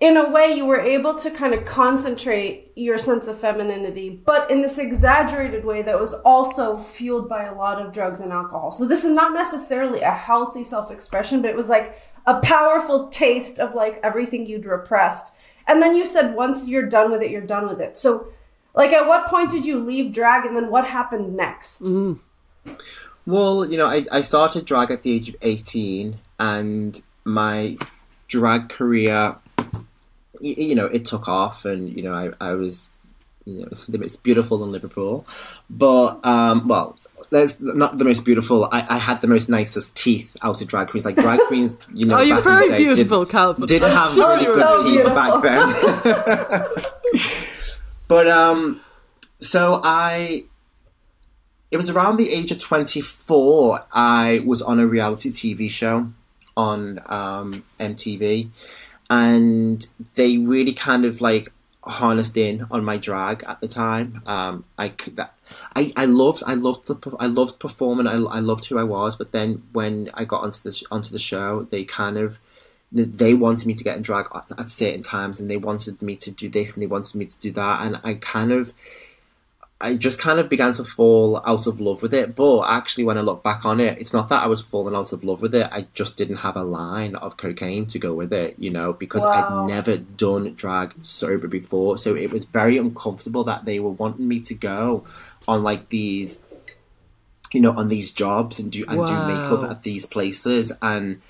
in 0.00 0.16
a 0.16 0.30
way, 0.30 0.52
you 0.52 0.64
were 0.64 0.80
able 0.80 1.14
to 1.16 1.30
kind 1.30 1.52
of 1.52 1.64
concentrate 1.64 2.70
your 2.76 2.98
sense 2.98 3.26
of 3.26 3.38
femininity, 3.40 4.10
but 4.24 4.48
in 4.48 4.60
this 4.62 4.78
exaggerated 4.78 5.64
way 5.64 5.82
that 5.82 5.98
was 5.98 6.14
also 6.14 6.78
fueled 6.78 7.28
by 7.28 7.44
a 7.46 7.54
lot 7.54 7.80
of 7.82 7.92
drugs 7.92 8.20
and 8.20 8.32
alcohol. 8.32 8.70
So 8.70 8.86
this 8.86 9.04
is 9.04 9.10
not 9.10 9.32
necessarily 9.32 10.02
a 10.02 10.12
healthy 10.12 10.62
self-expression, 10.62 11.42
but 11.42 11.50
it 11.50 11.56
was 11.56 11.68
like 11.68 11.98
a 12.26 12.38
powerful 12.40 13.08
taste 13.08 13.58
of 13.58 13.74
like 13.74 13.98
everything 14.04 14.46
you'd 14.46 14.66
repressed. 14.66 15.32
And 15.66 15.82
then 15.82 15.96
you 15.96 16.06
said 16.06 16.36
once 16.36 16.68
you're 16.68 16.88
done 16.88 17.10
with 17.10 17.22
it, 17.22 17.30
you're 17.30 17.40
done 17.40 17.66
with 17.66 17.80
it. 17.80 17.98
So 17.98 18.28
Like, 18.74 18.92
at 18.92 19.08
what 19.08 19.26
point 19.26 19.50
did 19.50 19.66
you 19.66 19.80
leave 19.80 20.12
drag, 20.12 20.46
and 20.46 20.54
then 20.54 20.70
what 20.70 20.86
happened 20.86 21.36
next? 21.36 21.82
Mm. 21.82 22.20
Well, 23.26 23.64
you 23.64 23.76
know, 23.76 23.86
I, 23.86 24.04
I 24.12 24.20
started 24.20 24.64
drag 24.64 24.92
at 24.92 25.02
the 25.02 25.12
age 25.12 25.30
of 25.30 25.36
18, 25.42 26.16
and 26.38 27.02
my 27.24 27.76
drag 28.28 28.68
career, 28.68 29.34
y- 30.40 30.54
you 30.56 30.74
know, 30.74 30.86
it 30.86 31.04
took 31.04 31.28
off, 31.28 31.64
and, 31.64 31.88
you 31.94 32.02
know, 32.02 32.14
I, 32.14 32.30
I 32.40 32.52
was, 32.54 32.90
you 33.44 33.60
know, 33.62 33.68
the 33.88 33.98
most 33.98 34.22
beautiful 34.22 34.62
in 34.64 34.72
Liverpool. 34.72 35.26
But, 35.70 36.24
um, 36.24 36.66
well, 36.68 36.96
that's 37.30 37.60
not 37.60 37.98
the 37.98 38.04
most 38.04 38.24
beautiful. 38.24 38.64
I, 38.72 38.86
I 38.88 38.98
had 38.98 39.20
the 39.20 39.26
most 39.26 39.48
nicest 39.50 39.94
teeth 39.96 40.34
out 40.42 40.62
of 40.62 40.68
drag 40.68 40.88
queens. 40.88 41.04
Like, 41.04 41.16
drag 41.16 41.40
queens, 41.48 41.76
you 41.92 42.06
know, 42.06 42.18
Oh, 42.18 42.22
you're 42.22 42.36
back 42.42 42.46
in 42.46 42.52
the 42.52 42.58
very 42.58 42.68
day 42.70 42.76
did- 42.78 42.94
beautiful, 42.94 43.26
Calvin. 43.26 43.66
did 43.66 43.82
I'm 43.82 43.90
have 43.96 44.12
sure 44.12 44.30
really 44.36 44.44
good 44.44 44.60
so 44.60 44.82
teeth 44.84 45.04
back 45.14 45.42
then. 45.42 46.84
but 48.08 48.28
um, 48.28 48.80
so 49.40 49.80
I, 49.84 50.44
it 51.70 51.76
was 51.76 51.90
around 51.90 52.16
the 52.16 52.30
age 52.32 52.50
of 52.50 52.58
twenty 52.58 53.00
four. 53.00 53.80
I 53.92 54.42
was 54.46 54.62
on 54.62 54.80
a 54.80 54.86
reality 54.86 55.28
TV 55.30 55.68
show 55.70 56.10
on 56.56 56.98
um, 57.06 57.62
MTV, 57.78 58.48
and 59.10 59.86
they 60.14 60.38
really 60.38 60.72
kind 60.72 61.04
of 61.04 61.20
like 61.20 61.52
harnessed 61.84 62.36
in 62.36 62.66
on 62.70 62.84
my 62.84 62.98
drag 62.98 63.44
at 63.44 63.60
the 63.60 63.68
time. 63.68 64.22
Um, 64.26 64.64
I 64.76 64.92
that. 65.14 65.34
I, 65.74 65.92
I 65.96 66.04
loved 66.04 66.42
I 66.46 66.54
loved 66.54 66.86
the, 66.86 67.16
I 67.18 67.26
loved 67.26 67.58
performing 67.58 68.06
I, 68.06 68.16
I 68.16 68.40
loved 68.40 68.66
who 68.66 68.78
I 68.78 68.84
was 68.84 69.16
but 69.16 69.32
then 69.32 69.62
when 69.72 70.10
I 70.12 70.24
got 70.24 70.42
onto 70.42 70.60
this 70.62 70.84
onto 70.90 71.10
the 71.10 71.18
show 71.18 71.66
they 71.70 71.84
kind 71.84 72.18
of 72.18 72.38
they 72.92 73.32
wanted 73.32 73.66
me 73.66 73.74
to 73.74 73.84
get 73.84 73.96
in 73.96 74.02
drag 74.02 74.26
at, 74.34 74.44
at 74.58 74.68
certain 74.68 75.00
times 75.00 75.40
and 75.40 75.50
they 75.50 75.56
wanted 75.56 76.02
me 76.02 76.16
to 76.16 76.30
do 76.30 76.50
this 76.50 76.74
and 76.74 76.82
they 76.82 76.86
wanted 76.86 77.14
me 77.14 77.24
to 77.24 77.38
do 77.38 77.50
that 77.52 77.82
and 77.82 77.98
I 78.04 78.14
kind 78.14 78.52
of 78.52 78.74
I 79.80 79.94
just 79.94 80.18
kind 80.18 80.40
of 80.40 80.48
began 80.48 80.72
to 80.72 80.84
fall 80.84 81.40
out 81.46 81.68
of 81.68 81.80
love 81.80 82.02
with 82.02 82.12
it. 82.12 82.34
But 82.34 82.62
actually, 82.62 83.04
when 83.04 83.16
I 83.16 83.20
look 83.20 83.44
back 83.44 83.64
on 83.64 83.78
it, 83.78 83.98
it's 83.98 84.12
not 84.12 84.28
that 84.28 84.42
I 84.42 84.48
was 84.48 84.60
falling 84.60 84.96
out 84.96 85.12
of 85.12 85.22
love 85.22 85.40
with 85.40 85.54
it. 85.54 85.68
I 85.70 85.86
just 85.94 86.16
didn't 86.16 86.38
have 86.38 86.56
a 86.56 86.64
line 86.64 87.14
of 87.14 87.36
cocaine 87.36 87.86
to 87.86 87.98
go 88.00 88.12
with 88.12 88.32
it, 88.32 88.56
you 88.58 88.70
know, 88.70 88.92
because 88.92 89.22
Wow. 89.22 89.66
I'd 89.66 89.68
never 89.68 89.96
done 89.96 90.52
drag 90.54 90.94
sober 91.02 91.46
before. 91.46 91.96
So 91.96 92.16
it 92.16 92.32
was 92.32 92.44
very 92.44 92.76
uncomfortable 92.76 93.44
that 93.44 93.66
they 93.66 93.78
were 93.78 93.90
wanting 93.90 94.26
me 94.26 94.40
to 94.40 94.54
go 94.54 95.04
on 95.46 95.62
like 95.62 95.90
these, 95.90 96.40
you 97.52 97.60
know, 97.60 97.72
on 97.72 97.86
these 97.86 98.10
jobs 98.10 98.58
and 98.58 98.72
do 98.72 98.84
and 98.88 99.06
do 99.06 99.14
makeup 99.26 99.70
at 99.70 99.84
these 99.84 100.06
places 100.06 100.72
and 100.82 101.22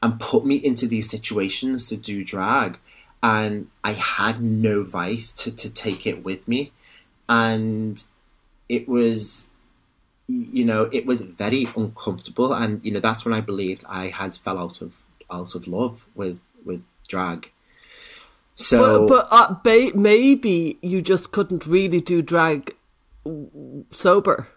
and 0.00 0.20
put 0.20 0.46
me 0.46 0.54
into 0.54 0.86
these 0.86 1.10
situations 1.10 1.88
to 1.88 1.96
do 1.96 2.24
drag. 2.24 2.78
And 3.24 3.66
I 3.82 3.94
had 3.94 4.40
no 4.40 4.84
vice 4.84 5.32
to, 5.32 5.50
to 5.50 5.68
take 5.68 6.06
it 6.06 6.22
with 6.22 6.46
me 6.46 6.70
and 7.28 8.02
it 8.68 8.88
was 8.88 9.50
you 10.26 10.64
know 10.64 10.82
it 10.92 11.06
was 11.06 11.20
very 11.22 11.66
uncomfortable. 11.76 12.52
And 12.52 12.84
you 12.84 12.92
know 12.92 13.00
that's 13.00 13.24
when 13.24 13.34
i 13.34 13.40
believed 13.40 13.84
i 13.88 14.08
had 14.08 14.34
fell 14.36 14.58
out 14.58 14.80
of 14.82 15.02
out 15.30 15.54
of 15.54 15.66
love 15.68 16.06
with 16.14 16.40
with 16.64 16.82
drag. 17.08 17.50
So 18.54 19.06
But, 19.06 19.08
but 19.08 19.28
uh, 19.30 19.54
ba- 19.62 19.96
maybe 19.96 20.78
you 20.82 21.00
just 21.00 21.30
couldn't 21.32 21.64
really 21.66 22.00
do 22.00 22.22
drag 22.22 22.74
sober. 23.90 24.48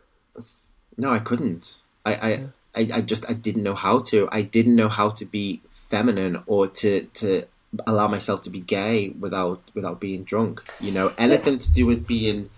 no 0.98 1.12
i 1.12 1.20
couldn't. 1.20 1.78
I, 2.06 2.14
I 2.16 2.32
i 2.76 2.90
i 2.98 3.02
just 3.02 3.30
i 3.30 3.34
didn't 3.34 3.64
know 3.64 3.76
how 3.76 4.00
to. 4.10 4.28
I 4.32 4.42
didn't 4.42 4.76
know 4.76 4.90
how 4.90 5.10
to 5.12 5.26
be 5.26 5.62
feminine 5.72 6.42
or 6.48 6.68
to 6.68 7.02
to 7.20 7.46
allow 7.88 8.08
myself 8.08 8.42
to 8.42 8.50
be 8.50 8.60
gay 8.60 9.10
without 9.20 9.62
without 9.74 10.00
being 10.00 10.24
drunk 10.24 10.62
you 10.82 10.92
know 10.92 11.14
anything 11.18 11.58
to 11.58 11.72
do 11.72 11.86
with 11.86 12.06
being 12.06 12.50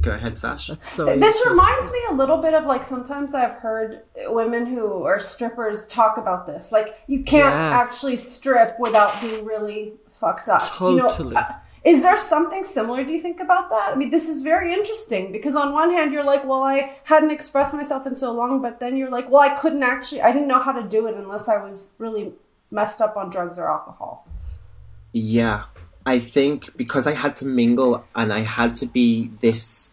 go 0.00 0.12
ahead 0.12 0.38
sash 0.38 0.70
So 0.80 1.04
This 1.18 1.44
reminds 1.46 1.90
me 1.92 1.98
a 2.10 2.14
little 2.14 2.38
bit 2.38 2.54
of 2.54 2.64
like 2.64 2.84
sometimes 2.84 3.34
I've 3.34 3.54
heard 3.54 4.02
women 4.28 4.64
who 4.66 5.02
are 5.04 5.18
strippers 5.18 5.86
talk 5.88 6.16
about 6.18 6.46
this. 6.46 6.70
Like 6.70 6.96
you 7.08 7.24
can't 7.24 7.52
Yeah. 7.54 7.80
actually 7.82 8.16
strip 8.16 8.78
without 8.78 9.20
being 9.20 9.44
really 9.44 9.94
fucked 10.08 10.48
up. 10.48 10.62
You 10.80 10.96
know, 10.96 11.08
Totally. 11.08 11.34
uh, 11.36 11.44
is 11.84 12.02
there 12.02 12.16
something 12.16 12.62
similar, 12.64 13.02
do 13.04 13.12
you 13.12 13.18
think, 13.18 13.40
about 13.40 13.70
that? 13.70 13.92
I 13.92 13.94
mean, 13.96 14.10
this 14.10 14.28
is 14.28 14.42
very 14.42 14.72
interesting 14.72 15.32
because 15.32 15.56
on 15.56 15.72
one 15.72 15.90
hand, 15.90 16.12
you're 16.12 16.24
like, 16.24 16.44
well, 16.44 16.62
I 16.62 16.92
hadn't 17.04 17.30
expressed 17.30 17.74
myself 17.74 18.06
in 18.06 18.14
so 18.14 18.32
long, 18.32 18.62
but 18.62 18.78
then 18.80 18.96
you're 18.96 19.10
like, 19.10 19.28
well, 19.30 19.42
I 19.42 19.54
couldn't 19.54 19.82
actually, 19.82 20.22
I 20.22 20.32
didn't 20.32 20.48
know 20.48 20.62
how 20.62 20.72
to 20.72 20.82
do 20.96 21.06
it 21.08 21.14
unless 21.16 21.48
I 21.48 21.56
was 21.56 21.92
really 21.98 22.32
messed 22.70 23.00
up 23.00 23.16
on 23.16 23.30
drugs 23.30 23.58
or 23.58 23.68
alcohol. 23.68 24.26
Yeah, 25.18 25.64
I 26.06 26.20
think 26.20 26.76
because 26.76 27.06
I 27.06 27.12
had 27.12 27.34
to 27.36 27.46
mingle 27.46 28.04
and 28.14 28.32
I 28.32 28.40
had 28.40 28.74
to 28.74 28.86
be 28.86 29.30
this 29.40 29.92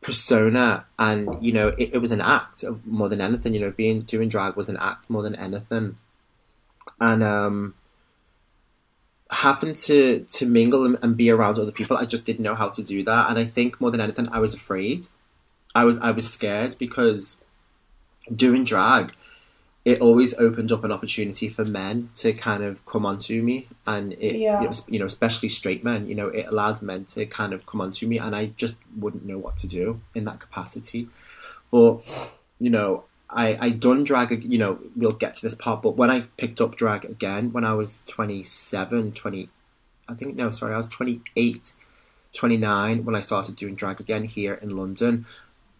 persona, 0.00 0.86
and 0.98 1.28
you 1.44 1.52
know, 1.52 1.68
it, 1.68 1.94
it 1.94 1.98
was 1.98 2.10
an 2.10 2.22
act 2.22 2.64
of 2.64 2.86
more 2.86 3.10
than 3.10 3.20
anything. 3.20 3.52
You 3.52 3.60
know, 3.60 3.70
being 3.70 4.00
doing 4.00 4.30
drag 4.30 4.56
was 4.56 4.70
an 4.70 4.78
act 4.78 5.10
more 5.10 5.22
than 5.22 5.36
anything, 5.36 5.98
and 6.98 7.22
um, 7.22 7.74
having 9.30 9.74
to 9.74 10.24
to 10.32 10.46
mingle 10.46 10.86
and, 10.86 10.98
and 11.02 11.16
be 11.18 11.30
around 11.30 11.58
other 11.58 11.72
people, 11.72 11.98
I 11.98 12.06
just 12.06 12.24
didn't 12.24 12.42
know 12.42 12.54
how 12.54 12.70
to 12.70 12.82
do 12.82 13.04
that. 13.04 13.28
And 13.28 13.38
I 13.38 13.44
think 13.44 13.78
more 13.78 13.90
than 13.90 14.00
anything, 14.00 14.28
I 14.30 14.38
was 14.38 14.54
afraid. 14.54 15.06
I 15.74 15.84
was 15.84 15.98
I 15.98 16.12
was 16.12 16.32
scared 16.32 16.76
because 16.78 17.42
doing 18.34 18.64
drag 18.64 19.12
it 19.90 20.00
always 20.00 20.34
opened 20.46 20.72
up 20.72 20.82
an 20.82 20.90
opportunity 20.90 21.48
for 21.48 21.64
men 21.64 22.10
to 22.22 22.32
kind 22.32 22.62
of 22.64 22.84
come 22.86 23.06
onto 23.06 23.40
me 23.40 23.68
and 23.86 24.12
it 24.14 24.34
Yeah. 24.34 24.62
it 24.62 24.66
was- 24.66 24.88
you 24.90 24.98
know 24.98 25.04
especially 25.14 25.48
straight 25.48 25.82
men 25.84 26.00
you 26.08 26.14
know 26.20 26.26
it 26.28 26.44
allowed 26.52 26.82
men 26.82 27.04
to 27.14 27.24
kind 27.26 27.52
of 27.54 27.64
come 27.70 27.80
onto 27.80 28.04
me 28.06 28.18
and 28.18 28.34
i 28.34 28.46
just 28.62 28.76
wouldn't 29.02 29.24
know 29.24 29.38
what 29.38 29.56
to 29.58 29.66
do 29.68 30.00
in 30.14 30.24
that 30.24 30.40
capacity 30.40 31.02
but 31.70 31.92
you 32.58 32.70
know 32.76 33.04
i 33.30 33.46
i 33.66 33.68
done 33.70 34.02
drag 34.02 34.28
you 34.52 34.58
know 34.58 34.72
we'll 34.96 35.12
get 35.24 35.34
to 35.36 35.42
this 35.46 35.54
part 35.54 35.82
but 35.82 35.96
when 35.96 36.10
i 36.10 36.18
picked 36.36 36.60
up 36.60 36.74
drag 36.82 37.04
again 37.04 37.52
when 37.52 37.64
i 37.64 37.72
was 37.72 38.02
27 38.06 39.12
20 39.12 39.48
i 40.08 40.14
think 40.14 40.34
no 40.36 40.50
sorry 40.50 40.74
i 40.74 40.76
was 40.76 40.86
28 40.88 41.72
29 42.32 43.04
when 43.04 43.14
i 43.14 43.20
started 43.20 43.54
doing 43.56 43.74
drag 43.74 44.00
again 44.00 44.24
here 44.24 44.54
in 44.54 44.70
london 44.76 45.24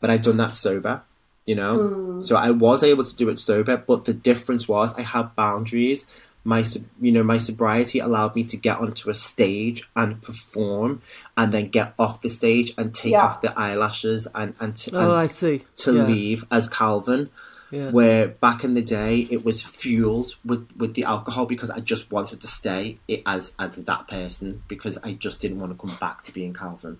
but 0.00 0.10
i'd 0.10 0.22
done 0.22 0.36
that 0.36 0.54
sober 0.54 1.02
you 1.46 1.54
know 1.54 1.78
mm. 1.78 2.24
so 2.24 2.36
i 2.36 2.50
was 2.50 2.82
able 2.82 3.04
to 3.04 3.14
do 3.16 3.28
it 3.28 3.38
sober 3.38 3.76
but 3.76 4.04
the 4.04 4.12
difference 4.14 4.66
was 4.68 4.92
i 4.94 5.02
had 5.02 5.34
boundaries 5.36 6.06
my 6.44 6.64
you 7.00 7.10
know 7.10 7.22
my 7.22 7.36
sobriety 7.38 7.98
allowed 7.98 8.34
me 8.36 8.44
to 8.44 8.56
get 8.56 8.78
onto 8.78 9.10
a 9.10 9.14
stage 9.14 9.88
and 9.96 10.20
perform 10.22 11.02
and 11.36 11.52
then 11.52 11.68
get 11.68 11.92
off 11.98 12.20
the 12.20 12.28
stage 12.28 12.72
and 12.78 12.94
take 12.94 13.12
Yeah. 13.12 13.24
off 13.24 13.40
the 13.42 13.52
eyelashes 13.58 14.28
and 14.34 14.54
and, 14.60 14.76
to, 14.76 14.96
Oh, 14.96 15.00
and 15.00 15.12
I 15.12 15.26
see. 15.26 15.64
to 15.78 15.94
yeah. 15.96 16.04
leave 16.06 16.44
as 16.50 16.68
calvin 16.68 17.30
Yeah. 17.72 17.90
where 17.90 18.28
back 18.28 18.62
in 18.62 18.74
the 18.74 18.82
day 18.82 19.26
it 19.28 19.44
was 19.44 19.60
fueled 19.62 20.36
with 20.44 20.68
with 20.76 20.94
the 20.94 21.02
alcohol 21.02 21.46
because 21.46 21.70
i 21.70 21.80
just 21.80 22.12
wanted 22.12 22.40
to 22.40 22.46
stay 22.46 22.98
it 23.08 23.22
as 23.26 23.52
as 23.58 23.74
that 23.74 24.06
person 24.06 24.62
because 24.68 24.98
i 25.02 25.12
just 25.14 25.40
didn't 25.40 25.58
want 25.58 25.72
to 25.72 25.78
come 25.86 25.96
back 25.98 26.22
to 26.24 26.32
being 26.32 26.54
calvin 26.54 26.98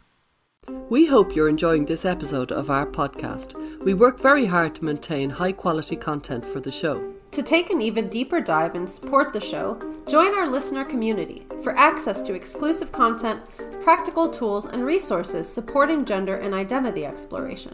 We 0.89 1.07
hope 1.07 1.35
you're 1.35 1.49
enjoying 1.49 1.85
this 1.85 2.05
episode 2.05 2.53
of 2.53 2.71
our 2.71 2.87
podcast. 2.87 3.55
We 3.85 3.95
work 3.95 4.21
very 4.21 4.47
hard 4.47 4.75
to 4.77 4.85
maintain 4.85 5.31
high 5.31 5.51
quality 5.51 5.97
content 5.97 6.45
for 6.45 6.61
the 6.61 6.71
show. 6.71 7.13
To 7.33 7.43
take 7.43 7.71
an 7.71 7.83
even 7.83 8.09
deeper 8.09 8.41
dive 8.41 8.75
and 8.75 8.89
support 8.89 9.33
the 9.33 9.41
show, 9.41 9.81
join 10.09 10.35
our 10.35 10.49
listener 10.49 10.85
community 10.85 11.47
for 11.63 11.77
access 11.77 12.23
to 12.23 12.35
exclusive 12.35 12.93
content, 12.93 13.41
practical 13.81 14.29
tools, 14.29 14.67
and 14.67 14.85
resources 14.85 15.53
supporting 15.53 16.05
gender 16.05 16.37
and 16.37 16.55
identity 16.55 17.05
exploration. 17.05 17.73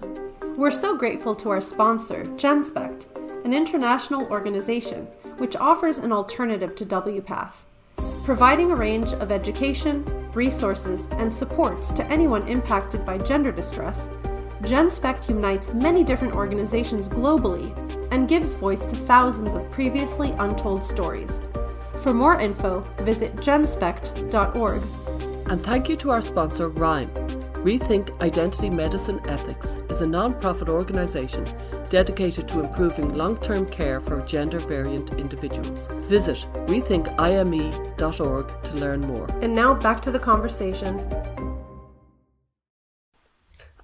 We're 0.57 0.71
so 0.71 0.97
grateful 0.97 1.35
to 1.37 1.51
our 1.51 1.61
sponsor, 1.61 2.25
GenSpect, 2.25 3.45
an 3.45 3.55
international 3.55 4.27
organization 4.29 5.07
which 5.39 5.57
offers 5.57 5.99
an 5.99 6.13
alternative 6.13 6.75
to 6.77 6.87
WPATH, 6.87 7.53
providing 8.25 8.71
a 8.71 8.77
range 8.77 9.13
of 9.15 9.33
education, 9.33 10.05
resources, 10.33 11.09
and 11.13 11.33
supports 11.33 11.93
to 11.93 12.09
anyone 12.11 12.47
impacted 12.47 13.05
by 13.05 13.19
gender 13.19 13.53
distress. 13.53 14.09
GenSpect 14.63 15.29
unites 15.29 15.75
many 15.75 16.05
different 16.05 16.35
organizations 16.35 17.09
globally 17.09 17.77
and 18.13 18.29
gives 18.29 18.55
voice 18.55 18.87
to 18.87 18.95
thousands 18.95 19.55
of 19.55 19.71
previously 19.71 20.31
untold 20.39 20.85
stories. 20.85 21.41
For 22.03 22.15
more 22.15 22.41
info, 22.41 22.81
visit 22.99 23.35
genspect.org. 23.37 24.83
And 25.51 25.61
thank 25.61 25.89
you 25.89 25.97
to 25.97 26.11
our 26.11 26.23
sponsor, 26.23 26.69
RHYME. 26.71 27.43
Rethink 27.63 28.21
Identity 28.21 28.71
Medicine 28.71 29.21
Ethics 29.29 29.83
is 29.89 30.01
a 30.01 30.07
non 30.07 30.35
profit 30.41 30.69
organisation 30.69 31.45
dedicated 31.93 32.49
to 32.49 32.61
improving 32.61 33.15
long 33.15 33.37
term 33.37 33.67
care 33.67 34.01
for 34.01 34.23
gender 34.23 34.59
variant 34.59 35.13
individuals. 35.17 35.89
Visit 36.09 36.39
rethinkime.org 36.67 38.63
to 38.65 38.75
learn 38.77 39.03
more. 39.03 39.27
And 39.43 39.55
now 39.55 39.75
back 39.75 40.01
to 40.03 40.11
the 40.11 40.19
conversation. 40.19 40.99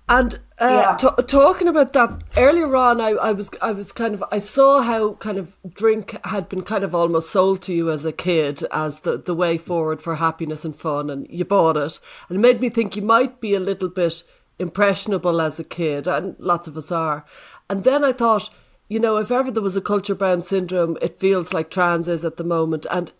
And 0.08 0.38
uh, 0.58 0.68
Yeah. 0.70 0.96
t- 0.96 1.22
talking 1.26 1.68
about 1.68 1.92
that 1.92 2.24
earlier 2.38 2.74
on, 2.76 2.98
I, 2.98 3.10
I 3.10 3.32
was 3.32 3.50
I 3.60 3.72
was 3.72 3.92
kind 3.92 4.14
of 4.14 4.24
I 4.32 4.38
saw 4.38 4.80
how 4.80 5.12
kind 5.26 5.36
of 5.36 5.58
drink 5.68 6.18
had 6.24 6.48
been 6.48 6.62
kind 6.62 6.82
of 6.84 6.94
almost 6.94 7.28
sold 7.30 7.60
to 7.64 7.74
you 7.74 7.90
as 7.90 8.06
a 8.06 8.12
kid 8.12 8.64
as 8.72 9.00
the 9.00 9.18
the 9.18 9.34
way 9.34 9.58
forward 9.58 10.00
for 10.00 10.14
happiness 10.14 10.64
and 10.64 10.74
fun, 10.74 11.10
and 11.10 11.26
you 11.28 11.44
bought 11.44 11.76
it, 11.76 12.00
and 12.30 12.38
it 12.38 12.40
made 12.40 12.62
me 12.62 12.70
think 12.70 12.96
you 12.96 13.02
might 13.02 13.38
be 13.42 13.54
a 13.54 13.60
little 13.60 13.90
bit 13.90 14.22
impressionable 14.58 15.42
as 15.42 15.60
a 15.60 15.64
kid, 15.64 16.08
and 16.08 16.34
lots 16.38 16.66
of 16.66 16.76
us 16.78 16.90
are. 16.90 17.26
And 17.70 17.84
then 17.84 18.04
I 18.04 18.12
thought, 18.12 18.50
you 18.88 18.98
know, 18.98 19.16
if 19.16 19.30
ever 19.30 19.50
there 19.50 19.62
was 19.62 19.76
a 19.76 19.80
culture 19.80 20.14
bound 20.14 20.44
syndrome, 20.44 20.96
it 21.02 21.18
feels 21.18 21.52
like 21.52 21.70
trans 21.70 22.08
is 22.08 22.24
at 22.24 22.36
the 22.36 22.44
moment, 22.44 22.86
and 22.90 23.12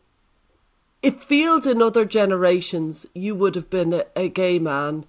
it 1.02 1.22
feels 1.22 1.66
in 1.66 1.82
other 1.82 2.04
generations 2.04 3.06
you 3.14 3.34
would 3.34 3.54
have 3.54 3.70
been 3.70 3.92
a, 3.92 4.04
a 4.16 4.28
gay 4.28 4.58
man 4.58 5.04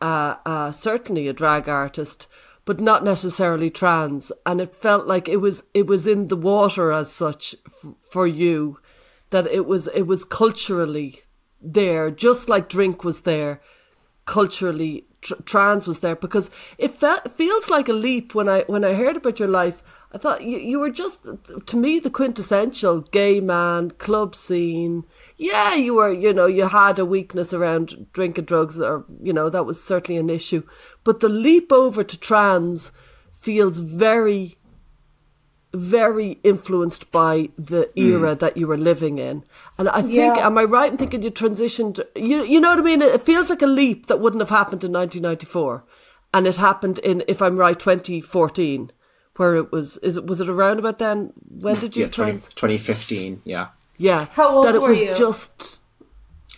uh, 0.00 0.36
uh, 0.46 0.72
certainly 0.72 1.28
a 1.28 1.32
drag 1.32 1.68
artist, 1.68 2.26
but 2.64 2.80
not 2.80 3.04
necessarily 3.04 3.70
trans. 3.70 4.32
And 4.46 4.60
it 4.60 4.74
felt 4.74 5.06
like 5.06 5.28
it 5.28 5.38
was 5.38 5.62
it 5.74 5.86
was 5.86 6.06
in 6.06 6.28
the 6.28 6.36
water 6.36 6.92
as 6.92 7.12
such 7.12 7.54
f- 7.66 7.94
for 8.10 8.26
you, 8.26 8.78
that 9.30 9.46
it 9.46 9.66
was 9.66 9.88
it 9.88 10.02
was 10.02 10.24
culturally 10.24 11.20
there, 11.60 12.10
just 12.10 12.48
like 12.48 12.68
drink 12.68 13.04
was 13.04 13.22
there, 13.22 13.60
culturally 14.24 15.04
tr- 15.20 15.34
trans 15.44 15.86
was 15.86 16.00
there 16.00 16.16
because 16.16 16.50
it 16.78 16.96
felt 16.96 17.36
feels 17.36 17.68
like 17.70 17.88
a 17.88 17.92
leap 17.92 18.34
when 18.34 18.48
I 18.48 18.62
when 18.66 18.84
I 18.84 18.94
heard 18.94 19.16
about 19.16 19.38
your 19.38 19.48
life. 19.48 19.82
I 20.12 20.18
thought 20.18 20.42
you, 20.42 20.58
you 20.58 20.80
were 20.80 20.90
just 20.90 21.24
to 21.66 21.76
me 21.76 22.00
the 22.00 22.10
quintessential 22.10 23.02
gay 23.02 23.40
man 23.40 23.92
club 23.92 24.34
scene. 24.34 25.04
Yeah, 25.36 25.74
you 25.74 25.94
were, 25.94 26.12
you 26.12 26.32
know, 26.32 26.46
you 26.46 26.66
had 26.66 26.98
a 26.98 27.04
weakness 27.04 27.52
around 27.52 28.12
drinking 28.12 28.46
drugs, 28.46 28.80
or 28.80 29.04
you 29.22 29.32
know, 29.32 29.48
that 29.48 29.66
was 29.66 29.82
certainly 29.82 30.18
an 30.18 30.30
issue. 30.30 30.64
But 31.04 31.20
the 31.20 31.28
leap 31.28 31.70
over 31.72 32.02
to 32.02 32.18
trans 32.18 32.90
feels 33.30 33.78
very, 33.78 34.58
very 35.72 36.38
influenced 36.42 37.10
by 37.12 37.48
the 37.56 37.90
era 37.96 38.34
mm. 38.34 38.38
that 38.40 38.56
you 38.56 38.66
were 38.66 38.78
living 38.78 39.18
in. 39.18 39.44
And 39.78 39.88
I 39.88 40.02
think, 40.02 40.14
Yeah. 40.14 40.46
am 40.46 40.58
I 40.58 40.64
right 40.64 40.90
in 40.90 40.98
thinking 40.98 41.22
you 41.22 41.30
transitioned? 41.30 42.00
You, 42.16 42.44
you 42.44 42.60
know 42.60 42.70
what 42.70 42.78
I 42.78 42.82
mean? 42.82 43.02
It 43.02 43.22
feels 43.22 43.50
like 43.50 43.62
a 43.62 43.66
leap 43.66 44.06
that 44.06 44.20
wouldn't 44.20 44.40
have 44.40 44.50
happened 44.50 44.82
in 44.82 44.92
1994, 44.92 45.84
and 46.34 46.46
it 46.46 46.56
happened 46.56 46.98
in, 47.00 47.22
if 47.28 47.40
I'm 47.40 47.56
right, 47.56 47.78
2014, 47.78 48.90
where 49.36 49.54
it 49.56 49.70
was. 49.72 49.96
Is 49.98 50.16
it 50.16 50.26
was 50.26 50.40
it 50.40 50.48
around 50.48 50.78
about 50.80 50.98
then? 50.98 51.32
When 51.48 51.76
mm, 51.76 51.80
did 51.80 51.96
you 51.96 52.04
Yeah, 52.04 52.10
20, 52.10 52.32
2015, 52.32 53.42
yeah. 53.44 53.68
Yeah, 53.96 54.26
How 54.32 54.48
old 54.48 54.66
that 54.66 54.74
it 54.74 54.82
were 54.82 54.88
was 54.90 54.98
you? 55.04 55.14
just 55.14 55.80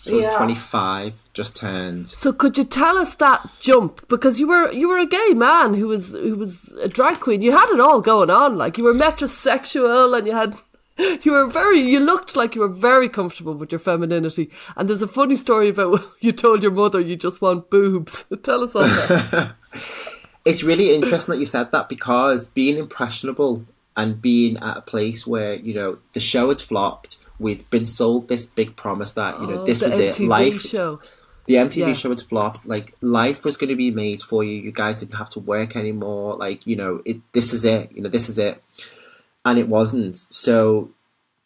So 0.03 0.15
I 0.15 0.27
was 0.27 0.35
25, 0.35 1.15
just 1.33 1.55
turned. 1.55 2.09
So 2.09 2.33
could 2.33 2.59
you 2.59 2.65
tell 2.65 2.99
us 2.99 3.15
that 3.15 3.49
jump 3.61 4.09
because 4.09 4.41
you 4.41 4.49
were 4.49 4.73
you 4.73 4.89
were 4.89 4.99
a 4.99 5.07
gay 5.07 5.33
man 5.33 5.75
who 5.75 5.87
was 5.87 6.11
who 6.11 6.35
was 6.35 6.73
a 6.83 6.89
drag 6.89 7.21
queen. 7.21 7.41
You 7.41 7.53
had 7.53 7.73
it 7.73 7.79
all 7.79 8.01
going 8.01 8.29
on. 8.29 8.59
Like 8.59 8.77
you 8.77 8.83
were 8.83 8.95
metrosexual 8.95 10.19
and 10.19 10.27
you 10.27 10.33
had 10.33 10.57
you 11.23 11.31
were 11.31 11.47
very 11.47 11.79
you 11.79 12.01
looked 12.01 12.35
like 12.35 12.57
you 12.57 12.63
were 12.63 12.67
very 12.67 13.09
comfortable 13.09 13.55
with 13.55 13.71
your 13.71 13.79
femininity. 13.79 14.51
And 14.77 14.89
there's 14.89 15.03
a 15.03 15.07
funny 15.07 15.37
story 15.37 15.69
about 15.69 16.05
you 16.21 16.33
told 16.33 16.65
your 16.65 16.73
mother 16.73 16.99
you 16.99 17.15
just 17.15 17.41
want 17.41 17.71
boobs. 17.71 18.25
tell 18.43 18.65
us 18.65 18.75
all 18.75 18.83
that. 18.83 19.55
It's 20.45 20.65
really 20.65 20.93
interesting 20.93 21.35
that 21.35 21.39
you 21.39 21.45
said 21.45 21.71
that 21.71 21.89
because 21.89 22.49
being 22.49 22.77
impressionable 22.77 23.65
and 23.97 24.21
being 24.21 24.59
at 24.59 24.79
a 24.79 24.83
place 24.83 25.29
where, 25.29 25.55
you 25.55 25.75
know, 25.75 25.99
the 26.13 26.21
show 26.21 26.49
had 26.49 26.61
flopped, 26.61 27.22
we'd 27.43 27.69
been 27.71 27.85
sold 27.87 28.29
this 28.29 28.47
big 28.47 28.77
promise 28.77 29.11
that, 29.13 29.41
you 29.41 29.47
know, 29.49 29.59
Oh, 29.61 29.67
this 29.67 29.83
was 29.83 29.95
it. 29.99 30.15
MTV 30.15 30.29
Life 30.29 30.61
show. 30.63 31.01
the 31.47 31.55
MTV 31.57 31.89
Yeah. 31.89 31.93
show 31.93 32.09
had 32.11 32.21
flopped. 32.21 32.67
Like 32.67 32.95
life 33.01 33.45
was 33.45 33.57
going 33.57 33.71
to 33.71 33.77
be 33.77 33.91
made 33.91 34.23
for 34.23 34.43
you. 34.45 34.55
You 34.55 34.73
guys 34.73 35.01
didn't 35.01 35.17
have 35.17 35.31
to 35.31 35.41
work 35.41 35.77
anymore. 35.77 36.37
Like 36.37 36.67
you 36.67 36.77
know, 36.77 37.03
it, 37.05 37.19
this 37.33 37.53
is 37.53 37.65
it. 37.65 37.91
You 37.93 38.01
know, 38.03 38.09
this 38.09 38.29
is 38.29 38.39
it, 38.39 38.63
and 39.45 39.59
it 39.59 39.69
wasn't. 39.69 40.17
So 40.31 40.91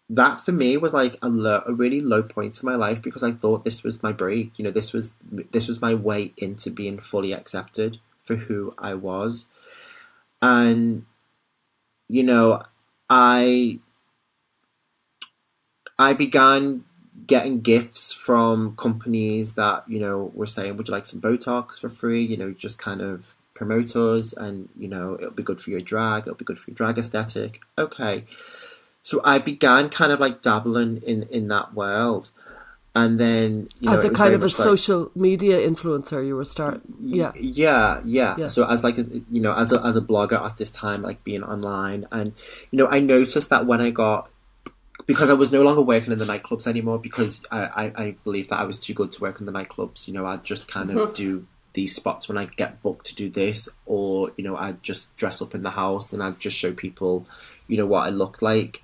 that 0.08 0.38
for 0.44 0.52
me 0.52 0.76
was 0.76 0.94
like 0.94 1.16
a, 1.22 1.26
a 1.66 1.72
really 1.72 2.00
low 2.00 2.22
point 2.22 2.60
in 2.62 2.64
my 2.66 2.76
life 2.76 3.02
because 3.02 3.24
I 3.24 3.32
thought 3.32 3.64
this 3.64 3.82
was 3.82 4.02
my 4.04 4.12
break. 4.12 4.56
You 4.58 4.64
know, 4.64 4.70
this 4.70 4.92
was 4.92 5.14
this 5.50 5.66
was 5.66 5.80
my 5.80 5.94
way 5.94 6.32
into 6.36 6.70
being 6.70 6.98
fully 7.00 7.32
accepted 7.32 7.98
for 8.24 8.36
who 8.36 8.74
I 8.78 8.94
was, 8.94 9.48
and 10.42 11.04
you 12.08 12.22
know, 12.22 12.62
I 13.10 13.80
I 15.98 16.12
began 16.12 16.84
getting 17.26 17.60
gifts 17.60 18.12
from 18.12 18.76
companies 18.76 19.54
that 19.54 19.84
you 19.88 19.98
know 19.98 20.30
were 20.34 20.46
saying, 20.46 20.76
"Would 20.76 20.88
you 20.88 20.92
like 20.92 21.06
some 21.06 21.20
Botox 21.20 21.80
for 21.80 21.88
free?" 21.88 22.24
You 22.24 22.36
know, 22.36 22.52
just 22.52 22.78
kind 22.78 23.00
of 23.00 23.34
promote 23.54 23.96
us, 23.96 24.32
and 24.34 24.68
you 24.78 24.88
know, 24.88 25.14
it'll 25.14 25.30
be 25.30 25.42
good 25.42 25.60
for 25.60 25.70
your 25.70 25.80
drag. 25.80 26.22
It'll 26.24 26.34
be 26.34 26.44
good 26.44 26.58
for 26.58 26.70
your 26.70 26.74
drag 26.76 26.98
aesthetic. 26.98 27.60
Okay, 27.78 28.24
so 29.02 29.20
I 29.24 29.38
began 29.38 29.88
kind 29.88 30.12
of 30.12 30.20
like 30.20 30.42
dabbling 30.42 31.02
in 31.06 31.22
in 31.30 31.48
that 31.48 31.72
world, 31.74 32.30
and 32.94 33.18
then 33.18 33.68
you 33.80 33.88
know, 33.88 33.96
As 33.98 34.04
a 34.04 34.10
kind 34.10 34.34
of 34.34 34.42
a 34.42 34.46
like- 34.46 34.54
social 34.54 35.10
media 35.14 35.66
influencer, 35.66 36.24
you 36.26 36.36
were 36.36 36.44
starting, 36.44 36.82
Yeah. 37.00 37.32
yeah, 37.34 38.00
yeah, 38.04 38.34
Yeah. 38.36 38.46
So 38.48 38.66
as 38.68 38.84
like 38.84 38.98
as- 38.98 39.10
you 39.30 39.40
know, 39.40 39.54
as 39.54 39.72
a 39.72 39.82
as 39.82 39.96
a 39.96 40.02
blogger 40.02 40.38
at 40.44 40.58
this 40.58 40.70
time, 40.70 41.00
like 41.00 41.24
being 41.24 41.42
online, 41.42 42.06
and 42.12 42.34
you 42.70 42.76
know, 42.76 42.88
I 42.88 43.00
noticed 43.00 43.48
that 43.48 43.64
when 43.66 43.80
I 43.80 43.88
got 43.90 44.28
because 45.06 45.30
I 45.30 45.34
was 45.34 45.50
no 45.52 45.62
longer 45.62 45.82
working 45.82 46.12
in 46.12 46.18
the 46.18 46.24
nightclubs 46.24 46.66
anymore 46.66 46.98
because 46.98 47.44
I 47.50 47.60
I, 47.82 47.84
I 48.04 48.16
believed 48.24 48.50
that 48.50 48.60
I 48.60 48.64
was 48.64 48.78
too 48.78 48.94
good 48.94 49.12
to 49.12 49.20
work 49.22 49.40
in 49.40 49.46
the 49.46 49.52
nightclubs. 49.52 50.06
You 50.08 50.14
know, 50.14 50.26
I'd 50.26 50.44
just 50.44 50.68
kind 50.68 50.90
of 50.90 51.14
do 51.14 51.46
these 51.74 51.94
spots 51.94 52.28
when 52.28 52.38
I 52.38 52.46
get 52.46 52.82
booked 52.82 53.06
to 53.06 53.14
do 53.14 53.28
this, 53.30 53.68
or 53.84 54.32
you 54.36 54.44
know, 54.44 54.56
I'd 54.56 54.82
just 54.82 55.14
dress 55.16 55.40
up 55.42 55.54
in 55.54 55.62
the 55.62 55.70
house 55.70 56.12
and 56.12 56.22
I'd 56.22 56.38
just 56.40 56.56
show 56.56 56.72
people, 56.72 57.26
you 57.68 57.76
know, 57.76 57.86
what 57.86 58.06
I 58.06 58.10
looked 58.10 58.42
like, 58.42 58.82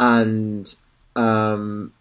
and 0.00 0.74
um. 1.16 1.92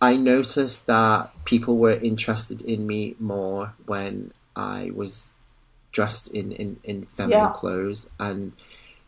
I 0.00 0.16
noticed 0.16 0.86
that 0.88 1.30
people 1.46 1.78
were 1.78 1.94
interested 1.94 2.60
in 2.60 2.86
me 2.86 3.16
more 3.18 3.72
when 3.86 4.30
I 4.54 4.90
was 4.94 5.32
dressed 5.90 6.28
in, 6.28 6.52
in, 6.52 6.78
in 6.84 7.06
feminine 7.16 7.44
Yeah. 7.44 7.52
clothes. 7.52 8.06
And, 8.20 8.52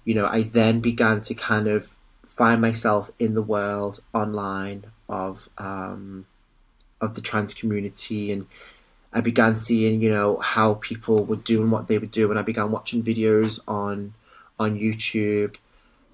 you 0.06 0.14
know, 0.14 0.26
I 0.26 0.44
then 0.44 0.80
began 0.80 1.20
to 1.20 1.34
kind 1.34 1.68
of 1.68 1.94
find 2.28 2.60
myself 2.60 3.10
in 3.18 3.34
the 3.34 3.42
world 3.42 4.00
online 4.12 4.84
of 5.08 5.48
um, 5.56 6.26
of 7.00 7.14
the 7.14 7.20
trans 7.20 7.54
community 7.54 8.30
and 8.30 8.46
I 9.10 9.22
began 9.22 9.54
seeing, 9.54 10.02
you 10.02 10.10
know, 10.10 10.36
how 10.36 10.74
people 10.74 11.24
were 11.24 11.36
doing 11.36 11.70
what 11.70 11.88
they 11.88 11.96
would 11.96 12.10
do 12.10 12.30
and 12.30 12.38
I 12.38 12.42
began 12.42 12.70
watching 12.70 13.02
videos 13.02 13.58
on 13.66 14.14
on 14.58 14.78
YouTube 14.78 15.56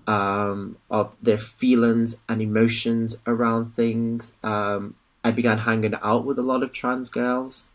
um, 0.06 0.76
of 0.90 1.12
their 1.20 1.38
feelings 1.38 2.16
and 2.28 2.40
emotions 2.40 3.16
around 3.26 3.74
things. 3.74 4.34
Um, 4.42 4.94
I 5.24 5.32
began 5.32 5.58
hanging 5.58 5.94
out 6.02 6.24
with 6.24 6.38
a 6.38 6.42
lot 6.42 6.62
of 6.62 6.72
trans 6.72 7.10
girls, 7.10 7.70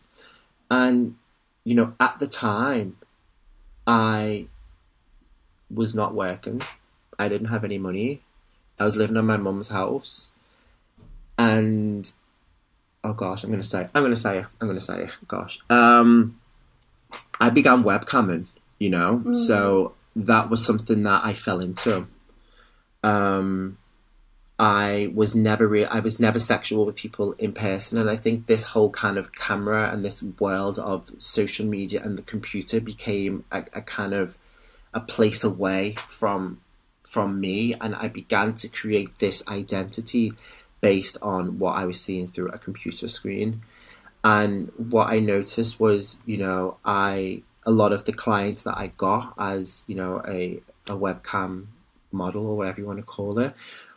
and 0.70 1.16
you 1.64 1.74
know, 1.74 1.94
at 1.98 2.18
the 2.20 2.28
time, 2.28 2.96
I 3.86 4.46
was 5.70 5.94
not 5.94 6.14
working. 6.14 6.62
I 7.18 7.28
didn't 7.28 7.48
have 7.48 7.64
any 7.64 7.78
money. 7.78 8.22
I 8.80 8.84
was 8.84 8.96
living 8.96 9.16
in 9.16 9.26
my 9.26 9.36
mum's 9.36 9.68
house, 9.68 10.30
and 11.38 12.10
oh 13.04 13.12
gosh, 13.12 13.44
I'm 13.44 13.50
gonna 13.50 13.62
say, 13.62 13.88
I'm 13.94 14.02
gonna 14.02 14.16
say, 14.16 14.44
I'm 14.60 14.66
gonna 14.66 14.80
say, 14.80 15.10
gosh, 15.28 15.60
um, 15.68 16.40
I 17.38 17.50
began 17.50 17.84
webcamming. 17.84 18.46
You 18.78 18.88
know, 18.88 19.34
so 19.34 19.92
that 20.16 20.48
was 20.48 20.64
something 20.64 21.02
that 21.02 21.22
I 21.22 21.34
fell 21.34 21.60
into. 21.60 22.06
Um, 23.02 23.76
I 24.58 25.10
was 25.14 25.34
never 25.34 25.66
re- 25.66 25.84
I 25.84 26.00
was 26.00 26.20
never 26.20 26.38
sexual 26.38 26.86
with 26.86 26.96
people 26.96 27.32
in 27.32 27.52
person, 27.52 27.98
and 27.98 28.10
I 28.10 28.16
think 28.16 28.46
this 28.46 28.64
whole 28.64 28.90
kind 28.90 29.18
of 29.18 29.34
camera 29.34 29.90
and 29.92 30.04
this 30.04 30.22
world 30.22 30.78
of 30.78 31.10
social 31.18 31.66
media 31.66 32.02
and 32.02 32.16
the 32.18 32.22
computer 32.22 32.80
became 32.80 33.44
a, 33.50 33.64
a 33.74 33.82
kind 33.82 34.14
of 34.14 34.38
a 34.92 35.00
place 35.00 35.44
away 35.44 35.94
from 36.08 36.60
from 37.10 37.40
me, 37.40 37.74
and 37.80 37.94
I 37.94 38.08
began 38.08 38.54
to 38.54 38.68
create 38.68 39.18
this 39.18 39.42
identity 39.48 40.32
based 40.80 41.16
on 41.20 41.58
what 41.58 41.72
I 41.72 41.84
was 41.84 42.00
seeing 42.00 42.28
through 42.28 42.48
a 42.48 42.58
computer 42.58 43.08
screen. 43.08 43.62
And 44.22 44.70
what 44.76 45.08
I 45.08 45.18
noticed 45.18 45.80
was, 45.80 46.16
you 46.24 46.38
know, 46.38 46.76
I 46.84 47.42
a 47.66 47.70
lot 47.70 47.92
of 47.92 48.04
the 48.04 48.12
clients 48.12 48.62
that 48.62 48.78
I 48.78 48.86
got 48.96 49.34
as 49.38 49.84
you 49.86 49.94
know 49.94 50.22
a 50.26 50.62
a 50.86 50.96
webcam 50.96 51.66
model 52.12 52.46
or 52.46 52.56
whatever 52.56 52.80
you 52.80 52.86
want 52.86 52.98
to 52.98 53.04
call 53.04 53.38
it 53.38 53.54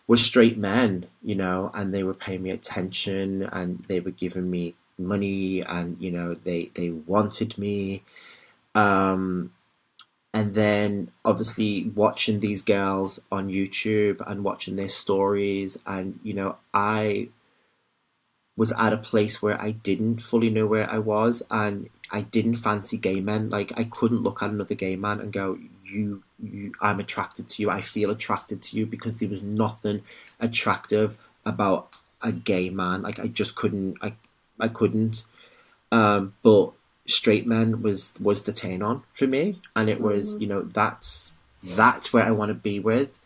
were 0.07 0.17
straight 0.17 0.57
men, 0.57 1.07
you 1.21 1.35
know, 1.35 1.71
and 1.73 1.93
they 1.93 2.03
were 2.03 2.13
paying 2.13 2.43
me 2.43 2.49
attention 2.49 3.43
and 3.43 3.83
they 3.87 3.99
were 3.99 4.11
giving 4.11 4.49
me 4.49 4.75
money 4.97 5.61
and 5.61 5.97
you 5.99 6.11
know 6.11 6.33
they 6.33 6.69
they 6.75 6.89
wanted 6.89 7.57
me 7.57 8.03
um 8.75 9.51
and 10.33 10.55
then 10.55 11.09
obviously 11.23 11.91
watching 11.95 12.39
these 12.39 12.61
girls 12.61 13.19
on 13.31 13.49
YouTube 13.49 14.21
and 14.25 14.43
watching 14.43 14.75
their 14.75 14.89
stories 14.89 15.77
and 15.85 16.19
you 16.23 16.33
know 16.33 16.57
I 16.73 17.29
was 18.55 18.71
at 18.73 18.93
a 18.93 18.97
place 18.97 19.41
where 19.41 19.59
I 19.59 19.71
didn't 19.71 20.21
fully 20.21 20.49
know 20.49 20.65
where 20.65 20.89
I 20.89 20.99
was 20.99 21.41
and 21.49 21.89
I 22.11 22.21
didn't 22.21 22.55
fancy 22.57 22.97
gay 22.97 23.19
men. 23.19 23.49
Like 23.49 23.73
I 23.77 23.85
couldn't 23.85 24.21
look 24.21 24.43
at 24.43 24.51
another 24.51 24.75
gay 24.75 24.95
man 24.95 25.19
and 25.19 25.33
go, 25.33 25.57
you, 25.83 26.23
you 26.41 26.71
I'm 26.79 26.99
attracted 26.99 27.49
to 27.49 27.61
you. 27.61 27.71
I 27.71 27.81
feel 27.81 28.11
attracted 28.11 28.61
to 28.63 28.77
you 28.77 28.85
because 28.85 29.17
there 29.17 29.29
was 29.29 29.41
nothing 29.41 30.03
attractive 30.39 31.15
about 31.45 31.95
a 32.21 32.31
gay 32.31 32.69
man. 32.69 33.01
Like 33.01 33.19
I 33.19 33.27
just 33.27 33.55
couldn't, 33.55 33.97
I, 34.01 34.13
I 34.59 34.67
couldn't. 34.67 35.23
Um, 35.91 36.35
but 36.43 36.73
straight 37.05 37.45
men 37.45 37.81
was 37.81 38.13
was 38.19 38.43
the 38.43 38.53
turn 38.53 38.81
on 38.81 39.03
for 39.13 39.27
me, 39.27 39.61
and 39.75 39.89
it 39.89 39.99
was, 39.99 40.33
mm-hmm. 40.33 40.41
you 40.41 40.47
know, 40.47 40.61
that's 40.61 41.35
that's 41.63 42.11
where 42.13 42.23
I 42.23 42.31
want 42.31 42.49
to 42.49 42.55
be 42.55 42.79
with. 42.79 43.19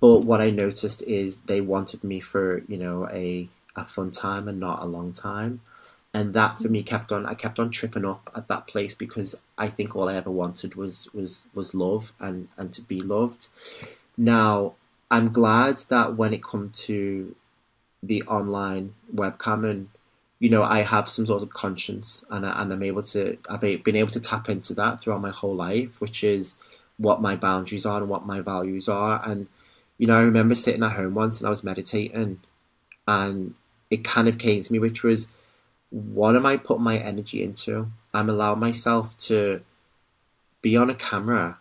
But 0.00 0.20
what 0.20 0.40
I 0.40 0.50
noticed 0.50 1.02
is 1.02 1.38
they 1.38 1.60
wanted 1.60 2.04
me 2.04 2.20
for, 2.20 2.62
you 2.68 2.76
know, 2.76 3.08
a 3.10 3.48
a 3.76 3.84
fun 3.84 4.10
time 4.10 4.48
and 4.48 4.60
not 4.60 4.82
a 4.82 4.86
long 4.86 5.12
time. 5.12 5.60
And 6.14 6.32
that 6.34 6.58
for 6.58 6.68
me 6.68 6.82
kept 6.82 7.12
on 7.12 7.26
I 7.26 7.34
kept 7.34 7.58
on 7.58 7.70
tripping 7.70 8.04
up 8.04 8.30
at 8.34 8.48
that 8.48 8.66
place 8.66 8.94
because 8.94 9.34
I 9.56 9.68
think 9.68 9.94
all 9.94 10.08
I 10.08 10.14
ever 10.14 10.30
wanted 10.30 10.74
was 10.74 11.08
was 11.12 11.46
was 11.54 11.74
love 11.74 12.12
and, 12.18 12.48
and 12.56 12.72
to 12.74 12.82
be 12.82 13.00
loved. 13.00 13.48
Now 14.16 14.74
I'm 15.10 15.30
glad 15.32 15.78
that 15.90 16.16
when 16.16 16.32
it 16.32 16.42
come 16.42 16.70
to 16.70 17.34
the 18.02 18.22
online 18.22 18.94
webcam 19.14 19.68
and 19.68 19.88
you 20.38 20.50
know 20.50 20.62
I 20.62 20.82
have 20.82 21.08
some 21.08 21.26
sort 21.26 21.42
of 21.42 21.50
conscience 21.50 22.24
and 22.30 22.46
I, 22.46 22.62
and 22.62 22.72
I'm 22.72 22.82
able 22.82 23.02
to 23.02 23.36
I've 23.48 23.60
been 23.60 23.96
able 23.96 24.10
to 24.12 24.20
tap 24.20 24.48
into 24.48 24.74
that 24.74 25.00
throughout 25.00 25.20
my 25.20 25.30
whole 25.30 25.54
life, 25.54 26.00
which 26.00 26.24
is 26.24 26.54
what 26.96 27.22
my 27.22 27.36
boundaries 27.36 27.86
are 27.86 27.98
and 27.98 28.08
what 28.08 28.26
my 28.26 28.40
values 28.40 28.88
are. 28.88 29.20
And 29.28 29.48
you 29.98 30.06
know 30.06 30.16
I 30.16 30.20
remember 30.20 30.54
sitting 30.54 30.82
at 30.82 30.92
home 30.92 31.14
once 31.14 31.38
and 31.38 31.46
I 31.46 31.50
was 31.50 31.64
meditating 31.64 32.40
and 33.06 33.54
it 33.90 34.04
kind 34.04 34.28
of 34.28 34.38
came 34.38 34.62
to 34.62 34.72
me, 34.72 34.78
which 34.78 35.02
was, 35.02 35.28
what 35.90 36.36
am 36.36 36.44
I 36.44 36.56
putting 36.56 36.84
my 36.84 36.98
energy 36.98 37.42
into? 37.42 37.90
I'm 38.12 38.28
allowing 38.28 38.60
myself 38.60 39.16
to 39.20 39.62
be 40.60 40.76
on 40.76 40.90
a 40.90 40.94
camera, 40.94 41.58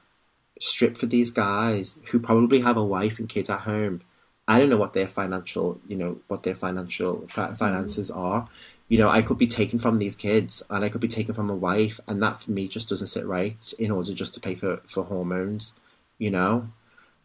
strip 0.60 0.98
for 0.98 1.06
these 1.06 1.32
guys 1.32 1.96
who 2.12 2.20
probably 2.20 2.62
have 2.62 2.78
a 2.78 2.84
wife 2.84 3.20
and 3.20 3.30
kids 3.30 3.50
at 3.50 3.62
home. 3.62 4.02
I 4.48 4.60
don't 4.60 4.70
know 4.70 4.78
what 4.78 4.94
their 4.94 5.08
financial, 5.08 5.80
you 5.88 5.98
know, 5.98 6.20
what 6.28 6.44
their 6.44 6.56
financial 6.56 7.28
finances 7.28 8.10
are. 8.10 8.48
You 8.88 8.98
know, 8.98 9.10
I 9.10 9.22
could 9.22 9.38
be 9.38 9.48
taken 9.48 9.80
from 9.80 10.00
these 10.00 10.16
kids, 10.16 10.64
and 10.70 10.84
I 10.86 10.90
could 10.90 11.02
be 11.02 11.10
taken 11.10 11.34
from 11.34 11.50
a 11.50 11.56
wife, 11.56 12.00
and 12.08 12.22
that 12.24 12.42
for 12.42 12.52
me 12.52 12.68
just 12.68 12.88
doesn't 12.90 13.08
sit 13.08 13.26
right. 13.26 13.74
In 13.78 13.92
order 13.92 14.14
just 14.14 14.34
to 14.36 14.40
pay 14.40 14.56
for 14.56 14.78
for 14.88 15.04
hormones, 15.04 15.74
you 16.18 16.32
know, 16.32 16.70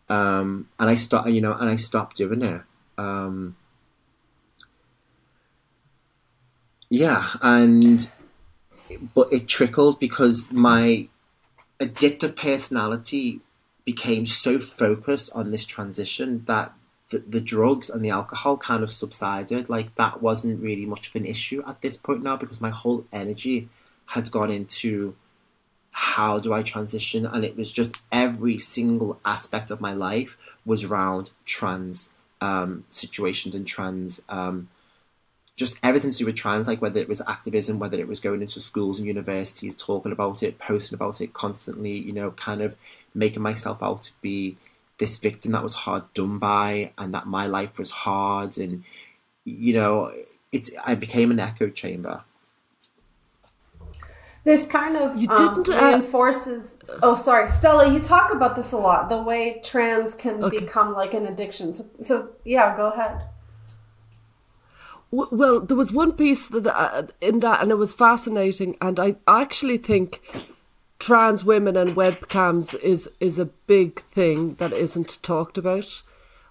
um, 0.09 0.69
and 0.79 0.91
I 0.91 0.95
stop, 0.95 1.29
you 1.29 1.41
know, 1.41 1.53
and 1.53 1.71
I 1.71 1.77
stopped 1.77 2.17
doing 2.17 2.43
it. 2.43 2.63
Um, 2.99 3.57
Yeah, 6.93 7.27
and 7.41 8.13
but 9.15 9.33
it 9.33 9.49
trickled 9.49 9.99
because 9.99 10.53
my 10.53 11.09
addictive 11.81 12.37
personality 12.37 13.41
became 13.87 14.27
so 14.27 14.59
focused 14.59 15.33
on 15.35 15.53
this 15.53 15.65
transition 15.65 16.45
that 16.45 16.75
the, 17.13 17.19
the 17.19 17.41
drugs 17.41 17.91
and 17.91 18.05
the 18.05 18.11
alcohol 18.11 18.57
kind 18.57 18.83
of 18.83 18.91
subsided. 18.91 19.69
Like 19.69 19.95
that 19.97 20.23
wasn't 20.23 20.63
really 20.63 20.87
much 20.87 21.09
of 21.09 21.15
an 21.15 21.27
issue 21.27 21.63
at 21.67 21.83
this 21.83 21.97
point 21.97 22.23
now 22.23 22.37
because 22.37 22.61
my 22.61 22.71
whole 22.71 23.05
energy 23.13 23.69
had 24.07 24.31
gone 24.31 24.51
into 24.51 25.15
how 25.93 26.39
do 26.39 26.55
I 26.55 26.63
transition, 26.63 27.27
and 27.27 27.45
it 27.45 27.55
was 27.55 27.71
just 27.71 28.01
every 28.11 28.57
single 28.57 29.21
aspect 29.25 29.71
of 29.71 29.81
my 29.81 29.93
life 29.93 30.39
was 30.65 30.85
around 30.85 31.31
trans 31.45 32.09
um, 32.41 32.85
situations 32.89 33.55
and 33.55 33.67
trans 33.67 34.21
um, 34.31 34.69
just 35.55 35.79
everything 35.83 36.11
to 36.11 36.17
do 36.17 36.27
with 36.27 36.35
trans, 36.35 36.67
like 36.67 36.81
whether 36.81 36.99
it 36.99 37.09
was 37.09 37.21
activism, 37.29 37.79
whether 37.79 37.99
it 37.99 38.09
was 38.09 38.21
going 38.21 38.41
into 38.41 38.59
schools 38.59 38.99
and 38.99 39.07
universities, 39.07 39.75
talking 39.75 40.13
about 40.13 40.43
it, 40.43 40.59
posting 40.59 40.97
about 40.97 41.21
it 41.21 41.35
constantly, 41.35 41.93
you 41.93 42.13
know, 42.13 42.31
kind 42.31 42.63
of 42.63 42.75
making 43.15 43.43
myself 43.43 43.83
out 43.83 44.03
to 44.03 44.13
be 44.23 44.57
this 44.99 45.17
victim 45.19 45.53
that 45.53 45.63
was 45.63 45.75
hard 45.75 46.13
done 46.15 46.39
by 46.39 46.93
and 46.99 47.15
that 47.15 47.27
my 47.27 47.47
life 47.47 47.79
was 47.79 47.91
hard 47.91 48.59
and 48.59 48.85
you 49.45 49.73
know, 49.75 50.13
it's 50.53 50.71
I 50.85 50.95
became 50.95 51.31
an 51.31 51.41
echo 51.41 51.69
chamber. 51.69 52.23
This 54.45 54.67
kind 54.67 54.97
of 54.97 55.21
you 55.21 55.29
didn't 55.29 55.69
um, 55.69 55.85
reinforces. 55.85 56.79
Uh, 56.89 56.99
oh, 57.03 57.15
sorry, 57.15 57.49
Stella. 57.49 57.93
You 57.93 58.01
talk 58.01 58.33
about 58.33 58.57
this 58.57 58.73
a 58.73 58.79
lot. 58.79 59.09
The 59.09 59.23
way 59.23 59.61
trans 59.63 60.15
can 60.15 60.43
okay. 60.43 60.61
become 60.61 60.95
like 60.95 61.15
an 61.15 61.27
addiction. 61.27 61.75
So, 61.75 61.87
so 62.01 62.31
yeah, 62.45 62.77
go 62.77 62.89
ahead. 62.89 63.23
Well, 65.13 65.61
there 65.61 65.77
was 65.77 65.93
one 65.93 66.13
piece 66.13 66.49
that, 66.49 66.67
uh, 66.67 67.03
in 67.21 67.41
that, 67.41 67.61
and 67.61 67.71
it 67.71 67.75
was 67.75 67.93
fascinating. 67.93 68.77
And 68.81 68.99
I 68.99 69.17
actually 69.29 69.77
think 69.77 70.23
trans 71.03 71.45
women 71.45 71.77
and 71.77 71.97
webcams 71.97 72.79
is 72.79 73.11
is 73.19 73.37
a 73.37 73.47
big 73.67 74.01
thing 74.03 74.55
that 74.55 74.73
isn't 74.73 75.21
talked 75.21 75.59
about. 75.59 76.01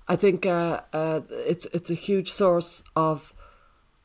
I 0.10 0.18
think 0.18 0.46
uh, 0.46 0.82
uh, 0.92 1.22
it's 1.30 1.66
it's 1.68 1.90
a 1.90 1.94
huge 1.96 2.30
source 2.30 2.84
of 2.94 3.34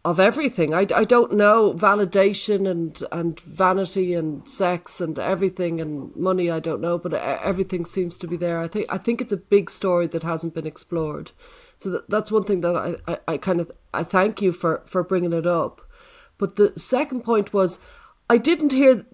of 0.05 0.21
everything. 0.21 0.73
I, 0.73 0.87
I 0.95 1.03
don't 1.03 1.33
know 1.33 1.75
validation 1.75 2.71
and 2.71 3.03
and 3.11 3.41
vanity 3.41 4.15
and 4.15 4.49
sex 4.49 5.01
and 5.01 5.19
everything 5.19 5.81
and 5.81 6.15
money. 6.15 6.49
I 6.49 6.61
don't 6.61 6.81
know, 6.81 6.97
but 6.97 7.13
everything 7.13 7.85
seems 7.85 8.17
to 8.19 8.29
be 8.29 8.37
there. 8.37 8.61
I 8.61 8.69
think 8.69 8.87
I 8.89 8.99
think 8.99 9.21
it's 9.21 9.33
a 9.33 9.49
big 9.55 9.69
story 9.69 10.07
that 10.07 10.23
hasn't 10.23 10.55
been 10.55 10.67
explored. 10.67 11.33
So 11.77 11.91
that, 11.91 12.09
that's 12.09 12.31
one 12.31 12.45
thing 12.45 12.61
that 12.61 12.77
I, 12.77 13.13
I, 13.13 13.19
I 13.27 13.37
kind 13.37 13.61
of 13.61 13.73
I 13.93 14.05
thank 14.05 14.41
you 14.41 14.53
for 14.53 14.85
for 14.87 15.03
bringing 15.03 15.33
it 15.33 15.47
up. 15.47 15.81
But 16.39 16.55
the 16.55 16.73
second 16.77 17.25
point 17.25 17.53
was 17.53 17.81
I 18.29 18.39
didn't 18.39 18.73
hear 18.73 19.07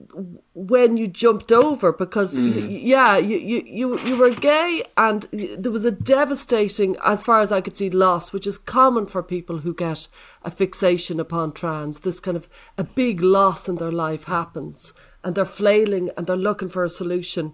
when 0.54 0.96
you 0.96 1.06
jumped 1.06 1.52
over 1.52 1.92
because 1.92 2.38
mm. 2.38 2.82
yeah, 2.82 3.18
you, 3.18 3.36
you 3.36 3.62
you 3.66 3.98
you 4.00 4.16
were 4.16 4.30
gay 4.30 4.82
and 4.96 5.28
there 5.32 5.70
was 5.70 5.84
a 5.84 5.90
devastating, 5.90 6.96
as 7.04 7.22
far 7.22 7.40
as 7.40 7.52
I 7.52 7.60
could 7.60 7.76
see, 7.76 7.90
loss, 7.90 8.32
which 8.32 8.46
is 8.46 8.56
common 8.56 9.06
for 9.06 9.22
people 9.22 9.58
who 9.58 9.74
get 9.74 10.08
a 10.42 10.50
fixation 10.50 11.20
upon 11.20 11.52
trans. 11.52 12.00
This 12.00 12.20
kind 12.20 12.38
of 12.38 12.48
a 12.78 12.84
big 12.84 13.20
loss 13.20 13.68
in 13.68 13.76
their 13.76 13.92
life 13.92 14.24
happens, 14.24 14.94
and 15.22 15.34
they're 15.34 15.44
flailing 15.44 16.10
and 16.16 16.26
they're 16.26 16.36
looking 16.36 16.70
for 16.70 16.82
a 16.82 16.88
solution 16.88 17.52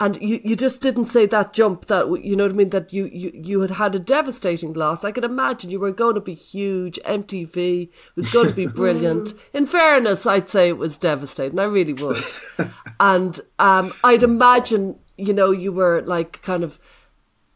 and 0.00 0.16
you, 0.22 0.40
you 0.44 0.54
just 0.54 0.80
didn't 0.80 1.06
say 1.06 1.26
that 1.26 1.52
jump 1.52 1.86
that 1.86 2.06
you 2.22 2.36
know 2.36 2.44
what 2.44 2.52
I 2.52 2.56
mean 2.56 2.70
that 2.70 2.92
you, 2.92 3.06
you 3.06 3.32
you 3.34 3.60
had 3.60 3.72
had 3.72 3.94
a 3.96 3.98
devastating 3.98 4.72
loss. 4.72 5.02
I 5.02 5.10
could 5.10 5.24
imagine 5.24 5.70
you 5.70 5.80
were 5.80 5.90
going 5.90 6.14
to 6.14 6.20
be 6.20 6.34
huge. 6.34 7.00
MTV 7.04 7.90
was 8.14 8.30
going 8.30 8.48
to 8.48 8.54
be 8.54 8.66
brilliant. 8.82 9.34
In 9.52 9.66
fairness, 9.66 10.24
I'd 10.24 10.48
say 10.48 10.68
it 10.68 10.78
was 10.78 10.98
devastating. 10.98 11.58
I 11.58 11.64
really 11.64 11.94
would. 11.94 12.22
and 13.00 13.40
um, 13.58 13.92
I'd 14.04 14.22
imagine 14.22 14.98
you 15.16 15.32
know 15.32 15.50
you 15.50 15.72
were 15.72 16.00
like 16.02 16.42
kind 16.42 16.62
of 16.62 16.78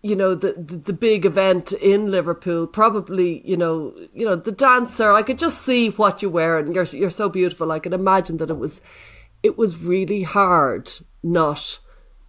you 0.02 0.16
know 0.16 0.34
the, 0.34 0.54
the, 0.54 0.76
the 0.78 0.92
big 0.92 1.24
event 1.24 1.72
in 1.72 2.10
Liverpool. 2.10 2.66
Probably 2.66 3.40
you 3.48 3.56
know 3.56 3.94
you 4.12 4.26
know 4.26 4.34
the 4.34 4.50
dancer. 4.50 5.12
I 5.12 5.22
could 5.22 5.38
just 5.38 5.62
see 5.62 5.90
what 5.90 6.22
you 6.22 6.30
were, 6.30 6.58
and 6.58 6.74
you're 6.74 6.84
you're 6.86 7.10
so 7.10 7.28
beautiful. 7.28 7.70
I 7.70 7.78
could 7.78 7.92
imagine 7.92 8.38
that 8.38 8.50
it 8.50 8.58
was 8.58 8.80
it 9.44 9.56
was 9.56 9.78
really 9.78 10.24
hard 10.24 10.90
not 11.22 11.78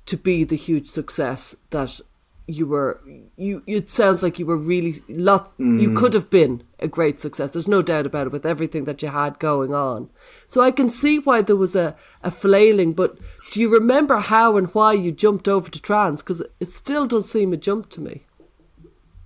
to 0.05 0.17
be 0.17 0.43
the 0.43 0.55
huge 0.55 0.85
success 0.85 1.55
that 1.69 1.99
you 2.45 2.65
were 2.65 3.01
you 3.37 3.63
it 3.65 3.89
sounds 3.89 4.21
like 4.21 4.37
you 4.37 4.45
were 4.45 4.57
really 4.57 5.01
lots 5.07 5.53
mm. 5.53 5.81
you 5.81 5.93
could 5.93 6.13
have 6.13 6.29
been 6.29 6.61
a 6.79 6.87
great 6.87 7.19
success 7.19 7.51
there's 7.51 7.69
no 7.69 7.81
doubt 7.81 8.05
about 8.05 8.27
it 8.27 8.33
with 8.33 8.45
everything 8.45 8.83
that 8.83 9.01
you 9.01 9.07
had 9.07 9.39
going 9.39 9.73
on 9.73 10.09
so 10.45 10.61
i 10.61 10.69
can 10.69 10.89
see 10.89 11.19
why 11.19 11.41
there 11.41 11.55
was 11.55 11.75
a, 11.75 11.95
a 12.21 12.29
flailing 12.29 12.91
but 12.91 13.17
do 13.51 13.61
you 13.61 13.69
remember 13.69 14.17
how 14.17 14.57
and 14.57 14.73
why 14.73 14.91
you 14.91 15.11
jumped 15.11 15.47
over 15.47 15.69
to 15.69 15.81
trans 15.81 16.21
because 16.21 16.43
it 16.59 16.69
still 16.69 17.07
does 17.07 17.31
seem 17.31 17.53
a 17.53 17.57
jump 17.57 17.89
to 17.89 18.01
me 18.01 18.21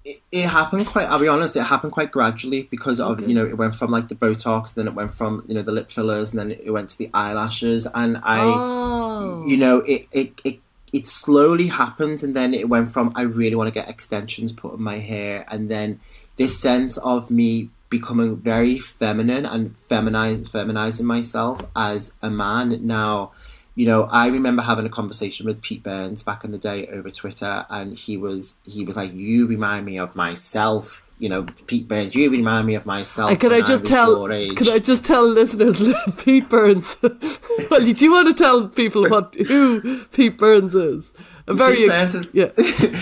it, 0.05 0.21
it 0.32 0.45
happened 0.45 0.86
quite 0.86 1.07
i'll 1.07 1.19
be 1.19 1.28
honest 1.28 1.55
it 1.55 1.63
happened 1.63 1.91
quite 1.91 2.11
gradually 2.11 2.63
because 2.69 2.99
of 2.99 3.17
okay. 3.17 3.25
you 3.25 3.34
know 3.34 3.45
it 3.47 3.57
went 3.57 3.73
from 3.73 3.89
like 3.89 4.09
the 4.09 4.15
botox 4.15 4.75
then 4.75 4.88
it 4.88 4.93
went 4.93 5.11
from 5.11 5.43
you 5.47 5.55
know 5.55 5.63
the 5.63 5.71
lip 5.71 5.89
fillers 5.89 6.32
and 6.32 6.39
then 6.39 6.51
it 6.51 6.69
went 6.69 6.88
to 6.88 6.97
the 6.99 7.09
eyelashes 7.15 7.88
and 7.95 8.17
i 8.21 8.41
oh. 8.41 9.43
you 9.47 9.57
know 9.57 9.80
it, 9.80 10.07
it 10.11 10.39
it 10.43 10.59
it 10.93 11.05
slowly 11.05 11.67
happened 11.67 12.23
and 12.23 12.35
then 12.35 12.53
it 12.53 12.69
went 12.69 12.91
from 12.91 13.11
I 13.15 13.23
really 13.23 13.55
want 13.55 13.67
to 13.67 13.73
get 13.73 13.89
extensions 13.89 14.51
put 14.51 14.75
in 14.75 14.81
my 14.81 14.99
hair 14.99 15.45
and 15.49 15.69
then 15.69 15.99
this 16.38 16.59
sense 16.59 16.97
of 16.97 17.29
me 17.29 17.69
becoming 17.89 18.35
very 18.38 18.77
feminine 18.77 19.45
and 19.45 19.73
feminize, 19.89 20.47
feminizing 20.49 21.05
myself 21.05 21.61
as 21.75 22.11
a 22.21 22.29
man. 22.29 22.85
Now 22.85 23.31
you 23.75 23.85
know 23.85 24.03
I 24.03 24.27
remember 24.27 24.61
having 24.61 24.85
a 24.85 24.89
conversation 24.89 25.45
with 25.45 25.61
Pete 25.61 25.83
Burns 25.83 26.23
back 26.23 26.43
in 26.43 26.51
the 26.51 26.57
day 26.57 26.88
over 26.88 27.11
Twitter 27.11 27.65
and 27.69 27.97
he 27.97 28.17
was 28.17 28.55
he 28.63 28.83
was 28.83 28.95
like 28.95 29.13
you 29.13 29.45
remind 29.45 29.85
me 29.85 29.97
of 29.97 30.15
myself 30.15 31.03
you 31.20 31.30
know, 31.30 31.45
Pete 31.68 31.88
Burns. 31.88 32.13
You 32.15 32.30
remind 32.30 32.68
me 32.68 32.76
of 32.76 32.86
myself. 32.86 33.32
And 33.32 33.39
can 33.39 33.51
I 33.51 33.61
just 33.61 33.84
I 33.86 33.89
tell? 33.89 34.28
Can 34.28 34.70
I 34.70 34.80
just 34.80 35.03
tell 35.03 35.28
listeners, 35.28 35.82
Pete 36.18 36.47
Burns? 36.49 36.95
well, 37.72 37.80
do 37.82 38.05
you 38.05 38.11
want 38.11 38.28
to 38.28 38.34
tell 38.34 38.68
people 38.68 39.07
what 39.09 39.36
who 39.47 40.03
Pete 40.05 40.38
Burns 40.38 40.76
is? 40.76 41.11
A 41.49 41.53
very 41.53 41.78
Dean 41.78 41.88
Burns 41.88 42.13
is- 42.13 42.30
yeah. 42.34 42.47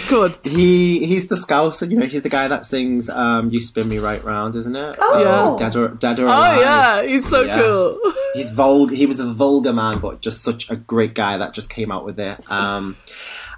Good. 0.08 0.38
He 0.44 1.08
he's 1.08 1.30
the 1.30 1.36
scouse, 1.36 1.82
and 1.82 1.92
you 1.92 1.98
know 1.98 2.06
he's 2.06 2.22
the 2.22 2.30
guy 2.30 2.48
that 2.48 2.64
sings 2.64 3.10
um, 3.10 3.50
"You 3.50 3.60
Spin 3.60 3.90
Me 3.90 3.98
Right 3.98 4.24
Round," 4.24 4.54
isn't 4.54 4.76
it? 4.76 4.96
Oh, 5.00 5.20
Yeah. 5.20 5.56
Dead 5.58 5.76
or 5.76 5.88
Dead 5.90 6.20
or 6.20 6.28
Oh 6.30 6.60
yeah, 6.60 7.02
he's 7.04 7.28
so 7.28 7.44
Yes. 7.44 7.60
cool. 7.60 8.14
He's 8.36 8.52
vulgar. 8.52 8.94
He 8.94 9.08
was 9.08 9.20
a 9.20 9.34
vulgar 9.34 9.74
man, 9.74 9.98
but 10.00 10.22
just 10.22 10.44
such 10.44 10.70
a 10.70 10.76
great 10.76 11.16
guy 11.16 11.38
that 11.38 11.54
just 11.54 11.72
came 11.72 11.92
out 11.92 12.06
with 12.06 12.20
it. 12.20 12.40
Um, 12.52 12.98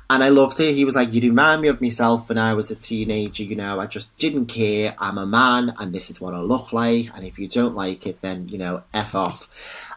and 0.09 0.23
I 0.23 0.29
loved 0.29 0.59
it. 0.59 0.75
He 0.75 0.85
was 0.85 0.95
like, 0.95 1.13
"You 1.13 1.21
remind 1.21 1.61
me 1.61 1.67
of 1.67 1.81
myself 1.81 2.29
when 2.29 2.37
I 2.37 2.53
was 2.53 2.71
a 2.71 2.75
teenager. 2.75 3.43
You 3.43 3.55
know, 3.55 3.79
I 3.79 3.87
just 3.87 4.15
didn't 4.17 4.45
care. 4.47 4.95
I'm 4.99 5.17
a 5.17 5.25
man, 5.25 5.73
and 5.79 5.93
this 5.93 6.09
is 6.09 6.21
what 6.21 6.33
I 6.33 6.39
look 6.39 6.71
like. 6.73 7.09
And 7.13 7.25
if 7.25 7.37
you 7.39 7.47
don't 7.47 7.75
like 7.75 8.07
it, 8.07 8.21
then 8.21 8.47
you 8.49 8.57
know, 8.57 8.83
f 8.93 9.15
off." 9.15 9.49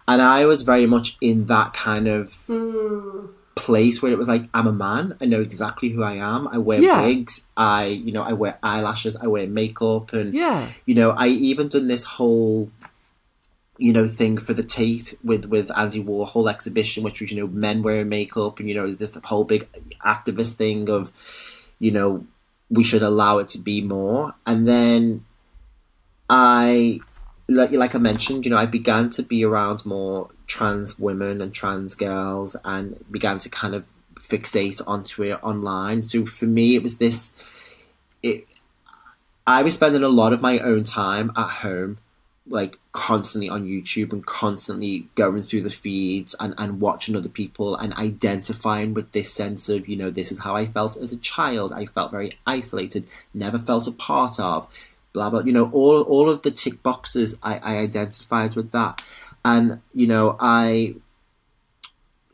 And 0.09 0.21
I 0.21 0.45
was 0.45 0.63
very 0.63 0.87
much 0.87 1.17
in 1.21 1.47
that 1.47 1.73
kind 1.73 2.09
of 2.09 2.33
hmm. 2.47 3.27
place 3.55 4.03
where 4.03 4.11
it 4.11 4.19
was 4.19 4.27
like, 4.27 4.45
I'm 4.53 4.67
a 4.67 4.73
man. 4.73 5.17
I 5.21 5.27
know 5.27 5.41
exactly 5.41 5.91
who 5.91 6.03
I 6.03 6.15
am. 6.15 6.49
I 6.49 6.59
wear 6.59 6.81
Yeah. 6.81 7.03
wigs. 7.03 7.45
I, 7.57 7.85
you 7.85 8.11
know, 8.11 8.23
I 8.23 8.33
wear 8.33 8.59
eyelashes. 8.61 9.15
I 9.15 9.29
wear 9.29 9.47
makeup, 9.47 10.13
and 10.13 10.35
Yeah. 10.35 10.67
you 10.85 10.97
know, 10.97 11.11
I 11.11 11.29
even 11.29 11.69
done 11.69 11.87
this 11.87 12.03
whole, 12.03 12.71
you 13.81 13.95
know, 13.95 14.07
thing 14.07 14.37
for 14.37 14.53
the 14.53 14.63
Tate 14.63 15.17
with 15.25 15.47
with 15.47 15.77
Andy 15.77 16.05
Warhol 16.05 16.51
exhibition, 16.51 17.03
which 17.03 17.21
was 17.23 17.33
you 17.33 17.41
know 17.41 17.47
men 17.47 17.83
wearing 17.83 18.11
makeup, 18.11 18.61
and 18.61 18.69
you 18.69 18.75
know 18.75 18.91
this 18.91 19.17
whole 19.25 19.45
big 19.45 19.67
activist 20.05 20.55
thing 20.55 20.91
of, 20.91 21.11
you 21.79 21.91
know, 21.91 22.27
we 22.69 22.85
should 22.85 23.03
allow 23.03 23.39
it 23.39 23.49
to 23.49 23.59
be 23.59 23.81
more, 23.81 24.35
and 24.47 24.69
then 24.69 25.25
I. 26.29 27.01
Like, 27.53 27.73
like 27.73 27.97
I 27.97 27.99
mentioned, 27.99 28.45
you 28.45 28.53
know, 28.53 28.57
I 28.57 28.67
began 28.67 29.11
to 29.11 29.25
be 29.25 29.45
around 29.45 29.85
more 29.85 30.31
trans 30.47 31.01
women 31.01 31.41
and 31.41 31.53
trans 31.53 31.97
girls, 31.97 32.55
and 32.65 33.05
began 33.11 33.39
to 33.41 33.49
kind 33.49 33.75
of 33.75 33.85
fixate 34.15 34.81
onto 34.87 35.25
it 35.25 35.43
online. 35.43 36.03
So 36.03 36.27
for 36.27 36.47
me, 36.47 36.77
it 36.77 36.83
was 36.85 36.99
this. 36.99 37.33
It 38.23 38.47
I 39.49 39.63
was 39.63 39.75
spending 39.75 40.05
a 40.05 40.09
lot 40.09 40.33
of 40.33 40.41
my 40.41 40.61
own 40.61 40.85
time 40.85 41.33
at 41.37 41.49
home, 41.49 41.99
like 42.47 42.77
constantly 42.93 43.49
on 43.49 43.67
YouTube 43.67 44.13
and 44.13 44.27
constantly 44.27 45.09
going 45.15 45.43
through 45.43 45.63
the 45.63 45.71
feeds 45.71 46.35
and, 46.41 46.55
and 46.59 46.81
watching 46.81 47.15
other 47.15 47.29
people 47.29 47.77
and 47.77 47.95
identifying 47.95 48.95
with 48.95 49.13
this 49.13 49.33
sense 49.33 49.69
of, 49.69 49.89
you 49.89 49.97
know, 49.97 50.11
this 50.11 50.33
is 50.33 50.41
how 50.41 50.57
I 50.57 50.67
felt 50.67 50.97
as 50.97 51.13
a 51.13 51.19
child. 51.19 51.73
I 51.73 51.87
felt 51.87 52.11
very 52.11 52.39
isolated, 52.47 53.07
never 53.33 53.59
felt 53.59 53.87
a 53.87 53.93
part 53.93 54.41
of, 54.41 54.67
blah 55.13 55.31
blah. 55.31 55.41
You 55.41 55.53
know, 55.53 55.71
all 55.71 56.03
all 56.03 56.29
of 56.29 56.43
the 56.43 56.51
tick 56.51 56.83
boxes 56.83 57.37
I, 57.43 57.59
I 57.59 57.77
identified 57.77 58.57
with 58.57 58.73
that. 58.73 59.03
And, 59.45 59.81
you 59.95 60.07
know, 60.07 60.37
I 60.39 60.97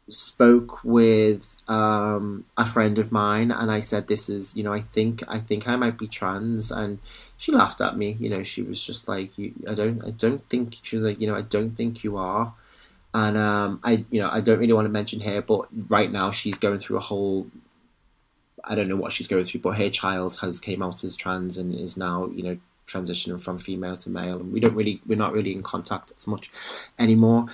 spoke 0.08 0.84
with 0.84 1.48
um, 1.68 2.44
a 2.56 2.64
friend 2.64 2.98
of 2.98 3.10
mine 3.10 3.50
and 3.50 3.70
I 3.70 3.80
said 3.80 4.06
this 4.06 4.28
is 4.28 4.56
you 4.56 4.62
know 4.62 4.72
I 4.72 4.80
think 4.80 5.22
I 5.26 5.40
think 5.40 5.66
I 5.66 5.74
might 5.76 5.98
be 5.98 6.06
trans 6.06 6.70
and 6.70 7.00
she 7.36 7.50
laughed 7.50 7.80
at 7.80 7.96
me 7.96 8.16
you 8.20 8.30
know 8.30 8.44
she 8.44 8.62
was 8.62 8.80
just 8.80 9.08
like 9.08 9.32
I 9.68 9.74
don't 9.74 10.04
I 10.04 10.10
don't 10.10 10.48
think 10.48 10.76
she 10.82 10.96
was 10.96 11.04
like 11.04 11.20
you 11.20 11.26
know 11.26 11.34
I 11.34 11.42
don't 11.42 11.72
think 11.72 12.04
you 12.04 12.16
are 12.16 12.54
and 13.16 13.38
um, 13.38 13.80
I 13.82 14.04
you 14.10 14.20
know 14.20 14.28
I 14.30 14.40
don't 14.40 14.58
really 14.58 14.74
want 14.74 14.84
to 14.84 14.92
mention 14.92 15.20
here, 15.20 15.40
but 15.40 15.66
right 15.88 16.12
now 16.12 16.30
she's 16.30 16.58
going 16.58 16.78
through 16.78 16.98
a 16.98 17.00
whole 17.00 17.46
I 18.62 18.74
don't 18.74 18.88
know 18.88 18.96
what 18.96 19.12
she's 19.12 19.26
going 19.26 19.44
through 19.44 19.60
but 19.60 19.78
her 19.78 19.88
child 19.88 20.38
has 20.40 20.60
came 20.60 20.82
out 20.82 21.02
as 21.02 21.16
trans 21.16 21.56
and 21.56 21.74
is 21.74 21.96
now 21.96 22.26
you 22.26 22.42
know 22.42 22.58
transitioning 22.86 23.40
from 23.40 23.58
female 23.58 23.96
to 23.96 24.10
male 24.10 24.38
and 24.38 24.52
we 24.52 24.60
don't 24.60 24.74
really 24.74 25.00
we're 25.06 25.18
not 25.18 25.32
really 25.32 25.52
in 25.52 25.62
contact 25.62 26.12
as 26.16 26.26
much 26.26 26.50
anymore 26.98 27.46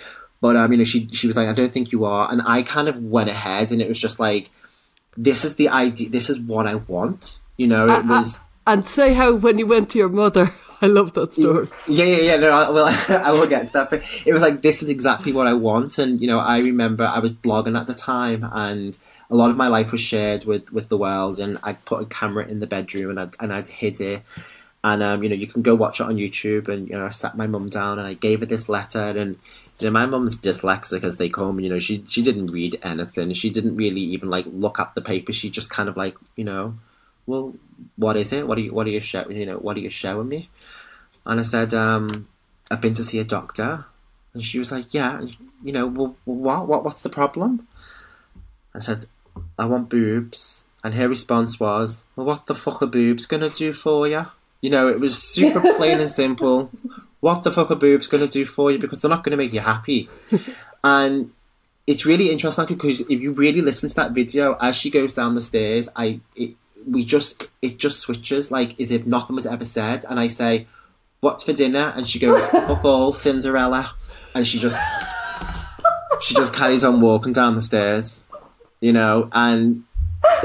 but 0.43 0.57
um, 0.57 0.71
you 0.73 0.79
know, 0.79 0.85
she 0.85 1.09
she 1.13 1.27
was 1.27 1.37
like, 1.37 1.49
I 1.49 1.55
don't 1.55 1.73
think 1.73 1.91
you 1.93 2.05
are, 2.05 2.31
and 2.31 2.43
I 2.45 2.63
kind 2.63 2.89
of 2.89 3.03
went 3.03 3.31
ahead, 3.31 3.73
and 3.73 3.81
it 3.81 3.89
was 3.89 3.99
just 3.99 4.21
like, 4.21 4.51
this 5.17 5.45
is 5.47 5.55
the 5.57 5.71
idea, 5.71 6.11
this 6.11 6.29
is 6.29 6.39
what 6.39 6.67
I 6.67 6.75
want. 6.75 7.39
You 7.57 7.69
know, 7.69 7.87
it 7.87 7.91
Uh, 7.91 8.01
uh, 8.01 8.07
was. 8.07 8.41
And 8.67 8.85
say 8.87 9.13
how 9.15 9.35
when 9.35 9.59
you 9.59 9.67
went 9.67 9.89
to 9.91 9.99
your 9.99 10.09
mother, 10.09 10.53
I 10.83 10.87
love 10.87 11.13
that 11.15 11.35
story. 11.35 11.69
Yeah, 11.89 12.05
yeah, 12.05 12.17
yeah. 12.29 12.37
No, 12.37 12.51
I, 12.51 12.71
well, 12.71 12.87
I 13.09 13.31
will 13.33 13.49
get 13.49 13.67
to 13.69 13.73
that. 13.75 13.91
But 13.91 14.03
it 14.27 14.33
was 14.33 14.43
like 14.43 14.63
this 14.63 14.83
is 14.83 14.89
exactly 14.89 15.33
what 15.33 15.47
I 15.47 15.53
want, 15.53 15.99
and 15.99 16.21
you 16.21 16.27
know, 16.27 16.39
I 16.41 16.59
remember 16.59 17.05
I 17.05 17.21
was 17.21 17.33
blogging 17.33 17.79
at 17.81 17.87
the 17.87 17.95
time, 17.95 18.45
and 18.53 18.99
a 19.31 19.37
lot 19.37 19.51
of 19.51 19.57
my 19.57 19.69
life 19.69 19.93
was 19.93 20.01
shared 20.01 20.45
with 20.45 20.73
with 20.73 20.89
the 20.89 20.97
world, 20.97 21.39
and 21.39 21.59
I'd 21.63 21.85
put 21.85 22.03
a 22.03 22.07
camera 22.07 22.47
in 22.47 22.59
the 22.61 22.67
bedroom, 22.67 23.11
and 23.11 23.21
I'd 23.21 23.35
and 23.41 23.53
I'd 23.53 23.69
hid 23.69 24.01
it, 24.01 24.23
and 24.85 25.03
um, 25.03 25.23
you 25.23 25.29
know, 25.29 25.37
you 25.37 25.47
can 25.47 25.63
go 25.63 25.75
watch 25.75 26.01
it 26.01 26.05
on 26.05 26.17
YouTube, 26.17 26.67
and 26.69 26.89
you 26.89 26.97
know, 26.97 27.07
I 27.07 27.11
sat 27.11 27.37
my 27.37 27.47
mum 27.47 27.69
down, 27.69 27.99
and 27.99 28.07
I 28.09 28.15
gave 28.15 28.41
her 28.41 28.47
this 28.47 28.69
letter, 28.69 29.11
and 29.17 29.39
you 29.83 29.89
know, 29.89 29.93
my 29.93 30.07
mum's 30.07 30.39
dyslexic 30.39 31.03
as 31.03 31.17
they 31.17 31.29
come. 31.29 31.61
You 31.61 31.71
know, 31.71 31.79
she 31.79 32.05
she 32.07 32.23
didn't 32.23 32.49
read 32.49 32.79
anything. 32.83 33.33
She 33.33 33.51
didn't 33.51 33.77
really 33.77 34.01
even 34.01 34.31
like 34.31 34.47
look 34.49 34.79
at 34.79 34.95
the 34.95 35.01
paper. 35.01 35.33
She 35.33 35.51
just 35.51 35.71
kind 35.71 35.89
of 35.89 35.97
like, 35.97 36.17
you 36.37 36.45
know, 36.45 36.77
well, 37.27 37.55
what 37.97 38.17
is 38.17 38.33
it? 38.33 38.47
What 38.47 38.59
are 38.59 38.61
you 38.61 38.73
what 38.73 38.87
are 38.87 38.91
you 38.91 39.01
showing? 39.01 39.37
You 39.37 39.47
know, 39.47 39.59
what 39.59 39.77
are 39.77 39.81
you 39.81 39.91
showing 39.91 40.29
me? 40.29 40.49
And 41.27 41.41
I 41.41 41.43
said, 41.43 41.75
um, 41.75 42.29
I've 42.71 42.81
been 42.81 42.95
to 42.95 43.05
see 43.05 43.19
a 43.19 43.25
doctor, 43.25 43.85
and 44.35 44.43
she 44.43 44.59
was 44.59 44.73
like, 44.73 44.93
yeah, 44.93 45.19
and, 45.19 45.37
you 45.63 45.73
know, 45.73 45.87
well, 45.87 46.17
what 46.25 46.67
what 46.67 46.85
what's 46.85 47.03
the 47.03 47.11
problem? 47.11 47.67
I 48.75 48.81
said, 48.81 49.07
I 49.59 49.67
want 49.67 49.89
boobs, 49.89 50.65
and 50.83 50.95
her 50.95 51.09
response 51.09 51.61
was, 51.61 52.05
well, 52.17 52.27
what 52.27 52.47
the 52.47 52.55
fuck 52.55 52.83
are 52.83 52.87
boobs 52.87 53.27
gonna 53.27 53.51
do 53.51 53.73
for 53.73 54.09
you? 54.09 54.27
You 54.61 54.71
know, 54.71 54.89
it 54.89 55.01
was 55.01 55.19
super 55.19 55.61
plain 55.61 56.01
and 56.01 56.11
simple. 56.11 56.71
What 57.23 57.45
the 57.45 57.53
fuck 57.53 57.71
are 57.71 57.77
boobs 57.77 58.09
going 58.09 58.27
to 58.27 58.29
do 58.29 58.45
for 58.45 58.73
you? 58.73 58.81
Because 58.81 59.01
they're 59.01 59.09
not 59.09 59.23
going 59.23 59.31
to 59.31 59.37
make 59.37 59.53
you 59.53 59.61
happy. 59.61 60.11
and 60.85 61.31
it's 61.87 62.05
really 62.05 62.33
interesting 62.33 62.67
because 62.67 62.99
if 63.03 63.21
you 63.21 63.31
really 63.31 63.61
listen 63.61 63.89
to 63.89 63.95
that 63.95 64.11
video 64.11 64.57
as 64.61 64.75
she 64.75 64.91
goes 64.91 65.15
down 65.15 65.37
the 65.37 65.41
stairs, 65.41 65.89
I 65.95 66.19
it, 66.35 66.57
we 66.85 67.05
just 67.05 67.47
it 67.63 67.79
just 67.79 68.01
switches 68.01 68.51
like 68.51 68.79
as 68.81 68.91
if 68.91 69.07
nothing 69.07 69.37
was 69.37 69.47
ever 69.47 69.65
said, 69.65 70.05
and 70.11 70.19
I 70.19 70.27
say, 70.27 70.67
"What's 71.21 71.45
for 71.45 71.53
dinner?" 71.53 71.93
and 71.97 72.09
she 72.09 72.19
goes, 72.19 72.45
"Fuck 72.51 72.85
all, 72.85 73.13
Cinderella," 73.13 73.95
and 74.35 74.45
she 74.45 74.59
just 74.59 74.81
she 76.21 76.35
just 76.35 76.53
carries 76.53 76.83
on 76.83 77.01
walking 77.01 77.33
down 77.33 77.55
the 77.55 77.61
stairs, 77.61 78.25
you 78.81 78.93
know, 78.93 79.29
and 79.31 79.85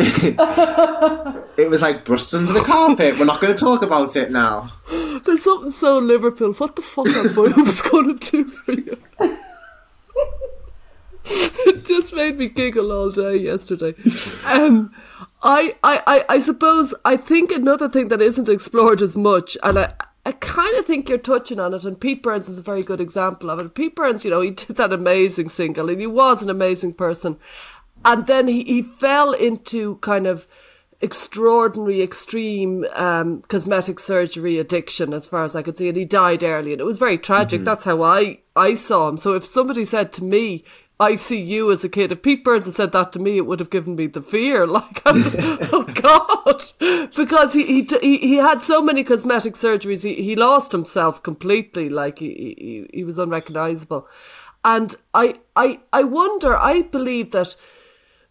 it 1.57 1.69
was 1.69 1.82
like 1.82 2.03
brushed 2.03 2.34
under 2.34 2.53
the 2.53 2.61
carpet. 2.61 3.17
We're 3.17 3.25
not 3.25 3.41
going 3.41 3.53
to 3.53 3.59
talk 3.59 3.82
about 3.84 4.15
it 4.15 4.32
now. 4.32 4.71
There's 5.25 5.43
something 5.43 5.71
so 5.71 5.99
Liverpool. 5.99 6.53
What 6.53 6.75
the 6.75 6.82
fuck 6.82 7.07
are 7.07 7.30
boobs 7.30 7.82
going 7.82 8.17
to 8.17 8.32
do 8.32 8.49
for 8.49 8.71
you? 8.73 8.97
it 11.25 11.86
just 11.86 12.13
made 12.13 12.38
me 12.38 12.49
giggle 12.49 12.91
all 12.91 13.11
day 13.11 13.36
yesterday. 13.36 13.93
Um, 14.43 14.93
I, 15.43 15.75
I, 15.84 16.01
I, 16.07 16.25
I 16.30 16.39
suppose 16.39 16.93
I 17.05 17.17
think 17.17 17.51
another 17.51 17.89
thing 17.89 18.07
that 18.07 18.21
isn't 18.21 18.49
explored 18.49 19.01
as 19.01 19.15
much, 19.15 19.57
and 19.61 19.78
I, 19.80 19.93
I 20.25 20.32
kind 20.34 20.75
of 20.78 20.86
think 20.86 21.07
you're 21.07 21.17
touching 21.17 21.59
on 21.59 21.73
it, 21.73 21.86
and 21.86 21.99
Pete 21.99 22.23
Burns 22.23 22.49
is 22.49 22.59
a 22.59 22.63
very 22.63 22.84
good 22.84 22.99
example 22.99 23.49
of 23.49 23.59
it. 23.59 23.75
Pete 23.75 23.95
Burns, 23.95 24.25
you 24.25 24.32
know, 24.32 24.41
he 24.41 24.49
did 24.51 24.75
that 24.78 24.91
amazing 24.91 25.49
single, 25.49 25.89
and 25.89 26.01
he 26.01 26.07
was 26.07 26.41
an 26.41 26.49
amazing 26.49 26.93
person, 26.93 27.38
and 28.08 28.26
then 28.26 28.47
he, 28.47 28.64
he 28.64 28.82
fell 28.82 29.34
into 29.34 29.97
kind 29.97 30.26
of 30.26 30.47
extraordinary, 31.01 32.01
extreme 32.01 32.86
um, 32.93 33.43
cosmetic 33.49 33.99
surgery 33.99 34.58
addiction, 34.58 35.14
as 35.14 35.28
far 35.28 35.43
as 35.43 35.55
I 35.55 35.62
could 35.62 35.78
see, 35.78 35.89
and 35.89 35.97
he 35.97 36.05
died 36.05 36.41
early, 36.41 36.72
and 36.72 36.82
it 36.82 36.86
was 36.86 36.97
very 36.97 37.18
tragic. 37.18 37.64
That's 37.66 37.84
how 37.84 38.01
I 38.01 38.39
I 38.55 38.74
saw 38.76 39.10
him. 39.10 39.18
So 39.18 39.34
if 39.34 39.45
somebody 39.45 39.86
said 39.86 40.12
to 40.14 40.24
me. 40.24 40.64
I 40.99 41.14
see 41.14 41.39
you 41.39 41.72
as 41.72 41.84
a 41.84 41.89
kid. 41.89 42.12
If 42.12 42.24
Pete 42.24 42.43
Burns 42.43 42.66
had 42.66 42.74
said 42.74 42.91
that 42.93 43.12
to 43.12 43.20
me, 43.20 43.38
it 43.38 43.45
would 43.45 43.60
have 43.60 43.70
given 43.70 43.95
me 43.95 44.08
the 44.08 44.20
fear. 44.24 44.66
Like, 44.78 44.99
oh 45.05 45.86
God, 45.93 46.64
because 47.16 47.53
he 47.53 47.68
he 47.68 47.88
he, 48.01 48.18
he 48.18 48.36
had 48.38 48.64
so 48.64 48.82
many 48.82 49.03
cosmetic 49.03 49.53
surgeries. 49.53 50.03
He 50.03 50.24
he 50.24 50.36
lost 50.36 50.72
himself 50.72 51.22
completely. 51.22 51.88
Like 51.88 52.18
he 52.18 52.55
he, 52.58 52.97
he 52.97 53.03
was 53.03 53.20
unrecognizable, 53.20 54.08
and 54.66 54.95
I 55.14 55.36
I 55.55 55.82
I 55.93 56.01
wonder. 56.01 56.58
I 56.58 56.82
believe 56.82 57.30
that 57.30 57.55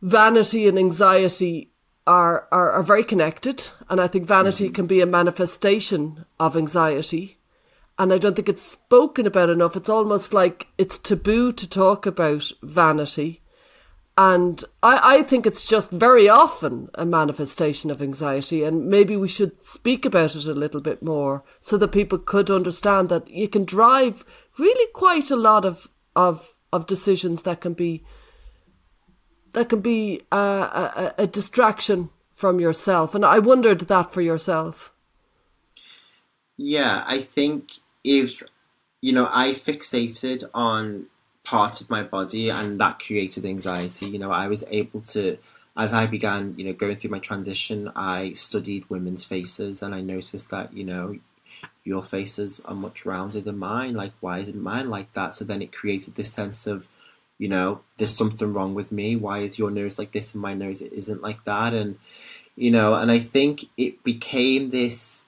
vanity 0.03 0.67
and 0.69 0.79
anxiety 0.79 1.73
are, 2.07 2.47
are, 2.53 2.71
are 2.71 2.83
very 2.83 3.05
connected. 3.05 3.71
And 3.89 4.01
I 4.01 4.07
think 4.07 4.27
vanity 4.27 4.67
mm-hmm. 4.67 4.75
can 4.75 4.87
be 4.87 5.01
a 5.01 5.07
manifestation 5.07 6.25
of 6.39 6.57
anxiety. 6.57 7.39
And 7.99 8.13
I 8.13 8.19
don't 8.19 8.37
think 8.37 8.49
it's 8.49 8.63
spoken 8.63 9.27
about 9.27 9.51
enough. 9.51 9.77
It's 9.77 9.89
almost 9.89 10.33
like 10.33 10.69
it's 10.77 10.99
taboo 10.99 11.53
to 11.53 11.69
talk 11.69 12.07
about 12.07 12.53
vanity. 12.63 13.43
And 14.19 14.65
I, 14.83 15.19
I 15.19 15.23
think 15.23 15.47
it's 15.47 15.67
just 15.67 15.91
very 15.91 16.29
often 16.29 16.89
a 16.95 17.05
manifestation 17.05 17.91
of 17.91 18.01
anxiety. 18.01 18.65
And 18.65 18.89
maybe 18.89 19.17
we 19.17 19.29
should 19.29 19.63
speak 19.63 20.05
about 20.05 20.37
it 20.37 20.47
a 20.47 20.53
little 20.53 20.81
bit 20.81 21.03
more 21.03 21.43
so 21.61 21.77
that 21.79 21.89
people 21.89 22.19
could 22.19 22.51
understand 22.51 23.09
that 23.09 23.29
you 23.29 23.49
can 23.49 23.65
drive 23.65 24.25
really 24.59 24.91
quite 24.93 25.31
a 25.31 25.37
lot 25.37 25.65
of, 25.65 25.89
of, 26.15 26.57
of 26.73 26.87
decisions 26.87 27.43
that 27.43 27.61
can 27.61 27.75
be 27.75 28.05
that 29.57 29.71
can 29.71 29.81
be 29.81 30.21
a, 30.31 30.37
a, 30.37 31.15
a 31.19 31.27
distraction 31.27 32.11
from 32.31 32.61
yourself. 32.61 33.15
And 33.15 33.25
I 33.25 33.39
wondered 33.39 33.81
that 33.81 34.13
for 34.13 34.21
yourself. 34.21 34.93
Yeah, 36.59 37.03
I 37.07 37.23
think 37.23 37.71
if 38.05 38.43
you 39.01 39.13
know, 39.13 39.29
I 39.33 39.53
fixated 39.53 40.45
on 40.53 41.07
part 41.43 41.81
of 41.81 41.89
my 41.89 42.03
body 42.03 42.51
and 42.51 42.79
that 42.81 42.99
created 42.99 43.47
anxiety. 43.47 44.07
You 44.07 44.19
know, 44.19 44.31
I 44.31 44.47
was 44.47 44.63
able 44.71 45.01
to 45.13 45.39
as 45.77 45.93
I 45.95 46.07
began, 46.07 46.55
you 46.59 46.65
know, 46.65 46.73
going 46.73 46.97
through 46.97 47.11
my 47.11 47.19
transition, 47.19 47.91
I 47.95 48.33
studied 48.33 48.89
women's 48.89 49.25
faces, 49.25 49.83
and 49.83 49.95
I 49.95 50.01
noticed 50.01 50.51
that, 50.51 50.73
you 50.73 50.85
know, 50.85 51.19
your 51.85 52.03
faces 52.03 52.61
are 52.65 52.75
much 52.75 53.05
rounder 53.05 53.41
than 53.41 53.59
mine. 53.59 53.95
Like, 53.95 54.13
why 54.21 54.39
isn't 54.39 54.61
mine 54.61 54.89
like 54.89 55.13
that? 55.13 55.35
So 55.35 55.45
then 55.45 55.63
it 55.63 55.73
created 55.73 56.15
this 56.15 56.33
sense 56.33 56.67
of, 56.67 56.89
you 57.39 57.49
know, 57.49 57.81
there's 57.97 58.17
something 58.17 58.53
wrong 58.53 58.75
with 58.75 58.91
me. 58.91 59.17
Why 59.17 59.41
is 59.41 59.59
your 59.59 59.71
nose 59.71 59.99
like 59.99 60.13
this 60.13 60.35
and 60.35 60.43
my 60.43 60.55
nose 60.55 60.83
isn't 60.83 61.23
like 61.23 61.45
that? 61.45 61.75
And 61.75 61.99
you 62.57 62.71
know, 62.71 62.95
and 62.95 63.11
I 63.11 63.19
think 63.19 63.67
it 63.77 64.03
became 64.03 64.71
this 64.71 65.27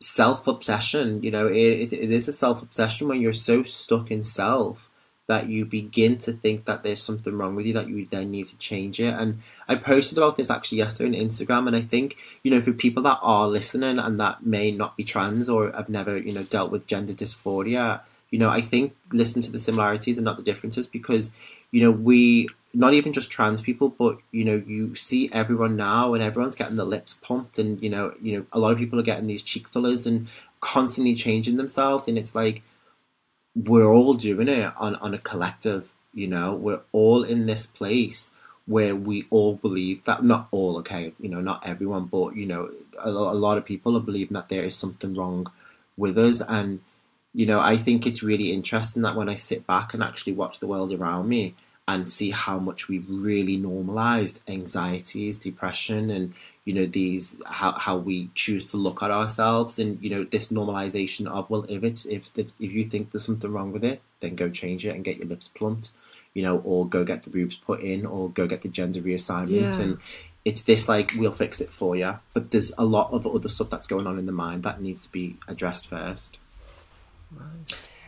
self 0.00 0.46
obsession. 0.46 1.22
You 1.22 1.30
know, 1.30 1.46
it, 1.46 1.92
it 1.92 2.10
is 2.10 2.28
a 2.28 2.32
self 2.32 2.62
obsession 2.62 3.08
when 3.08 3.20
you're 3.20 3.32
so 3.32 3.62
stuck 3.62 4.10
in 4.10 4.22
self 4.22 4.88
that 5.26 5.48
you 5.48 5.64
begin 5.64 6.18
to 6.18 6.32
think 6.32 6.66
that 6.66 6.82
there's 6.82 7.02
something 7.02 7.36
wrong 7.36 7.54
with 7.54 7.64
you 7.64 7.72
that 7.72 7.88
you 7.88 8.04
then 8.04 8.30
need 8.30 8.44
to 8.44 8.58
change 8.58 9.00
it. 9.00 9.14
And 9.14 9.40
I 9.66 9.74
posted 9.74 10.18
about 10.18 10.36
this 10.36 10.50
actually 10.50 10.78
yesterday 10.78 11.18
on 11.18 11.28
Instagram, 11.28 11.66
and 11.66 11.76
I 11.76 11.80
think 11.80 12.16
you 12.42 12.50
know 12.50 12.60
for 12.60 12.72
people 12.72 13.02
that 13.04 13.18
are 13.22 13.48
listening 13.48 13.98
and 13.98 14.20
that 14.20 14.44
may 14.44 14.70
not 14.70 14.96
be 14.96 15.04
trans 15.04 15.48
or 15.48 15.72
have 15.72 15.88
never 15.88 16.16
you 16.16 16.32
know 16.32 16.44
dealt 16.44 16.70
with 16.70 16.86
gender 16.86 17.12
dysphoria, 17.12 18.00
you 18.34 18.40
know 18.40 18.50
I 18.50 18.60
think 18.60 18.96
listen 19.12 19.40
to 19.42 19.52
the 19.52 19.58
similarities 19.58 20.18
and 20.18 20.24
not 20.24 20.36
the 20.36 20.42
differences 20.50 20.88
because 20.88 21.30
you 21.70 21.80
know 21.82 21.92
we 21.92 22.48
not 22.76 22.92
even 22.92 23.12
just 23.12 23.30
trans 23.30 23.62
people, 23.62 23.88
but 23.88 24.18
you 24.32 24.44
know 24.44 24.60
you 24.66 24.96
see 24.96 25.30
everyone 25.32 25.76
now 25.76 26.14
and 26.14 26.22
everyone's 26.22 26.56
getting 26.56 26.74
the 26.74 26.92
lips 26.94 27.14
pumped, 27.14 27.60
and 27.60 27.80
you 27.80 27.90
know 27.94 28.12
you 28.20 28.36
know 28.36 28.44
a 28.52 28.58
lot 28.58 28.72
of 28.72 28.78
people 28.78 28.98
are 28.98 29.10
getting 29.10 29.28
these 29.28 29.42
cheek 29.50 29.68
fillers 29.68 30.04
and 30.04 30.28
constantly 30.60 31.14
changing 31.14 31.56
themselves, 31.58 32.08
and 32.08 32.18
it's 32.18 32.34
like 32.34 32.62
we're 33.54 33.92
all 33.98 34.14
doing 34.14 34.48
it 34.48 34.72
on, 34.76 34.96
on 34.96 35.14
a 35.14 35.18
collective, 35.18 35.88
you 36.12 36.26
know, 36.26 36.54
we're 36.54 36.80
all 36.92 37.22
in 37.22 37.46
this 37.46 37.66
place 37.66 38.32
where 38.66 38.96
we 38.96 39.26
all 39.30 39.54
believe 39.54 40.04
that, 40.06 40.24
not 40.24 40.48
all, 40.50 40.78
okay, 40.78 41.12
you 41.20 41.28
know, 41.28 41.40
not 41.40 41.64
everyone, 41.66 42.06
but, 42.06 42.34
you 42.34 42.46
know, 42.46 42.70
a, 42.98 43.08
a 43.08 43.38
lot 43.46 43.58
of 43.58 43.64
people 43.64 43.96
are 43.96 44.00
believing 44.00 44.34
that 44.34 44.48
there 44.48 44.64
is 44.64 44.74
something 44.74 45.14
wrong 45.14 45.46
with 45.96 46.18
us. 46.18 46.40
And, 46.40 46.80
you 47.34 47.46
know, 47.46 47.60
I 47.60 47.76
think 47.76 48.06
it's 48.06 48.22
really 48.22 48.52
interesting 48.52 49.02
that 49.02 49.16
when 49.16 49.28
I 49.28 49.34
sit 49.34 49.66
back 49.66 49.92
and 49.92 50.02
actually 50.02 50.34
watch 50.34 50.60
the 50.60 50.66
world 50.66 50.92
around 50.92 51.28
me, 51.28 51.54
and 51.86 52.08
see 52.08 52.30
how 52.30 52.58
much 52.58 52.88
we've 52.88 53.04
really 53.08 53.56
normalized 53.56 54.40
anxieties, 54.48 55.38
depression, 55.38 56.10
and 56.10 56.32
you 56.64 56.72
know 56.72 56.86
these 56.86 57.36
how 57.46 57.72
how 57.72 57.96
we 57.96 58.30
choose 58.34 58.64
to 58.70 58.78
look 58.78 59.02
at 59.02 59.10
ourselves, 59.10 59.78
and 59.78 60.02
you 60.02 60.08
know 60.08 60.24
this 60.24 60.48
normalization 60.48 61.26
of 61.26 61.48
well, 61.50 61.66
if 61.68 61.84
it's 61.84 62.06
if 62.06 62.30
if 62.36 62.72
you 62.72 62.84
think 62.84 63.10
there's 63.10 63.24
something 63.24 63.52
wrong 63.52 63.70
with 63.70 63.84
it, 63.84 64.00
then 64.20 64.34
go 64.34 64.48
change 64.48 64.86
it 64.86 64.94
and 64.94 65.04
get 65.04 65.18
your 65.18 65.26
lips 65.26 65.48
plumped, 65.48 65.90
you 66.32 66.42
know, 66.42 66.58
or 66.64 66.88
go 66.88 67.04
get 67.04 67.22
the 67.22 67.30
boobs 67.30 67.56
put 67.56 67.80
in, 67.80 68.06
or 68.06 68.30
go 68.30 68.46
get 68.46 68.62
the 68.62 68.68
gender 68.68 69.00
reassignment, 69.00 69.76
yeah. 69.76 69.82
and 69.82 69.98
it's 70.44 70.62
this 70.62 70.88
like 70.88 71.12
we'll 71.18 71.32
fix 71.32 71.60
it 71.60 71.70
for 71.70 71.96
you, 71.96 72.18
but 72.32 72.50
there's 72.50 72.72
a 72.78 72.84
lot 72.84 73.12
of 73.12 73.26
other 73.26 73.48
stuff 73.48 73.68
that's 73.68 73.86
going 73.86 74.06
on 74.06 74.18
in 74.18 74.24
the 74.24 74.32
mind 74.32 74.62
that 74.62 74.80
needs 74.80 75.04
to 75.04 75.12
be 75.12 75.36
addressed 75.48 75.86
first. 75.86 76.38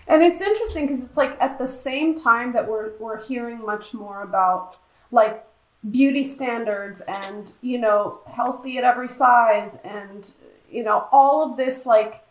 And 0.08 0.22
it's 0.22 0.40
interesting 0.40 0.86
because 0.86 1.02
it's 1.02 1.16
like 1.16 1.36
at 1.40 1.58
the 1.58 1.66
same 1.66 2.14
time 2.14 2.52
that 2.52 2.68
we're 2.68 2.92
we're 2.98 3.22
hearing 3.22 3.64
much 3.64 3.92
more 3.92 4.22
about 4.22 4.76
like 5.10 5.44
beauty 5.90 6.24
standards 6.24 7.00
and 7.02 7.52
you 7.60 7.78
know 7.78 8.20
healthy 8.26 8.78
at 8.78 8.84
every 8.84 9.08
size 9.08 9.78
and 9.84 10.34
you 10.70 10.82
know 10.82 11.08
all 11.12 11.48
of 11.48 11.56
this 11.56 11.86
like 11.86 12.24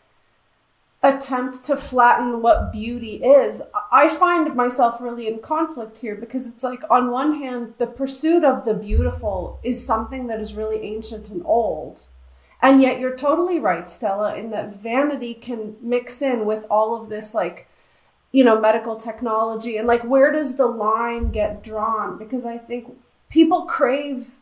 attempt 1.02 1.62
to 1.64 1.76
flatten 1.76 2.42
what 2.42 2.72
beauty 2.72 3.22
is 3.22 3.62
i 3.92 4.08
find 4.08 4.54
myself 4.54 5.00
really 5.00 5.26
in 5.26 5.38
conflict 5.38 5.98
here 5.98 6.14
because 6.14 6.48
it's 6.48 6.64
like 6.64 6.82
on 6.90 7.10
one 7.10 7.38
hand 7.38 7.72
the 7.78 7.86
pursuit 7.86 8.44
of 8.44 8.64
the 8.64 8.74
beautiful 8.74 9.60
is 9.62 9.86
something 9.86 10.26
that 10.26 10.40
is 10.40 10.54
really 10.54 10.80
ancient 10.82 11.30
and 11.30 11.42
old 11.44 12.06
and 12.62 12.80
yet 12.80 12.98
you're 12.98 13.16
totally 13.16 13.58
right, 13.58 13.88
Stella, 13.88 14.36
in 14.36 14.50
that 14.50 14.74
vanity 14.74 15.34
can 15.34 15.76
mix 15.80 16.22
in 16.22 16.46
with 16.46 16.66
all 16.70 17.00
of 17.00 17.08
this 17.08 17.34
like 17.34 17.68
you 18.32 18.44
know, 18.44 18.60
medical 18.60 18.96
technology 18.96 19.78
and 19.78 19.86
like 19.86 20.02
where 20.04 20.30
does 20.30 20.56
the 20.56 20.66
line 20.66 21.30
get 21.30 21.62
drawn? 21.62 22.18
Because 22.18 22.44
I 22.44 22.58
think 22.58 22.94
people 23.30 23.62
crave 23.62 24.34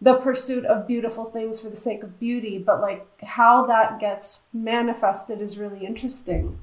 the 0.00 0.14
pursuit 0.14 0.64
of 0.64 0.86
beautiful 0.86 1.24
things 1.24 1.60
for 1.60 1.68
the 1.68 1.76
sake 1.76 2.02
of 2.02 2.20
beauty, 2.20 2.58
but 2.58 2.80
like 2.80 3.06
how 3.22 3.66
that 3.66 3.98
gets 3.98 4.42
manifested 4.52 5.40
is 5.40 5.58
really 5.58 5.84
interesting. 5.84 6.58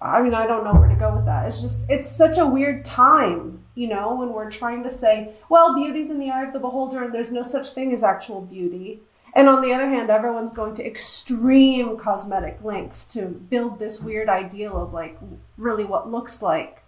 I 0.00 0.22
mean, 0.22 0.34
I 0.34 0.46
don't 0.46 0.62
know 0.62 0.74
where 0.74 0.88
to 0.88 0.94
go 0.94 1.16
with 1.16 1.24
that. 1.24 1.46
It's 1.46 1.60
just, 1.60 1.90
it's 1.90 2.08
such 2.08 2.38
a 2.38 2.46
weird 2.46 2.84
time, 2.84 3.64
you 3.78 3.88
know, 3.88 4.16
when 4.16 4.32
we're 4.32 4.50
trying 4.50 4.82
to 4.82 4.90
say, 4.90 5.34
well, 5.48 5.72
beauty's 5.72 6.10
in 6.10 6.18
the 6.18 6.30
eye 6.30 6.44
of 6.44 6.52
the 6.52 6.58
beholder 6.58 7.04
and 7.04 7.14
there's 7.14 7.30
no 7.30 7.44
such 7.44 7.68
thing 7.68 7.92
as 7.92 8.02
actual 8.02 8.40
beauty. 8.40 9.00
And 9.34 9.48
on 9.48 9.62
the 9.62 9.72
other 9.72 9.88
hand, 9.88 10.10
everyone's 10.10 10.50
going 10.50 10.74
to 10.74 10.86
extreme 10.86 11.96
cosmetic 11.96 12.58
lengths 12.64 13.06
to 13.06 13.26
build 13.26 13.78
this 13.78 14.00
weird 14.00 14.28
ideal 14.28 14.76
of 14.76 14.92
like 14.92 15.16
really 15.56 15.84
what 15.84 16.10
looks 16.10 16.42
like 16.42 16.82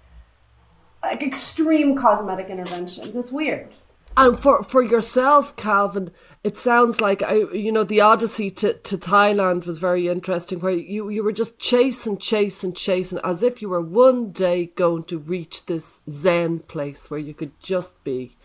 like 1.02 1.22
extreme 1.22 1.96
cosmetic 1.96 2.48
interventions. 2.48 3.14
It's 3.14 3.32
weird. 3.32 3.72
And 4.16 4.38
for 4.38 4.62
for 4.62 4.82
yourself, 4.82 5.56
Calvin, 5.56 6.10
it 6.42 6.56
sounds 6.56 7.00
like 7.00 7.22
I, 7.22 7.34
you 7.52 7.70
know, 7.70 7.84
the 7.84 8.00
odyssey 8.00 8.50
to, 8.50 8.74
to 8.74 8.98
Thailand 8.98 9.66
was 9.66 9.78
very 9.78 10.08
interesting, 10.08 10.60
where 10.60 10.72
you 10.72 11.08
you 11.08 11.22
were 11.22 11.32
just 11.32 11.58
chasing, 11.58 12.18
chasing, 12.18 12.72
chasing, 12.72 13.18
as 13.22 13.42
if 13.42 13.62
you 13.62 13.68
were 13.68 13.80
one 13.80 14.32
day 14.32 14.66
going 14.74 15.04
to 15.04 15.18
reach 15.18 15.66
this 15.66 16.00
Zen 16.08 16.60
place 16.60 17.10
where 17.10 17.20
you 17.20 17.34
could 17.34 17.52
just 17.60 18.02
be, 18.04 18.36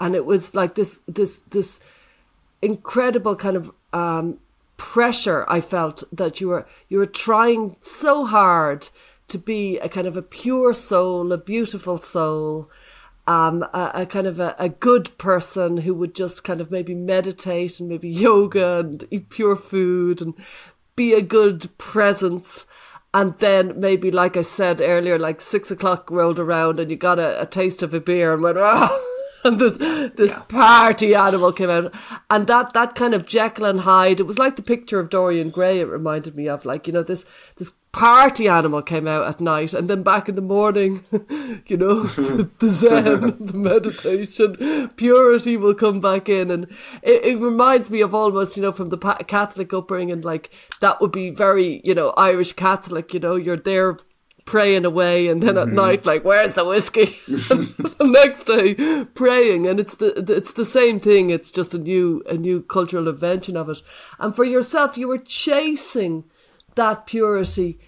and 0.00 0.14
it 0.14 0.26
was 0.26 0.54
like 0.54 0.74
this 0.74 0.98
this 1.06 1.40
this 1.50 1.78
incredible 2.60 3.36
kind 3.36 3.56
of 3.56 3.70
um, 3.92 4.38
pressure 4.76 5.44
I 5.48 5.60
felt 5.60 6.02
that 6.12 6.40
you 6.40 6.48
were 6.48 6.66
you 6.88 6.98
were 6.98 7.06
trying 7.06 7.76
so 7.80 8.26
hard 8.26 8.88
to 9.28 9.38
be 9.38 9.78
a 9.78 9.88
kind 9.88 10.06
of 10.06 10.16
a 10.16 10.22
pure 10.22 10.74
soul, 10.74 11.32
a 11.32 11.38
beautiful 11.38 11.98
soul, 11.98 12.68
um, 13.26 13.62
a, 13.62 13.90
a, 13.94 14.06
kind 14.06 14.26
of 14.26 14.40
a, 14.40 14.54
a, 14.58 14.68
good 14.68 15.16
person 15.16 15.78
who 15.78 15.94
would 15.94 16.14
just 16.14 16.42
kind 16.42 16.60
of 16.60 16.70
maybe 16.70 16.94
meditate 16.94 17.78
and 17.78 17.88
maybe 17.88 18.08
yoga 18.08 18.80
and 18.80 19.06
eat 19.12 19.28
pure 19.28 19.54
food 19.54 20.20
and 20.20 20.34
be 20.96 21.14
a 21.14 21.22
good 21.22 21.76
presence. 21.78 22.66
And 23.14 23.38
then 23.38 23.78
maybe, 23.78 24.10
like 24.10 24.36
I 24.36 24.42
said 24.42 24.80
earlier, 24.80 25.18
like 25.18 25.40
six 25.40 25.70
o'clock 25.70 26.10
rolled 26.10 26.40
around 26.40 26.80
and 26.80 26.90
you 26.90 26.96
got 26.96 27.18
a, 27.18 27.42
a 27.42 27.46
taste 27.46 27.82
of 27.82 27.94
a 27.94 28.00
beer 28.00 28.32
and 28.32 28.42
went, 28.42 28.56
oh, 28.58 29.11
and 29.44 29.58
this 29.60 29.76
this 29.76 30.30
yeah. 30.30 30.40
party 30.48 31.14
animal 31.14 31.52
came 31.52 31.70
out, 31.70 31.92
and 32.30 32.46
that 32.46 32.72
that 32.72 32.94
kind 32.94 33.14
of 33.14 33.26
Jekyll 33.26 33.64
and 33.64 33.80
Hyde. 33.80 34.20
It 34.20 34.26
was 34.26 34.38
like 34.38 34.56
the 34.56 34.62
picture 34.62 34.98
of 34.98 35.10
Dorian 35.10 35.50
Gray. 35.50 35.80
It 35.80 35.84
reminded 35.84 36.36
me 36.36 36.48
of 36.48 36.64
like 36.64 36.86
you 36.86 36.92
know 36.92 37.02
this 37.02 37.24
this 37.56 37.72
party 37.92 38.48
animal 38.48 38.80
came 38.80 39.06
out 39.06 39.26
at 39.26 39.40
night, 39.40 39.74
and 39.74 39.88
then 39.88 40.02
back 40.02 40.28
in 40.28 40.34
the 40.34 40.40
morning, 40.40 41.04
you 41.66 41.76
know, 41.76 42.04
the, 42.04 42.50
the 42.58 42.68
Zen, 42.68 43.36
the 43.38 43.54
meditation, 43.54 44.88
purity 44.96 45.56
will 45.56 45.74
come 45.74 46.00
back 46.00 46.28
in, 46.28 46.50
and 46.50 46.64
it, 47.02 47.24
it 47.24 47.38
reminds 47.38 47.90
me 47.90 48.00
of 48.00 48.14
almost 48.14 48.56
you 48.56 48.62
know 48.62 48.72
from 48.72 48.88
the 48.88 48.98
Catholic 49.28 49.72
upbringing, 49.72 50.22
like 50.22 50.50
that 50.80 51.00
would 51.00 51.12
be 51.12 51.30
very 51.30 51.80
you 51.84 51.94
know 51.94 52.10
Irish 52.16 52.54
Catholic. 52.54 53.12
You 53.14 53.20
know, 53.20 53.36
you're 53.36 53.56
there 53.56 53.98
praying 54.44 54.84
away 54.84 55.28
and 55.28 55.42
then 55.42 55.56
at 55.56 55.66
mm-hmm. 55.66 55.76
night 55.76 56.06
like 56.06 56.24
where's 56.24 56.54
the 56.54 56.64
whiskey 56.64 57.04
the 57.26 57.96
next 58.00 58.44
day 58.44 59.04
praying 59.14 59.66
and 59.66 59.78
it's 59.78 59.94
the 59.96 60.12
it's 60.36 60.52
the 60.52 60.64
same 60.64 60.98
thing 60.98 61.30
it's 61.30 61.50
just 61.50 61.74
a 61.74 61.78
new 61.78 62.22
a 62.28 62.36
new 62.36 62.60
cultural 62.62 63.08
invention 63.08 63.56
of 63.56 63.68
it 63.68 63.78
and 64.18 64.34
for 64.34 64.44
yourself 64.44 64.98
you 64.98 65.06
were 65.06 65.18
chasing 65.18 66.24
that 66.74 67.06
purity 67.06 67.78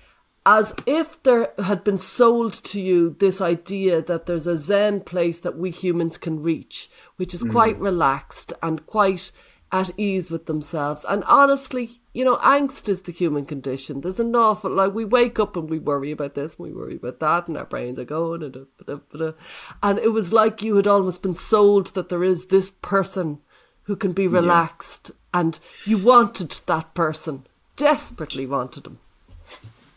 as 0.46 0.74
if 0.86 1.22
there 1.22 1.52
had 1.58 1.82
been 1.82 1.98
sold 1.98 2.52
to 2.52 2.80
you 2.80 3.16
this 3.18 3.40
idea 3.40 4.02
that 4.02 4.26
there's 4.26 4.46
a 4.46 4.58
zen 4.58 5.00
place 5.00 5.40
that 5.40 5.58
we 5.58 5.70
humans 5.70 6.16
can 6.16 6.42
reach 6.42 6.88
which 7.16 7.34
is 7.34 7.42
mm. 7.42 7.50
quite 7.50 7.78
relaxed 7.78 8.52
and 8.62 8.86
quite 8.86 9.32
at 9.74 9.90
ease 9.98 10.30
with 10.30 10.46
themselves. 10.46 11.04
And 11.08 11.24
honestly, 11.24 12.00
you 12.12 12.24
know, 12.24 12.36
angst 12.36 12.88
is 12.88 13.02
the 13.02 13.12
human 13.12 13.44
condition. 13.44 14.00
There's 14.00 14.20
an 14.20 14.34
awful 14.36 14.70
like 14.70 14.94
we 14.94 15.04
wake 15.04 15.40
up 15.40 15.56
and 15.56 15.68
we 15.68 15.80
worry 15.80 16.12
about 16.12 16.34
this, 16.34 16.52
and 16.52 16.60
we 16.60 16.72
worry 16.72 16.94
about 16.94 17.18
that, 17.18 17.48
and 17.48 17.56
our 17.56 17.64
brains 17.64 17.98
are 17.98 18.04
going 18.04 18.44
and 18.44 19.34
and 19.82 19.98
it 19.98 20.12
was 20.12 20.32
like 20.32 20.62
you 20.62 20.76
had 20.76 20.86
almost 20.86 21.22
been 21.22 21.34
sold 21.34 21.88
that 21.88 22.08
there 22.08 22.22
is 22.22 22.46
this 22.46 22.70
person 22.70 23.40
who 23.82 23.96
can 23.96 24.12
be 24.12 24.28
relaxed, 24.28 25.10
yeah. 25.10 25.40
and 25.40 25.58
you 25.84 25.98
wanted 25.98 26.60
that 26.66 26.94
person, 26.94 27.44
desperately 27.74 28.46
wanted 28.46 28.86
him. 28.86 29.00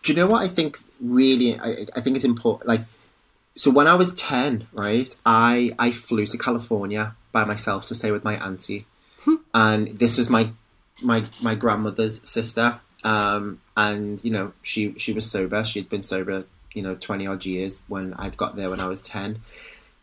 Do 0.02 0.12
you 0.12 0.16
know 0.16 0.28
what 0.28 0.42
I 0.42 0.48
think? 0.48 0.80
Really, 1.00 1.58
I, 1.60 1.86
I 1.96 2.02
think 2.02 2.16
it's 2.16 2.26
important. 2.26 2.68
Like, 2.68 2.82
so 3.54 3.70
when 3.70 3.86
I 3.86 3.94
was 3.94 4.16
ten, 4.16 4.68
right, 4.74 5.16
I 5.24 5.70
I 5.78 5.92
flew 5.92 6.26
to 6.26 6.38
California 6.40 7.16
by 7.32 7.46
myself 7.46 7.86
to 7.86 7.94
stay 7.94 8.10
with 8.10 8.24
my 8.24 8.44
auntie 8.44 8.88
and 9.54 9.88
this 10.00 10.18
was 10.18 10.30
my 10.30 10.52
my 11.04 11.24
my 11.42 11.56
grandmother's 11.56 12.28
sister. 12.28 12.80
Um, 13.04 13.62
and 13.76 14.24
you 14.24 14.32
know, 14.32 14.54
she 14.64 14.94
she 14.98 15.14
was 15.14 15.30
sober. 15.30 15.64
She'd 15.64 15.90
been 15.90 16.02
sober, 16.02 16.44
you 16.74 16.82
know, 16.82 16.96
twenty 16.96 17.28
odd 17.28 17.46
years 17.46 17.82
when 17.88 18.14
I'd 18.16 18.38
got 18.38 18.56
there 18.56 18.70
when 18.70 18.80
I 18.80 18.88
was 18.88 19.02
ten. 19.02 19.42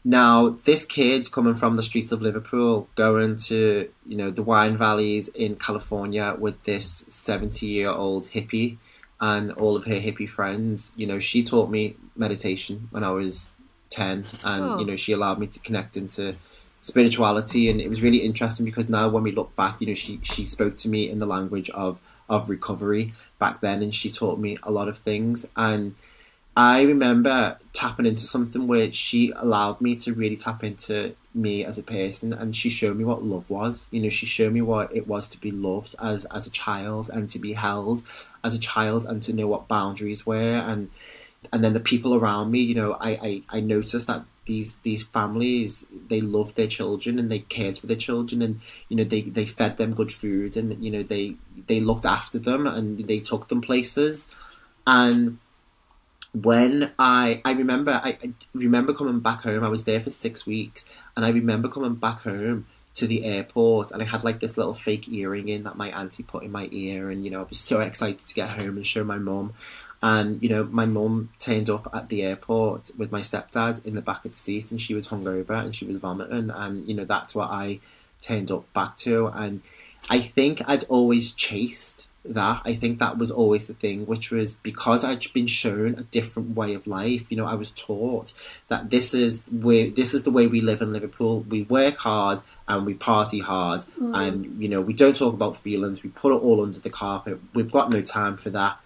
Now, 0.07 0.59
this 0.65 0.85
kid 0.85 1.33
coming 1.33 1.55
from 1.55 1.77
the 1.77 1.83
streets 1.83 2.13
of 2.13 2.21
Liverpool, 2.21 2.89
going 2.95 3.37
to 3.49 3.89
you 4.07 4.17
know 4.17 4.31
the 4.31 4.43
wine 4.43 4.77
valleys 4.77 5.29
in 5.29 5.57
California 5.57 6.37
with 6.39 6.63
this 6.65 7.05
seventy-year-old 7.09 8.29
hippie 8.29 8.77
and 9.21 9.53
all 9.53 9.77
of 9.77 9.85
her 9.87 9.95
hippie 9.95 10.29
friends. 10.29 10.93
You 10.95 11.07
know, 11.07 11.19
she 11.19 11.43
taught 11.43 11.71
me 11.71 11.97
meditation 12.17 12.89
when 12.91 13.03
I 13.03 13.11
was 13.11 13.51
ten, 13.91 14.25
and 14.45 14.65
Oh. 14.65 14.79
you 14.79 14.87
know, 14.87 14.97
she 14.97 15.13
allowed 15.13 15.39
me 15.39 15.47
to 15.49 15.59
connect 15.61 15.97
into 15.97 16.37
spirituality, 16.85 17.71
and 17.71 17.81
it 17.81 17.89
was 17.89 18.03
really 18.03 18.19
interesting 18.19 18.67
because 18.67 18.91
now 18.91 19.09
when 19.09 19.23
we 19.23 19.33
look 19.33 19.57
back, 19.57 19.81
you 19.81 19.87
know, 19.87 19.95
she 19.95 20.21
she 20.23 20.45
spoke 20.45 20.77
to 20.77 20.89
me 20.89 21.09
in 21.09 21.19
the 21.19 21.27
language 21.27 21.71
of 21.71 21.99
of 22.29 22.51
recovery 22.51 23.15
back 23.39 23.63
then, 23.63 23.83
and 23.83 23.95
she 23.95 24.11
taught 24.11 24.39
me 24.39 24.59
a 24.63 24.71
lot 24.71 24.89
of 24.89 24.99
things 24.99 25.47
and. 25.57 25.95
I 26.57 26.83
remember 26.83 27.59
tapping 27.73 28.07
into 28.07 28.27
something 28.27 28.69
where 28.69 28.93
she 28.93 29.33
allowed 29.35 29.81
me 29.81 29.97
to 29.97 30.15
really 30.15 30.37
tap 30.37 30.63
into 30.63 31.17
me 31.35 31.65
as 31.65 31.79
a 31.79 31.83
person 31.83 32.33
and 32.33 32.55
she 32.55 32.71
showed 32.71 32.97
me 32.97 33.03
what 33.03 33.25
love 33.25 33.51
was. 33.51 33.89
You 33.91 34.01
know, 34.01 34.09
she 34.09 34.25
showed 34.27 34.53
me 34.53 34.63
what 34.63 34.95
it 34.95 35.09
was 35.09 35.27
to 35.31 35.41
be 35.41 35.51
loved 35.51 35.97
as 36.01 36.27
as 36.27 36.47
a 36.47 36.51
child 36.51 37.11
and 37.13 37.29
to 37.31 37.41
be 37.41 37.55
held 37.55 38.05
as 38.45 38.55
a 38.55 38.61
child 38.61 39.05
and 39.05 39.21
to 39.25 39.33
know 39.33 39.49
what 39.49 39.67
boundaries 39.67 40.25
were 40.25 40.59
and 40.59 40.91
and 41.53 41.63
then 41.63 41.73
the 41.73 41.81
people 41.81 42.15
around 42.15 42.51
me, 42.51 42.61
you 42.61 42.75
know, 42.75 42.95
I, 42.95 43.11
I, 43.11 43.43
I 43.51 43.61
noticed 43.61 44.07
that 44.07 44.25
these 44.47 44.77
these 44.79 45.05
families 45.05 45.87
they 46.09 46.21
loved 46.21 46.55
their 46.55 46.67
children 46.67 47.19
and 47.19 47.31
they 47.31 47.39
cared 47.39 47.79
for 47.79 47.87
their 47.87 47.97
children 47.97 48.43
and 48.43 48.61
you 48.91 48.97
know 48.97 49.03
they, 49.03 49.23
they 49.23 49.47
fed 49.47 49.79
them 49.79 49.95
good 49.95 50.13
food 50.13 50.55
and 50.55 50.85
you 50.85 50.91
know 50.91 51.03
they 51.03 51.35
they 51.67 51.81
looked 51.81 52.05
after 52.05 52.39
them 52.39 52.67
and 52.67 53.09
they 53.09 53.21
took 53.21 53.49
them 53.49 53.63
places 53.63 54.29
and 54.87 55.39
when 56.35 56.91
I 56.99 57.41
I 57.45 57.53
remember 57.53 57.93
I, 57.93 58.19
I 58.23 58.33
remember 58.53 58.93
coming 58.93 59.21
back 59.21 59.43
home. 59.43 59.65
I 59.65 59.69
was 59.69 59.85
there 59.85 60.01
for 60.01 60.11
six 60.11 60.47
weeks, 60.47 60.85
and 61.17 61.25
I 61.25 61.31
remember 61.31 61.69
coming 61.69 61.95
back 61.95 62.21
home 62.21 62.67
to 62.95 63.07
the 63.07 63.25
airport, 63.25 63.93
and 63.93 64.03
I 64.03 64.05
had 64.05 64.25
like 64.25 64.41
this 64.41 64.57
little 64.57 64.75
fake 64.75 65.09
earring 65.09 65.49
in 65.49 65.63
that 65.65 65.77
my 65.77 65.91
auntie 65.91 66.23
put 66.23 66.43
in 66.43 66.51
my 66.51 66.69
ear, 66.73 67.11
and 67.11 67.25
you 67.25 67.31
know 67.31 67.41
I 67.41 67.45
was 67.45 67.61
so 67.61 67.81
excited 67.81 68.27
to 68.27 68.35
get 68.35 68.51
home 68.51 68.77
and 68.77 68.87
show 68.87 69.05
my 69.05 69.19
mum. 69.19 69.55
And 70.05 70.43
you 70.43 70.51
know, 70.51 70.65
my 70.65 70.85
mum 70.85 71.31
turned 71.39 71.71
up 71.71 71.89
at 71.95 72.11
the 72.11 72.25
airport 72.25 72.91
with 72.99 73.11
my 73.11 73.21
stepdad 73.21 73.83
in 73.87 73.95
the 73.95 74.03
back 74.03 74.27
of 74.27 74.33
the 74.33 74.37
seat, 74.37 74.71
and 74.71 74.79
she 74.79 74.93
was 74.93 75.07
hungover 75.07 75.53
and 75.53 75.75
she 75.75 75.87
was 75.87 75.97
vomiting, 75.97 76.51
and 76.51 76.87
you 76.87 76.93
know 76.93 77.07
that's 77.07 77.35
what 77.35 77.49
I 77.49 77.81
turned 78.21 78.51
up 78.51 78.71
back 78.75 78.99
to. 78.99 79.29
And 79.29 79.63
I 80.11 80.21
think 80.21 80.61
I'd 80.69 80.85
always 80.91 81.33
chased 81.33 82.07
that. 82.27 82.61
I 82.67 82.75
think 82.75 82.99
that 82.99 83.17
was 83.17 83.31
always 83.31 83.67
the 83.67 83.73
thing, 83.73 84.05
which 84.05 84.31
was 84.31 84.57
because 84.57 85.05
I'd 85.05 85.25
been 85.33 85.47
shown 85.47 85.95
a 85.95 86.03
different 86.03 86.55
way 86.55 86.75
of 86.75 86.87
life. 86.87 87.25
You 87.31 87.39
know, 87.39 87.47
I 87.47 87.55
was 87.55 87.71
taught 87.71 88.35
that 88.69 88.91
this 88.91 89.15
is 89.15 89.43
where 89.51 89.89
this 89.89 90.13
is 90.13 90.25
the 90.25 90.31
way 90.31 90.47
we 90.47 90.61
live 90.61 90.83
in 90.83 90.93
Liverpool. 90.93 91.47
We 91.49 91.63
work 91.63 91.97
hard 91.97 92.43
and 92.69 92.85
we 92.85 92.93
party 92.93 93.39
hard, 93.39 93.85
mm. 93.99 94.15
and 94.15 94.63
you 94.63 94.69
know 94.69 94.83
we 94.83 94.93
don't 94.93 95.17
talk 95.17 95.33
about 95.33 95.57
feelings. 95.57 96.03
We 96.03 96.11
put 96.11 96.35
it 96.35 96.43
all 96.43 96.63
under 96.63 96.79
the 96.79 96.91
carpet. 96.91 97.41
We've 97.55 97.73
got 97.73 97.89
no 97.89 98.03
time 98.03 98.37
for 98.37 98.51
that. 98.51 98.77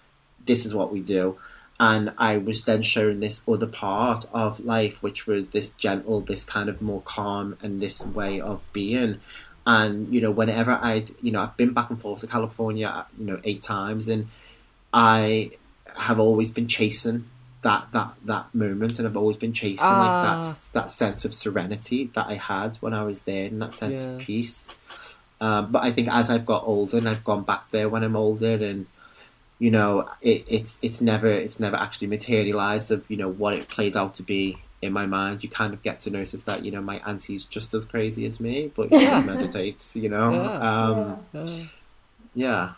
This 0.49 0.65
is 0.67 0.73
what 0.79 0.89
we 0.95 0.99
do. 1.01 1.37
And 1.79 2.11
I 2.17 2.33
was 2.37 2.65
then 2.69 2.81
shown 2.81 3.19
this 3.21 3.41
other 3.47 3.67
part 3.85 4.25
of 4.33 4.59
life, 4.75 4.95
which 5.05 5.25
was 5.31 5.49
this 5.55 5.69
gentle, 5.85 6.19
this 6.31 6.43
kind 6.43 6.67
of 6.67 6.81
more 6.81 7.01
calm, 7.17 7.55
and 7.63 7.81
this 7.81 7.97
way 8.05 8.33
of 8.41 8.59
being 8.73 9.19
and 9.65 9.91
you 10.13 10.21
know 10.23 10.31
whenever 10.31 10.71
i'd 10.89 11.09
you 11.21 11.31
know 11.33 11.41
i've 11.43 11.55
been 11.57 11.73
back 11.73 11.89
and 11.91 11.99
forth 12.01 12.21
to 12.21 12.27
california 12.27 13.05
you 13.19 13.25
know 13.25 13.39
eight 13.43 13.61
times 13.61 14.07
and 14.07 14.21
i 14.93 15.51
have 16.07 16.17
always 16.19 16.49
been 16.51 16.67
chasing 16.67 17.25
that 17.61 17.85
that 17.91 18.13
that 18.23 18.45
moment 18.55 18.97
and 18.97 19.05
i've 19.07 19.17
always 19.17 19.35
been 19.37 19.51
chasing 19.51 19.85
like 20.03 20.15
Ah. 20.23 20.39
that 20.39 20.59
that 20.73 20.89
sense 20.89 21.25
of 21.25 21.33
serenity 21.33 22.09
that 22.15 22.27
i 22.27 22.35
had 22.35 22.77
when 22.77 22.93
i 22.93 23.03
was 23.03 23.21
there 23.29 23.45
and 23.47 23.61
that 23.61 23.73
sense 23.73 24.03
of 24.03 24.17
peace 24.17 24.67
um, 25.41 25.71
but 25.73 25.83
i 25.83 25.91
think 25.91 26.07
as 26.07 26.29
i've 26.29 26.45
got 26.45 26.63
older 26.65 26.97
and 26.97 27.07
i've 27.09 27.25
gone 27.25 27.43
back 27.43 27.69
there 27.71 27.89
when 27.89 28.01
i'm 28.03 28.15
older 28.15 28.53
and 28.71 28.85
you 29.59 29.69
know 29.69 30.07
it, 30.21 30.45
it's 30.47 30.79
it's 30.81 31.01
never 31.01 31.27
it's 31.27 31.59
never 31.59 31.75
actually 31.75 32.07
materialized 32.07 32.91
of 32.91 33.03
you 33.09 33.17
know 33.17 33.29
what 33.29 33.53
it 33.53 33.67
played 33.67 33.95
out 33.97 34.13
to 34.15 34.23
be 34.23 34.57
in 34.81 34.93
my 34.93 35.05
mind 35.05 35.43
you 35.43 35.49
kind 35.49 35.73
of 35.73 35.83
get 35.83 35.99
to 35.99 36.09
notice 36.09 36.41
that 36.43 36.63
you 36.63 36.71
know 36.71 36.81
my 36.81 36.99
auntie's 37.05 37.43
just 37.43 37.73
as 37.73 37.83
crazy 37.85 38.25
as 38.25 38.39
me 38.39 38.71
but 38.75 38.89
she 38.89 38.99
just 39.05 39.25
meditates 39.33 39.95
you 39.97 40.07
know 40.09 40.31
Yeah. 40.31 40.81
um 40.81 41.25
Uh, 41.35 41.63
yeah 42.33 42.73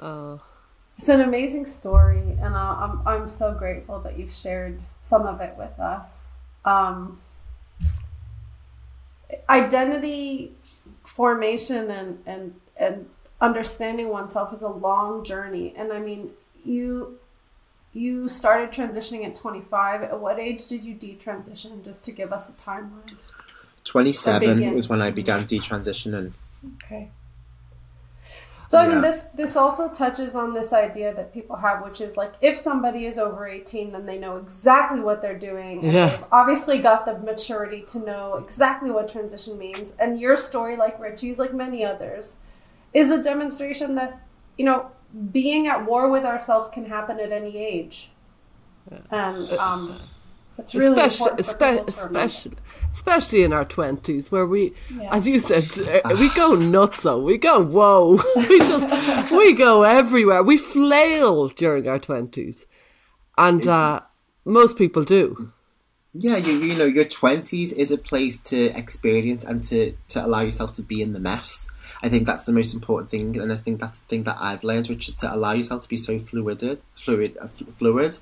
oh. 0.00 0.40
It's 0.98 1.10
an 1.10 1.20
amazing 1.20 1.66
story, 1.66 2.22
and 2.40 2.54
uh, 2.54 2.58
I'm 2.58 3.06
I'm 3.06 3.28
so 3.28 3.52
grateful 3.52 4.00
that 4.00 4.18
you've 4.18 4.32
shared 4.32 4.80
some 5.02 5.26
of 5.26 5.42
it 5.42 5.54
with 5.58 5.78
us. 5.78 6.28
Um, 6.64 7.18
identity 9.48 10.52
formation 11.04 11.90
and 11.90 12.22
and 12.26 12.54
and 12.78 13.08
understanding 13.40 14.08
oneself 14.08 14.52
is 14.52 14.62
a 14.62 14.68
long 14.68 15.24
journey, 15.24 15.74
and 15.76 15.92
I 15.92 15.98
mean 15.98 16.30
you 16.64 17.18
you 17.92 18.28
started 18.28 18.70
transitioning 18.70 19.24
at 19.24 19.34
25. 19.36 20.02
At 20.02 20.20
what 20.20 20.38
age 20.38 20.66
did 20.66 20.84
you 20.84 20.94
detransition? 20.94 21.82
Just 21.84 22.04
to 22.04 22.12
give 22.12 22.32
us 22.32 22.48
a 22.48 22.52
timeline. 22.52 23.16
27 23.84 24.74
was 24.74 24.88
when 24.88 25.00
i 25.00 25.10
began 25.10 25.44
detransitioning 25.44 26.32
Okay. 26.84 27.10
So 28.66 28.78
I 28.80 28.88
mean, 28.88 28.96
Yeah. 28.96 29.02
this 29.02 29.22
this 29.34 29.56
also 29.56 29.88
touches 29.88 30.34
on 30.34 30.52
this 30.52 30.72
idea 30.72 31.14
that 31.14 31.32
people 31.32 31.54
have, 31.56 31.84
which 31.84 32.00
is 32.00 32.16
like 32.16 32.32
if 32.40 32.58
somebody 32.58 33.06
is 33.06 33.16
over 33.16 33.46
eighteen, 33.46 33.92
then 33.92 34.06
they 34.06 34.18
know 34.18 34.36
exactly 34.38 35.00
what 35.00 35.22
they're 35.22 35.38
doing. 35.38 35.84
Yeah. 35.84 36.18
Obviously 36.32 36.78
got 36.80 37.06
the 37.06 37.16
maturity 37.18 37.82
to 37.92 38.00
know 38.00 38.34
exactly 38.36 38.90
what 38.90 39.08
transition 39.08 39.56
means. 39.56 39.94
And 40.00 40.18
your 40.18 40.36
story, 40.36 40.76
like 40.76 40.98
Richie's, 41.00 41.38
like 41.38 41.54
many 41.54 41.84
others, 41.84 42.40
is 43.00 43.10
a 43.10 43.22
demonstration 43.22 43.94
that 44.00 44.10
you 44.58 44.64
know 44.64 44.90
being 45.32 45.66
at 45.72 45.86
war 45.86 46.04
with 46.10 46.24
ourselves 46.24 46.68
can 46.76 46.84
happen 46.86 47.20
at 47.20 47.30
any 47.40 47.56
age. 47.74 48.10
And 49.10 49.50
um, 49.52 49.98
it's 50.58 50.74
really 50.74 50.92
especially, 50.92 51.30
important 51.30 51.46
for 51.46 51.54
people 51.54 51.84
espe- 51.84 51.88
especially, 51.88 52.56
especially 52.92 53.42
in 53.42 53.52
our 53.52 53.64
twenties, 53.64 54.30
where 54.32 54.46
we, 54.46 54.74
Yeah. 54.94 55.14
as 55.16 55.26
you 55.26 55.38
said, 55.38 55.64
uh, 56.04 56.14
we 56.22 56.28
go 56.34 56.48
nutso, 56.56 57.22
we 57.22 57.36
go 57.38 57.62
whoa, 57.62 58.18
we 58.36 58.58
just 58.58 59.30
we 59.32 59.52
go 59.52 59.82
everywhere, 59.82 60.42
we 60.42 60.56
flail 60.56 61.48
during 61.48 61.88
our 61.88 61.98
twenties, 61.98 62.66
and 63.36 63.66
uh, 63.66 64.00
most 64.44 64.76
people 64.78 65.02
do. 65.02 65.52
yeah 66.14 66.36
you, 66.36 66.52
you 66.68 66.74
know 66.80 66.86
your 66.98 67.04
20s 67.04 67.72
is 67.82 67.90
a 67.90 67.98
place 68.10 68.36
to 68.50 68.58
experience 68.82 69.42
and 69.48 69.58
to 69.70 69.78
to 70.12 70.24
allow 70.24 70.40
yourself 70.48 70.70
to 70.78 70.82
be 70.82 70.98
in 71.02 71.12
the 71.12 71.20
mess 71.30 71.68
i 72.06 72.08
think 72.12 72.24
that's 72.30 72.44
the 72.50 72.52
most 72.60 72.72
important 72.78 73.08
thing 73.10 73.26
and 73.42 73.50
i 73.52 73.54
think 73.64 73.80
that's 73.82 73.98
the 73.98 74.06
thing 74.12 74.22
that 74.28 74.36
i've 74.46 74.62
learned 74.70 74.86
which 74.92 75.04
is 75.08 75.14
to 75.14 75.26
allow 75.36 75.52
yourself 75.60 75.80
to 75.82 75.88
be 75.94 75.96
so 76.08 76.18
fluid 76.28 76.60
fluid 77.04 77.32
uh, 77.42 77.48
fluid 77.78 78.18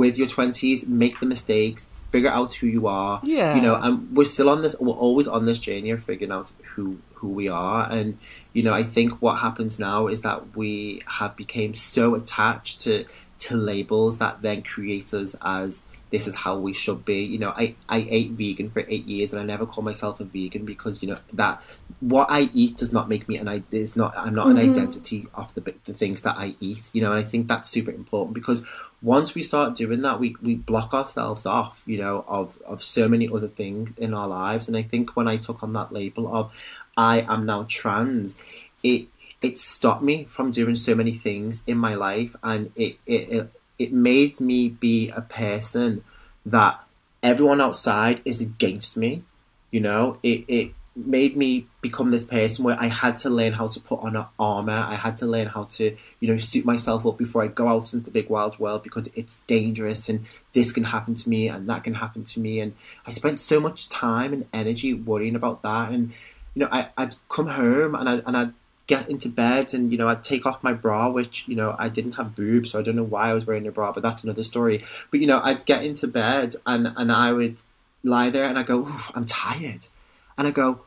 with 0.00 0.14
your 0.20 0.26
20s 0.36 0.86
make 1.02 1.14
the 1.20 1.26
mistakes 1.26 1.88
figure 2.12 2.30
out 2.30 2.52
who 2.58 2.66
you 2.76 2.86
are 2.86 3.20
Yeah. 3.24 3.54
you 3.56 3.62
know 3.66 3.74
and 3.74 3.92
we're 4.16 4.24
still 4.36 4.48
on 4.54 4.62
this 4.62 4.74
we're 4.80 4.94
always 5.08 5.26
on 5.36 5.46
this 5.46 5.58
journey 5.58 5.90
of 5.90 6.04
figuring 6.04 6.32
out 6.32 6.52
who 6.74 6.98
who 7.18 7.28
we 7.40 7.48
are 7.48 7.90
and 7.90 8.18
you 8.52 8.62
know 8.62 8.72
i 8.74 8.84
think 8.94 9.10
what 9.24 9.36
happens 9.46 9.78
now 9.78 10.06
is 10.14 10.22
that 10.22 10.56
we 10.56 11.02
have 11.18 11.34
become 11.36 11.74
so 11.74 12.14
attached 12.14 12.80
to 12.82 13.04
to 13.46 13.56
labels 13.56 14.18
that 14.18 14.42
then 14.42 14.62
create 14.62 15.12
us 15.12 15.34
as 15.42 15.82
this 16.14 16.28
is 16.28 16.36
how 16.36 16.56
we 16.56 16.72
should 16.72 17.04
be. 17.04 17.24
You 17.24 17.40
know, 17.40 17.50
I, 17.50 17.74
I 17.88 18.06
ate 18.08 18.30
vegan 18.30 18.70
for 18.70 18.84
eight 18.88 19.04
years 19.04 19.32
and 19.32 19.42
I 19.42 19.44
never 19.44 19.66
call 19.66 19.82
myself 19.82 20.20
a 20.20 20.24
vegan 20.24 20.64
because 20.64 21.02
you 21.02 21.08
know 21.08 21.18
that 21.32 21.60
what 21.98 22.30
I 22.30 22.42
eat 22.54 22.76
does 22.76 22.92
not 22.92 23.08
make 23.08 23.28
me 23.28 23.36
an 23.36 23.48
I 23.48 23.64
is 23.72 23.96
not 23.96 24.16
I'm 24.16 24.32
not 24.32 24.46
an 24.46 24.52
mm-hmm. 24.54 24.70
identity 24.70 25.26
of 25.34 25.52
the 25.54 25.74
the 25.82 25.92
things 25.92 26.22
that 26.22 26.36
I 26.38 26.54
eat. 26.60 26.88
You 26.92 27.02
know, 27.02 27.10
and 27.10 27.18
I 27.18 27.28
think 27.28 27.48
that's 27.48 27.68
super 27.68 27.90
important 27.90 28.32
because 28.32 28.62
once 29.02 29.34
we 29.34 29.42
start 29.42 29.74
doing 29.74 30.02
that, 30.02 30.20
we, 30.20 30.36
we 30.40 30.54
block 30.54 30.94
ourselves 30.94 31.46
off. 31.46 31.82
You 31.84 31.98
know, 31.98 32.24
of 32.28 32.62
of 32.64 32.80
so 32.80 33.08
many 33.08 33.28
other 33.28 33.48
things 33.48 33.90
in 33.98 34.14
our 34.14 34.28
lives. 34.28 34.68
And 34.68 34.76
I 34.76 34.82
think 34.82 35.16
when 35.16 35.26
I 35.26 35.36
took 35.36 35.64
on 35.64 35.72
that 35.72 35.92
label 35.92 36.32
of 36.32 36.52
I 36.96 37.22
am 37.22 37.44
now 37.44 37.66
trans, 37.68 38.36
it 38.84 39.08
it 39.42 39.58
stopped 39.58 40.04
me 40.04 40.26
from 40.30 40.52
doing 40.52 40.76
so 40.76 40.94
many 40.94 41.12
things 41.12 41.64
in 41.66 41.76
my 41.76 41.96
life 41.96 42.36
and 42.44 42.70
it 42.76 42.98
it, 43.04 43.28
it 43.30 43.52
it 43.84 43.92
made 43.92 44.40
me 44.40 44.68
be 44.68 45.10
a 45.10 45.20
person 45.20 46.02
that 46.46 46.80
everyone 47.22 47.60
outside 47.60 48.20
is 48.24 48.40
against 48.40 48.96
me. 48.96 49.22
You 49.70 49.80
know, 49.80 50.18
it, 50.22 50.44
it 50.48 50.74
made 50.96 51.36
me 51.36 51.66
become 51.80 52.10
this 52.10 52.24
person 52.24 52.64
where 52.64 52.76
I 52.78 52.86
had 52.86 53.16
to 53.18 53.30
learn 53.30 53.54
how 53.54 53.68
to 53.68 53.80
put 53.80 54.00
on 54.00 54.14
an 54.14 54.26
armor. 54.38 54.78
I 54.78 54.94
had 54.94 55.16
to 55.18 55.26
learn 55.26 55.48
how 55.48 55.64
to, 55.64 55.96
you 56.20 56.28
know, 56.28 56.36
suit 56.36 56.64
myself 56.64 57.04
up 57.06 57.18
before 57.18 57.42
I 57.42 57.48
go 57.48 57.66
out 57.68 57.92
into 57.92 58.04
the 58.04 58.10
big 58.10 58.28
wild 58.30 58.58
world 58.58 58.82
because 58.82 59.08
it's 59.14 59.38
dangerous 59.46 60.08
and 60.08 60.26
this 60.52 60.72
can 60.72 60.84
happen 60.84 61.14
to 61.16 61.28
me 61.28 61.48
and 61.48 61.68
that 61.68 61.82
can 61.82 61.94
happen 61.94 62.24
to 62.24 62.40
me. 62.40 62.60
And 62.60 62.74
I 63.06 63.10
spent 63.10 63.40
so 63.40 63.58
much 63.58 63.88
time 63.88 64.32
and 64.32 64.46
energy 64.52 64.94
worrying 64.94 65.34
about 65.34 65.62
that. 65.62 65.90
And, 65.90 66.12
you 66.54 66.60
know, 66.60 66.68
I, 66.70 66.88
I'd 66.96 67.14
come 67.28 67.48
home 67.48 67.94
and 67.96 68.08
I 68.08 68.14
and 68.24 68.36
I'd 68.36 68.52
get 68.86 69.08
into 69.08 69.28
bed 69.28 69.72
and 69.72 69.90
you 69.90 69.96
know 69.96 70.08
I'd 70.08 70.22
take 70.22 70.44
off 70.44 70.62
my 70.62 70.74
bra 70.74 71.08
which 71.08 71.48
you 71.48 71.56
know 71.56 71.74
I 71.78 71.88
didn't 71.88 72.12
have 72.12 72.36
boobs 72.36 72.72
so 72.72 72.78
I 72.78 72.82
don't 72.82 72.96
know 72.96 73.02
why 73.02 73.30
I 73.30 73.32
was 73.32 73.46
wearing 73.46 73.66
a 73.66 73.72
bra 73.72 73.92
but 73.92 74.02
that's 74.02 74.22
another 74.22 74.42
story 74.42 74.84
but 75.10 75.20
you 75.20 75.26
know 75.26 75.40
I'd 75.42 75.64
get 75.64 75.84
into 75.84 76.06
bed 76.06 76.54
and 76.66 76.92
and 76.96 77.10
I 77.10 77.32
would 77.32 77.62
lie 78.04 78.30
there 78.30 78.44
and 78.44 78.58
I 78.58 78.62
go, 78.62 78.88
I'm 79.14 79.26
tired. 79.26 79.88
And 80.36 80.46
I 80.46 80.50
go, 80.50 80.82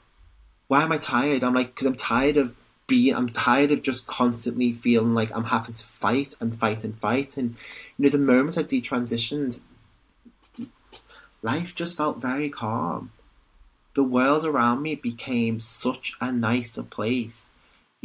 why 0.67 0.83
am 0.83 0.91
I 0.91 0.97
tired? 0.97 1.43
I'm 1.43 1.53
like, 1.53 1.73
because 1.73 1.87
I'm 1.87 1.95
tired 1.95 2.37
of 2.37 2.55
being, 2.85 3.15
I'm 3.15 3.29
tired 3.29 3.71
of 3.71 3.81
just 3.81 4.07
constantly 4.07 4.73
feeling 4.73 5.13
like 5.13 5.35
I'm 5.35 5.45
having 5.45 5.73
to 5.73 5.83
fight 5.83 6.35
and 6.39 6.57
fight 6.57 6.83
and 6.83 6.97
fight. 6.97 7.35
And, 7.35 7.55
you 7.97 8.03
know, 8.03 8.09
the 8.09 8.17
moment 8.17 8.57
I 8.57 8.63
detransitioned, 8.63 9.61
life 11.41 11.75
just 11.75 11.97
felt 11.97 12.21
very 12.21 12.49
calm. 12.49 13.11
The 13.95 14.03
world 14.03 14.45
around 14.45 14.83
me 14.83 14.95
became 14.95 15.59
such 15.59 16.15
a 16.21 16.31
nicer 16.31 16.83
place. 16.83 17.49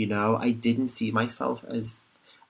You 0.02 0.08
know, 0.08 0.36
I 0.36 0.50
didn't 0.50 0.88
see 0.88 1.12
myself 1.12 1.64
as 1.68 1.94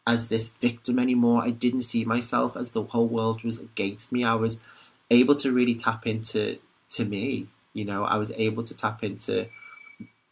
as 0.06 0.28
this 0.28 0.48
victim 0.62 0.98
anymore. 0.98 1.44
I 1.44 1.50
didn't 1.50 1.82
see 1.82 2.02
myself 2.02 2.56
as 2.56 2.70
the 2.70 2.82
whole 2.82 3.06
world 3.06 3.44
was 3.44 3.60
against 3.60 4.10
me. 4.10 4.24
I 4.24 4.36
was 4.36 4.62
able 5.10 5.34
to 5.34 5.52
really 5.52 5.74
tap 5.74 6.06
into 6.06 6.58
to 6.94 7.04
me. 7.04 7.48
You 7.74 7.84
know, 7.84 8.04
I 8.04 8.16
was 8.16 8.32
able 8.36 8.62
to 8.64 8.74
tap 8.74 9.04
into, 9.04 9.48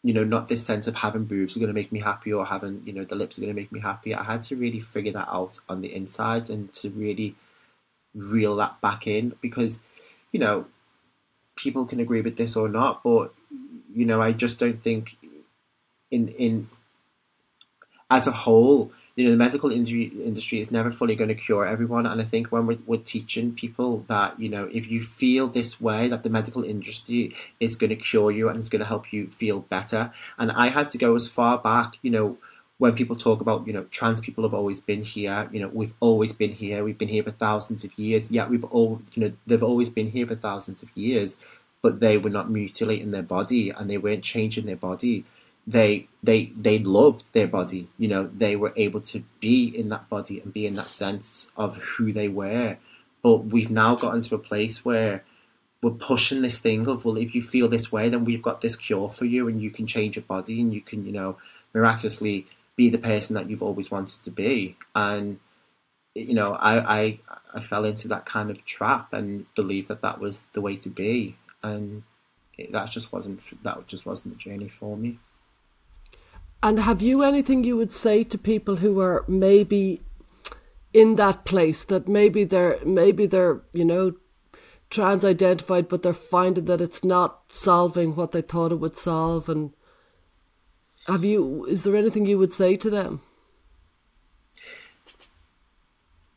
you 0.03 0.14
know, 0.14 0.25
not 0.25 0.49
this 0.49 0.64
sense 0.64 0.87
of 0.87 0.97
having 0.97 1.27
boobs 1.27 1.55
are 1.55 1.61
going 1.61 1.68
to 1.68 1.81
make 1.81 1.93
me 1.93 2.01
happy 2.01 2.33
or 2.33 2.47
having, 2.47 2.81
you 2.87 2.95
know, 2.95 3.05
the 3.05 3.16
lips 3.16 3.37
are 3.37 3.43
going 3.43 3.55
to 3.55 3.61
make 3.61 3.71
me 3.71 3.81
happy. 3.81 4.14
I 4.14 4.25
had 4.25 4.41
to 4.45 4.57
really 4.57 4.81
figure 4.81 5.12
that 5.12 5.29
out 5.31 5.59
on 5.68 5.83
the 5.83 5.95
inside 5.95 6.49
and 6.49 6.73
to 6.81 6.89
really 6.89 7.35
reel 8.14 8.57
that 8.57 8.81
back 8.81 9.07
in 9.07 9.35
because, 9.43 9.81
you 10.33 10.41
know, 10.41 10.64
people 11.55 11.85
can 11.85 12.01
agree 12.01 12.23
with 12.23 12.39
this 12.39 12.57
or 12.57 12.71
not, 12.71 13.03
but 13.03 13.35
you 13.93 14.07
know, 14.07 14.23
I 14.23 14.33
just 14.33 14.59
don't 14.59 14.83
think 14.83 15.18
in 16.11 16.29
in 16.29 16.71
as 18.11 18.26
a 18.26 18.32
whole, 18.32 18.92
you 19.16 19.24
know, 19.24 19.30
the 19.30 19.36
medical 19.36 19.70
industry, 19.70 20.04
industry 20.24 20.58
is 20.58 20.70
never 20.70 20.90
fully 20.90 21.14
going 21.14 21.28
to 21.28 21.34
cure 21.34 21.66
everyone. 21.66 22.06
And 22.06 22.20
I 22.20 22.24
think 22.24 22.50
when 22.50 22.66
we're, 22.66 22.78
we're, 22.86 22.98
teaching 22.98 23.52
people 23.54 24.04
that, 24.08 24.38
you 24.40 24.48
know, 24.48 24.68
if 24.72 24.90
you 24.90 25.00
feel 25.00 25.46
this 25.46 25.80
way, 25.80 26.08
that 26.08 26.22
the 26.22 26.30
medical 26.30 26.64
industry 26.64 27.34
is 27.61 27.76
going 27.76 27.90
to 27.90 27.96
cure 27.96 28.30
you 28.30 28.48
and 28.48 28.58
it's 28.58 28.68
going 28.68 28.80
to 28.80 28.86
help 28.86 29.12
you 29.12 29.28
feel 29.28 29.61
better. 29.61 30.12
And 30.38 30.50
I 30.52 30.68
had 30.68 30.88
to 30.90 30.98
go 30.98 31.14
as 31.14 31.28
far 31.28 31.58
back, 31.58 31.94
you 32.02 32.11
know, 32.11 32.38
when 32.78 32.94
people 32.94 33.14
talk 33.14 33.42
about, 33.42 33.66
you 33.66 33.74
know, 33.74 33.84
trans 33.90 34.20
people 34.20 34.42
have 34.42 34.54
always 34.54 34.80
been 34.80 35.02
here, 35.02 35.48
you 35.52 35.61
know, 35.61 35.68
we've 35.68 35.92
always 36.00 36.32
been 36.32 36.52
here, 36.52 36.82
we've 36.82 36.96
been 36.96 37.08
here 37.08 37.22
for 37.22 37.30
thousands 37.30 37.84
of 37.84 37.96
years. 37.98 38.30
Yeah, 38.30 38.48
we've 38.48 38.64
all, 38.64 39.02
you 39.12 39.22
know, 39.22 39.32
they've 39.46 39.62
always 39.62 39.90
been 39.90 40.11
here 40.11 40.26
for 40.26 40.34
thousands 40.34 40.82
of 40.82 40.90
years, 40.96 41.36
but 41.82 42.00
they 42.00 42.16
were 42.16 42.30
not 42.30 42.50
mutilating 42.50 43.11
their 43.11 43.22
body 43.22 43.68
and 43.68 43.90
they 43.90 43.98
weren't 43.98 44.24
changing 44.24 44.64
their 44.64 44.76
body 44.76 45.26
they 45.66 46.08
they 46.22 46.52
they 46.56 46.78
loved 46.78 47.32
their 47.32 47.46
body. 47.46 47.88
You 47.98 48.08
know, 48.08 48.30
they 48.36 48.56
were 48.56 48.72
able 48.76 49.00
to 49.02 49.22
be 49.40 49.64
in 49.66 49.88
that 49.90 50.08
body 50.08 50.40
and 50.40 50.52
be 50.52 50.66
in 50.66 50.74
that 50.74 50.90
sense 50.90 51.50
of 51.56 51.76
who 51.76 52.12
they 52.12 52.28
were. 52.28 52.78
But 53.22 53.46
we've 53.46 53.70
now 53.70 53.96
gotten 53.96 54.22
to 54.22 54.34
a 54.34 54.38
place 54.38 54.84
where 54.84 55.24
we're 55.82 55.90
pushing 55.90 56.42
this 56.42 56.58
thing 56.58 56.86
of 56.86 57.04
well, 57.04 57.16
if 57.16 57.34
you 57.34 57.42
feel 57.42 57.68
this 57.68 57.90
way, 57.92 58.08
then 58.08 58.24
we've 58.24 58.42
got 58.42 58.61
this 58.61 58.76
cure 58.76 59.08
for 59.08 59.24
you, 59.24 59.48
and 59.48 59.62
you 59.62 59.70
can 59.70 59.86
change 59.86 60.16
your 60.16 60.24
body, 60.24 60.61
and 60.61 60.74
you 60.74 60.80
can, 60.80 61.06
you 61.06 61.12
know, 61.12 61.36
miraculously 61.74 62.46
be 62.76 62.88
the 62.88 62.98
person 62.98 63.34
that 63.34 63.48
you've 63.48 63.62
always 63.62 63.90
wanted 63.90 64.22
to 64.24 64.30
be. 64.30 64.76
And 64.94 65.38
you 66.14 66.34
know, 66.34 66.54
I 66.54 66.98
I 66.98 67.18
I 67.54 67.61
fell 67.61 67.84
into 67.84 68.08
that 68.08 68.26
kind 68.26 68.50
of 68.50 68.64
trap 68.64 69.12
and 69.12 69.52
believed 69.54 69.88
that 69.88 70.02
that 70.02 70.20
was 70.20 70.46
the 70.52 70.61
way 70.61 70.76
to 70.76 70.88
be, 70.88 71.36
and 71.62 72.02
it, 72.58 72.72
that 72.72 72.90
just 72.90 73.12
wasn't 73.12 73.40
that 73.62 73.86
just 73.86 74.06
wasn't 74.06 74.34
the 74.34 74.38
journey 74.38 74.68
for 74.68 74.96
me. 74.96 75.18
And 76.62 76.80
have 76.80 77.00
you 77.00 77.22
anything 77.22 77.64
you 77.64 77.76
would 77.76 77.92
say 77.92 78.22
to 78.24 78.36
people 78.36 78.76
who 78.76 79.00
are 79.00 79.24
maybe 79.26 80.02
in 80.92 81.16
that 81.16 81.44
place 81.44 81.84
that 81.84 82.08
maybe 82.08 82.44
they're 82.44 82.78
maybe 82.84 83.26
they're 83.26 83.62
you 83.72 83.84
know 83.84 84.14
trans 84.90 85.24
identified 85.24 85.88
but 85.88 86.02
they're 86.02 86.12
finding 86.12 86.64
that 86.64 86.80
it's 86.80 87.04
not 87.04 87.42
solving 87.48 88.16
what 88.16 88.32
they 88.32 88.42
thought 88.42 88.72
it 88.72 88.76
would 88.76 88.96
solve? 88.96 89.48
And 89.48 89.72
have 91.06 91.24
you 91.24 91.64
is 91.66 91.84
there 91.84 91.96
anything 91.96 92.26
you 92.26 92.38
would 92.38 92.52
say 92.52 92.76
to 92.76 92.90
them? 92.90 93.22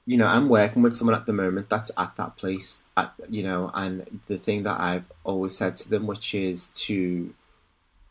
You 0.05 0.17
know 0.17 0.27
i'm 0.27 0.49
working 0.49 0.81
with 0.83 0.95
someone 0.95 1.15
at 1.15 1.25
the 1.25 1.33
moment 1.33 1.69
that's 1.69 1.89
at 1.97 2.15
that 2.17 2.35
place 2.35 2.83
at 2.97 3.13
you 3.29 3.41
know 3.41 3.71
and 3.73 4.19
the 4.27 4.37
thing 4.37 4.63
that 4.63 4.77
i've 4.77 5.05
always 5.23 5.57
said 5.57 5.77
to 5.77 5.89
them 5.89 6.07
which 6.07 6.35
is 6.35 6.67
to 6.87 7.33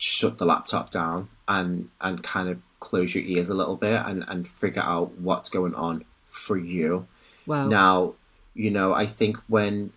shut 0.03 0.37
the 0.39 0.45
laptop 0.45 0.91
down 0.91 1.29
and 1.47 1.89
and 2.01 2.25
kind 2.25 2.49
of 2.49 2.59
close 2.81 3.15
your 3.15 3.23
ears 3.23 3.49
a 3.49 3.55
little 3.55 3.77
bit 3.77 4.03
and, 4.05 4.25
and 4.27 4.49
figure 4.49 4.83
out 4.83 5.17
what's 5.19 5.49
going 5.49 5.77
on 5.77 6.05
for 6.27 6.59
you. 6.59 7.07
Wow. 7.47 7.69
Now, 7.69 8.15
you 8.53 8.73
know, 8.73 8.93
I 8.93 9.07
think 9.07 9.37
when 9.47 9.93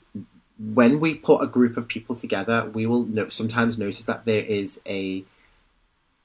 when 0.59 0.99
we 0.99 1.15
put 1.15 1.41
a 1.41 1.47
group 1.47 1.75
of 1.75 1.87
people 1.87 2.15
together, 2.15 2.69
we 2.71 2.85
will 2.85 3.05
no- 3.05 3.29
sometimes 3.29 3.79
notice 3.79 4.03
that 4.03 4.25
there 4.25 4.43
is 4.43 4.79
a 4.85 5.23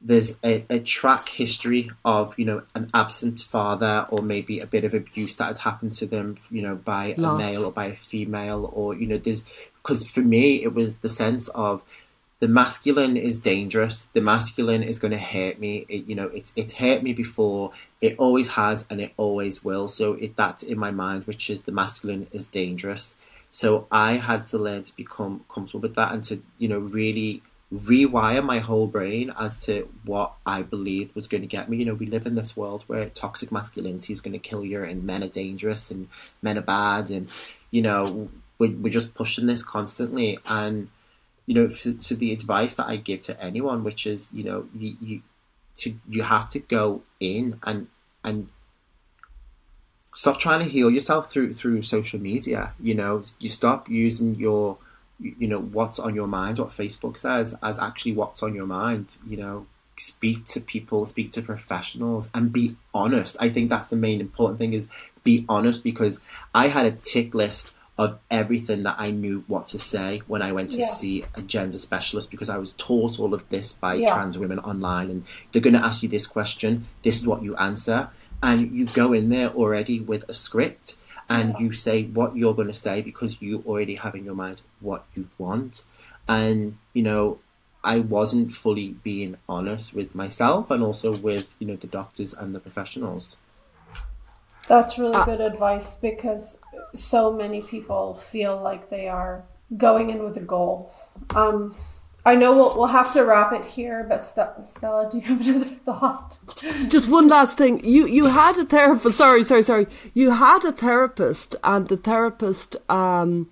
there's 0.02 0.38
a, 0.44 0.64
a, 0.70 0.80
track 0.80 1.28
history 1.28 1.90
of 2.04 2.38
you 2.38 2.44
know 2.44 2.62
an 2.74 2.90
absent 2.92 3.40
father 3.40 4.06
or 4.10 4.22
maybe 4.22 4.60
a 4.60 4.66
bit 4.66 4.84
of 4.84 4.94
abuse 4.94 5.36
that 5.36 5.48
had 5.48 5.58
happened 5.58 5.92
to 5.92 6.06
them 6.06 6.38
you 6.50 6.62
know 6.62 6.74
by 6.74 7.14
Loss. 7.18 7.34
a 7.34 7.44
male 7.44 7.64
or 7.64 7.72
by 7.72 7.86
a 7.86 7.96
female 7.96 8.70
or 8.72 8.94
you 8.94 9.06
know 9.06 9.18
there's 9.18 9.44
because 9.82 10.06
for 10.06 10.22
me 10.22 10.62
it 10.62 10.72
was 10.72 10.96
the 10.96 11.08
sense 11.08 11.48
of 11.48 11.82
the 12.40 12.48
masculine 12.48 13.18
is 13.18 13.38
dangerous. 13.38 14.04
The 14.06 14.22
masculine 14.22 14.82
is 14.82 14.98
going 14.98 15.12
to 15.12 15.18
hurt 15.18 15.60
me. 15.60 15.84
It, 15.88 16.06
you 16.06 16.14
know, 16.14 16.28
it's 16.28 16.52
it's 16.56 16.72
hurt 16.72 17.02
me 17.02 17.12
before. 17.12 17.72
It 18.00 18.16
always 18.18 18.48
has, 18.48 18.86
and 18.88 19.00
it 19.00 19.12
always 19.18 19.62
will. 19.62 19.88
So 19.88 20.14
it, 20.14 20.36
that's 20.36 20.62
in 20.62 20.78
my 20.78 20.90
mind, 20.90 21.24
which 21.24 21.50
is 21.50 21.62
the 21.62 21.72
masculine 21.72 22.26
is 22.32 22.46
dangerous. 22.46 23.14
So 23.50 23.86
I 23.90 24.14
had 24.14 24.46
to 24.48 24.58
learn 24.58 24.84
to 24.84 24.96
become 24.96 25.44
comfortable 25.50 25.80
with 25.82 25.94
that, 25.96 26.12
and 26.12 26.24
to 26.24 26.42
you 26.58 26.68
know 26.68 26.78
really 26.78 27.42
rewire 27.72 28.42
my 28.42 28.58
whole 28.58 28.88
brain 28.88 29.32
as 29.38 29.58
to 29.60 29.88
what 30.04 30.32
I 30.44 30.62
believed 30.62 31.14
was 31.14 31.28
going 31.28 31.42
to 31.42 31.46
get 31.46 31.68
me. 31.68 31.76
You 31.76 31.84
know, 31.84 31.94
we 31.94 32.06
live 32.06 32.26
in 32.26 32.34
this 32.34 32.56
world 32.56 32.84
where 32.86 33.10
toxic 33.10 33.52
masculinity 33.52 34.14
is 34.14 34.22
going 34.22 34.32
to 34.32 34.38
kill 34.38 34.64
you, 34.64 34.82
and 34.82 35.04
men 35.04 35.22
are 35.22 35.28
dangerous, 35.28 35.90
and 35.90 36.08
men 36.40 36.56
are 36.56 36.62
bad, 36.62 37.10
and 37.10 37.28
you 37.70 37.82
know, 37.82 38.30
we're, 38.58 38.70
we're 38.70 38.92
just 38.92 39.12
pushing 39.12 39.44
this 39.44 39.62
constantly, 39.62 40.38
and 40.46 40.88
you 41.50 41.56
know, 41.56 41.66
to 41.66 42.14
the 42.14 42.32
advice 42.32 42.76
that 42.76 42.86
I 42.86 42.94
give 42.94 43.22
to 43.22 43.42
anyone, 43.42 43.82
which 43.82 44.06
is, 44.06 44.28
you 44.32 44.44
know, 44.44 44.68
you, 44.72 44.96
you 45.00 45.22
to 45.78 45.96
you 46.08 46.22
have 46.22 46.48
to 46.50 46.60
go 46.60 47.02
in 47.18 47.58
and 47.64 47.88
and 48.22 48.50
stop 50.14 50.38
trying 50.38 50.60
to 50.60 50.70
heal 50.70 50.92
yourself 50.92 51.32
through 51.32 51.54
through 51.54 51.82
social 51.82 52.20
media. 52.20 52.72
You 52.78 52.94
know, 52.94 53.24
you 53.40 53.48
stop 53.48 53.88
using 53.88 54.36
your 54.36 54.78
you 55.18 55.48
know 55.48 55.58
what's 55.58 55.98
on 55.98 56.14
your 56.14 56.28
mind, 56.28 56.60
what 56.60 56.68
Facebook 56.68 57.18
says, 57.18 57.56
as 57.64 57.80
actually 57.80 58.12
what's 58.12 58.44
on 58.44 58.54
your 58.54 58.66
mind. 58.66 59.16
You 59.26 59.38
know, 59.38 59.66
speak 59.98 60.44
to 60.52 60.60
people, 60.60 61.04
speak 61.04 61.32
to 61.32 61.42
professionals, 61.42 62.30
and 62.32 62.52
be 62.52 62.76
honest. 62.94 63.36
I 63.40 63.48
think 63.48 63.70
that's 63.70 63.88
the 63.88 63.96
main 63.96 64.20
important 64.20 64.60
thing 64.60 64.72
is 64.72 64.86
be 65.24 65.44
honest 65.48 65.82
because 65.82 66.20
I 66.54 66.68
had 66.68 66.86
a 66.86 66.92
tick 66.92 67.34
list 67.34 67.74
of 68.00 68.18
everything 68.30 68.82
that 68.84 68.96
I 68.98 69.10
knew 69.10 69.44
what 69.46 69.66
to 69.68 69.78
say 69.78 70.22
when 70.26 70.40
I 70.40 70.52
went 70.52 70.70
to 70.70 70.78
yeah. 70.78 70.86
see 70.86 71.22
a 71.34 71.42
gender 71.42 71.78
specialist 71.78 72.30
because 72.30 72.48
I 72.48 72.56
was 72.56 72.72
taught 72.72 73.20
all 73.20 73.34
of 73.34 73.46
this 73.50 73.74
by 73.74 73.92
yeah. 73.92 74.14
trans 74.14 74.38
women 74.38 74.58
online 74.60 75.10
and 75.10 75.26
they're 75.52 75.60
going 75.60 75.74
to 75.74 75.84
ask 75.84 76.02
you 76.02 76.08
this 76.08 76.26
question, 76.26 76.86
this 77.02 77.20
is 77.20 77.26
what 77.26 77.42
you 77.42 77.54
answer, 77.56 78.08
and 78.42 78.74
you 78.74 78.86
go 78.86 79.12
in 79.12 79.28
there 79.28 79.50
already 79.50 80.00
with 80.00 80.26
a 80.30 80.32
script 80.32 80.96
and 81.28 81.54
you 81.60 81.74
say 81.74 82.04
what 82.04 82.34
you're 82.34 82.54
going 82.54 82.68
to 82.68 82.74
say 82.74 83.02
because 83.02 83.42
you 83.42 83.62
already 83.66 83.96
have 83.96 84.14
in 84.14 84.24
your 84.24 84.34
mind 84.34 84.62
what 84.80 85.04
you 85.14 85.28
want. 85.36 85.84
And, 86.26 86.78
you 86.94 87.02
know, 87.02 87.40
I 87.84 87.98
wasn't 87.98 88.54
fully 88.54 88.96
being 89.02 89.36
honest 89.46 89.92
with 89.92 90.14
myself 90.14 90.70
and 90.70 90.82
also 90.82 91.14
with, 91.14 91.54
you 91.58 91.66
know, 91.66 91.76
the 91.76 91.86
doctors 91.86 92.32
and 92.32 92.54
the 92.54 92.60
professionals. 92.60 93.36
That's 94.68 94.98
really 94.98 95.16
uh, 95.16 95.24
good 95.24 95.40
advice 95.40 95.96
because 95.96 96.60
so 96.94 97.32
many 97.32 97.60
people 97.62 98.14
feel 98.14 98.60
like 98.60 98.90
they 98.90 99.08
are 99.08 99.44
going 99.76 100.10
in 100.10 100.22
with 100.22 100.36
a 100.36 100.40
goal. 100.40 100.92
Um, 101.34 101.74
I 102.24 102.34
know 102.34 102.54
we'll, 102.54 102.76
we'll 102.76 102.86
have 102.86 103.12
to 103.14 103.24
wrap 103.24 103.52
it 103.52 103.64
here, 103.64 104.04
but 104.08 104.22
Stella, 104.22 105.08
do 105.10 105.18
you 105.18 105.24
have 105.24 105.40
another 105.46 105.64
thought? 105.66 106.38
Just 106.88 107.08
one 107.08 107.28
last 107.28 107.56
thing. 107.56 107.82
You 107.84 108.06
you 108.06 108.26
had 108.26 108.58
a 108.58 108.64
therapist. 108.64 109.16
Sorry, 109.16 109.42
sorry, 109.42 109.62
sorry. 109.62 109.86
You 110.12 110.30
had 110.30 110.64
a 110.64 110.72
therapist, 110.72 111.56
and 111.64 111.88
the 111.88 111.96
therapist 111.96 112.76
um, 112.90 113.50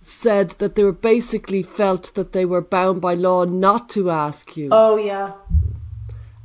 said 0.00 0.50
that 0.58 0.74
they 0.74 0.84
were 0.84 0.92
basically 0.92 1.62
felt 1.62 2.14
that 2.14 2.32
they 2.32 2.44
were 2.44 2.60
bound 2.60 3.00
by 3.00 3.14
law 3.14 3.44
not 3.44 3.88
to 3.90 4.10
ask 4.10 4.56
you. 4.56 4.68
Oh 4.70 4.96
yeah. 4.96 5.32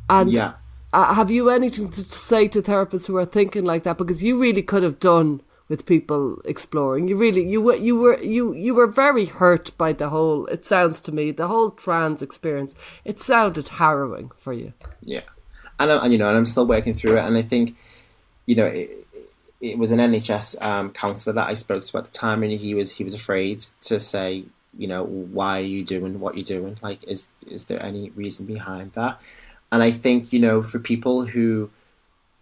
And 0.09 0.31
yeah. 0.31 0.53
Uh, 0.93 1.13
have 1.13 1.31
you 1.31 1.49
anything 1.49 1.89
to 1.89 2.03
say 2.03 2.47
to 2.47 2.61
therapists 2.61 3.07
who 3.07 3.17
are 3.17 3.25
thinking 3.25 3.65
like 3.65 3.83
that? 3.83 3.97
Because 3.97 4.23
you 4.23 4.39
really 4.39 4.61
could 4.61 4.83
have 4.83 4.99
done 4.99 5.41
with 5.67 5.85
people 5.87 6.39
exploring. 6.45 7.07
You 7.07 7.17
really 7.17 7.47
you 7.49 7.61
were 7.61 7.75
you 7.75 7.97
were 7.97 8.21
you 8.21 8.53
you 8.53 8.75
were 8.75 8.87
very 8.87 9.25
hurt 9.25 9.75
by 9.77 9.93
the 9.93 10.09
whole. 10.09 10.45
It 10.47 10.63
sounds 10.63 11.01
to 11.01 11.11
me 11.11 11.31
the 11.31 11.47
whole 11.47 11.71
trans 11.71 12.21
experience. 12.21 12.75
It 13.03 13.19
sounded 13.19 13.67
harrowing 13.69 14.31
for 14.37 14.53
you. 14.53 14.73
Yeah, 15.01 15.21
and, 15.79 15.91
I, 15.91 16.03
and 16.03 16.13
you 16.13 16.19
know, 16.19 16.29
and 16.29 16.37
I'm 16.37 16.45
still 16.45 16.67
working 16.67 16.93
through 16.93 17.17
it. 17.17 17.25
And 17.25 17.37
I 17.37 17.41
think 17.41 17.75
you 18.45 18.55
know. 18.55 18.65
It, 18.65 18.99
it 19.61 19.77
was 19.77 19.93
an 19.93 19.99
NHS 19.99 20.61
um, 20.61 20.91
counsellor 20.91 21.31
that 21.31 21.47
I 21.47 21.53
spoke 21.53 21.85
to 21.85 21.97
at 21.97 22.03
the 22.03 22.11
time, 22.11 22.43
and 22.43 22.51
he 22.51 22.75
was 22.75 22.91
he 22.91 23.05
was 23.05 23.13
afraid 23.13 23.59
to 23.83 23.97
say 23.97 24.43
you 24.77 24.87
know, 24.87 25.03
why 25.03 25.59
are 25.59 25.63
you 25.63 25.83
doing 25.83 26.19
what 26.19 26.35
you're 26.35 26.43
doing? 26.43 26.77
Like, 26.81 27.03
is 27.03 27.27
is 27.47 27.65
there 27.65 27.83
any 27.83 28.09
reason 28.11 28.45
behind 28.45 28.93
that? 28.93 29.19
And 29.73 29.81
I 29.81 29.89
think 29.89 30.31
you 30.31 30.39
know, 30.39 30.61
for 30.61 30.77
people 30.77 31.25
who 31.25 31.71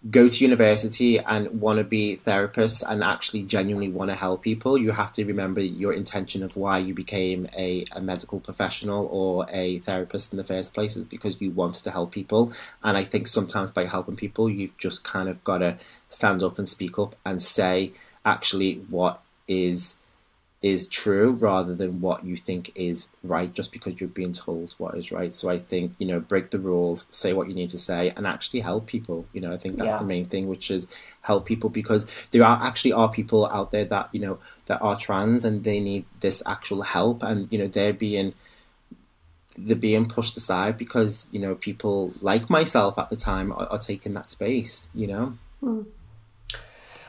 go 0.10 0.28
to 0.28 0.44
university 0.44 1.18
and 1.18 1.62
want 1.62 1.78
to 1.78 1.86
be 1.86 2.18
therapists 2.18 2.84
and 2.86 3.02
actually 3.02 3.44
genuinely 3.44 3.88
want 3.88 4.12
to 4.12 4.16
help 4.16 4.42
people, 4.42 4.78
you 4.78 4.92
have 4.92 5.14
to 5.14 5.24
remember 5.24 5.62
your 5.62 5.94
intention 5.94 6.44
of 6.44 6.58
why 6.58 6.78
you 6.78 6.94
became 6.94 7.48
a, 7.56 7.86
a 7.94 8.02
medical 8.02 8.42
professional 8.42 9.08
or 9.10 9.46
a 9.50 9.80
therapist 9.80 10.34
in 10.34 10.38
the 10.38 10.44
first 10.44 10.74
place 10.74 10.98
is 10.98 11.06
because 11.06 11.40
you 11.40 11.52
wanted 11.52 11.86
to 11.86 11.92
help 11.92 12.12
people. 12.12 12.52
And 12.84 12.98
I 12.98 13.06
think 13.06 13.28
sometimes 13.28 13.72
by 13.72 13.86
helping 13.86 14.18
people, 14.18 14.50
you've 14.50 14.78
just 14.78 15.06
kind 15.06 15.30
of 15.30 15.42
got 15.46 15.60
to 15.60 15.78
stand 16.10 16.44
up 16.44 16.58
and 16.58 16.68
speak 16.68 17.00
up 17.00 17.16
and 17.26 17.42
say 17.42 17.94
actually 18.26 18.74
what 18.90 19.22
is 19.48 19.96
is 20.62 20.86
true 20.86 21.32
rather 21.32 21.74
than 21.74 22.02
what 22.02 22.24
you 22.24 22.38
think 22.38 22.72
is 22.76 23.08
right 23.24 23.52
just 23.52 23.72
because 23.72 24.00
you're 24.00 24.08
being 24.08 24.32
told 24.32 24.76
what 24.78 24.96
is 24.96 25.12
right. 25.12 25.34
So 25.34 25.50
I 25.50 25.58
think, 25.58 25.94
you 25.98 26.06
know, 26.06 26.20
break 26.20 26.52
the 26.52 26.60
rules, 26.60 27.08
say 27.10 27.34
what 27.34 27.48
you 27.48 27.56
need 27.56 27.70
to 27.70 27.80
say 27.80 28.14
and 28.16 28.28
actually 28.28 28.60
help 28.60 28.86
people. 28.86 29.26
You 29.34 29.42
know, 29.42 29.52
I 29.52 29.58
think 29.58 29.78
that's 29.78 29.94
yeah. 29.94 30.00
the 30.00 30.06
main 30.06 30.26
thing, 30.26 30.48
which 30.48 30.70
is 30.70 30.88
help 31.22 31.48
people 31.48 31.72
because 31.72 32.06
there 32.30 32.44
are 32.44 32.62
actually 32.62 32.94
are 32.94 33.10
people 33.10 33.48
out 33.48 33.72
there 33.72 33.86
that, 33.86 34.10
you 34.12 34.22
know, 34.22 34.38
that 34.68 34.80
are 34.82 34.96
trans 34.96 35.46
and 35.46 35.64
they 35.64 35.80
need 35.80 36.06
this 36.20 36.44
actual 36.46 36.84
help 36.84 37.24
and, 37.24 37.52
you 37.52 37.58
know, 37.58 37.68
they're 37.68 37.94
being 37.94 38.34
they're 39.58 39.76
being 39.76 40.06
pushed 40.06 40.38
aside 40.38 40.78
because, 40.78 41.28
you 41.32 41.40
know, 41.40 41.56
people 41.56 42.14
like 42.22 42.50
myself 42.50 42.98
at 43.00 43.10
the 43.10 43.16
time 43.16 43.52
are, 43.52 43.68
are 43.68 43.80
taking 43.80 44.14
that 44.14 44.30
space, 44.30 44.90
you 44.94 45.08
know. 45.08 45.38
Mm. 45.62 45.86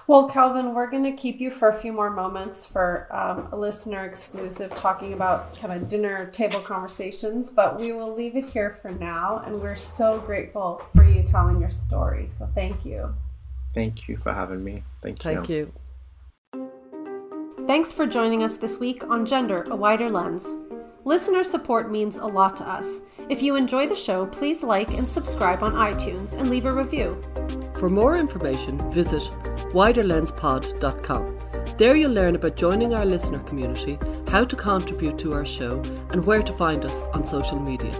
Well, 0.08 0.28
Calvin, 0.28 0.74
we're 0.74 0.90
going 0.90 1.04
to 1.04 1.12
keep 1.12 1.40
you 1.40 1.50
for 1.50 1.68
a 1.68 1.72
few 1.72 1.92
more 1.92 2.10
moments 2.10 2.66
for 2.66 3.08
um, 3.14 3.48
a 3.52 3.56
listener 3.56 4.04
exclusive 4.04 4.74
talking 4.74 5.12
about 5.12 5.56
kind 5.56 5.72
of 5.72 5.86
dinner 5.86 6.26
table 6.26 6.58
conversations, 6.58 7.48
but 7.50 7.78
we 7.78 7.92
will 7.92 8.12
leave 8.12 8.36
it 8.36 8.44
here 8.44 8.72
for 8.72 8.90
now. 8.90 9.42
And 9.46 9.60
we're 9.60 9.76
so 9.76 10.18
grateful 10.18 10.82
for 10.94 11.04
you 11.04 11.22
telling 11.22 11.60
your 11.60 11.70
story. 11.70 12.26
So 12.28 12.48
thank 12.54 12.84
you. 12.84 13.14
Thank 13.74 14.08
you 14.08 14.16
for 14.16 14.32
having 14.32 14.64
me. 14.64 14.82
Thank 15.02 15.24
you. 15.24 15.34
Thank 15.34 15.48
you. 15.48 15.72
Thanks 17.66 17.92
for 17.92 18.06
joining 18.06 18.42
us 18.42 18.56
this 18.56 18.78
week 18.78 19.04
on 19.08 19.24
Gender, 19.24 19.64
a 19.70 19.76
Wider 19.76 20.10
Lens. 20.10 20.46
Listener 21.04 21.42
support 21.42 21.90
means 21.90 22.16
a 22.16 22.26
lot 22.26 22.56
to 22.56 22.68
us. 22.68 23.00
If 23.28 23.42
you 23.42 23.56
enjoy 23.56 23.88
the 23.88 23.96
show, 23.96 24.26
please 24.26 24.62
like 24.62 24.90
and 24.90 25.08
subscribe 25.08 25.60
on 25.60 25.72
iTunes 25.72 26.38
and 26.38 26.48
leave 26.48 26.64
a 26.64 26.72
review. 26.72 27.20
For 27.74 27.90
more 27.90 28.16
information, 28.16 28.78
visit 28.92 29.22
widerlenspod.com. 29.72 31.38
There 31.76 31.96
you'll 31.96 32.12
learn 32.12 32.36
about 32.36 32.54
joining 32.54 32.94
our 32.94 33.04
listener 33.04 33.40
community, 33.40 33.98
how 34.28 34.44
to 34.44 34.54
contribute 34.54 35.18
to 35.18 35.32
our 35.32 35.44
show, 35.44 35.82
and 36.10 36.24
where 36.24 36.42
to 36.42 36.52
find 36.52 36.84
us 36.84 37.02
on 37.14 37.24
social 37.24 37.58
media. 37.58 37.92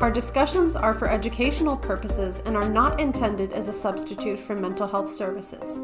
Our 0.00 0.10
discussions 0.10 0.74
are 0.74 0.94
for 0.94 1.08
educational 1.08 1.76
purposes 1.76 2.42
and 2.44 2.56
are 2.56 2.68
not 2.68 2.98
intended 2.98 3.52
as 3.52 3.68
a 3.68 3.72
substitute 3.72 4.40
for 4.40 4.56
mental 4.56 4.88
health 4.88 5.12
services. 5.12 5.80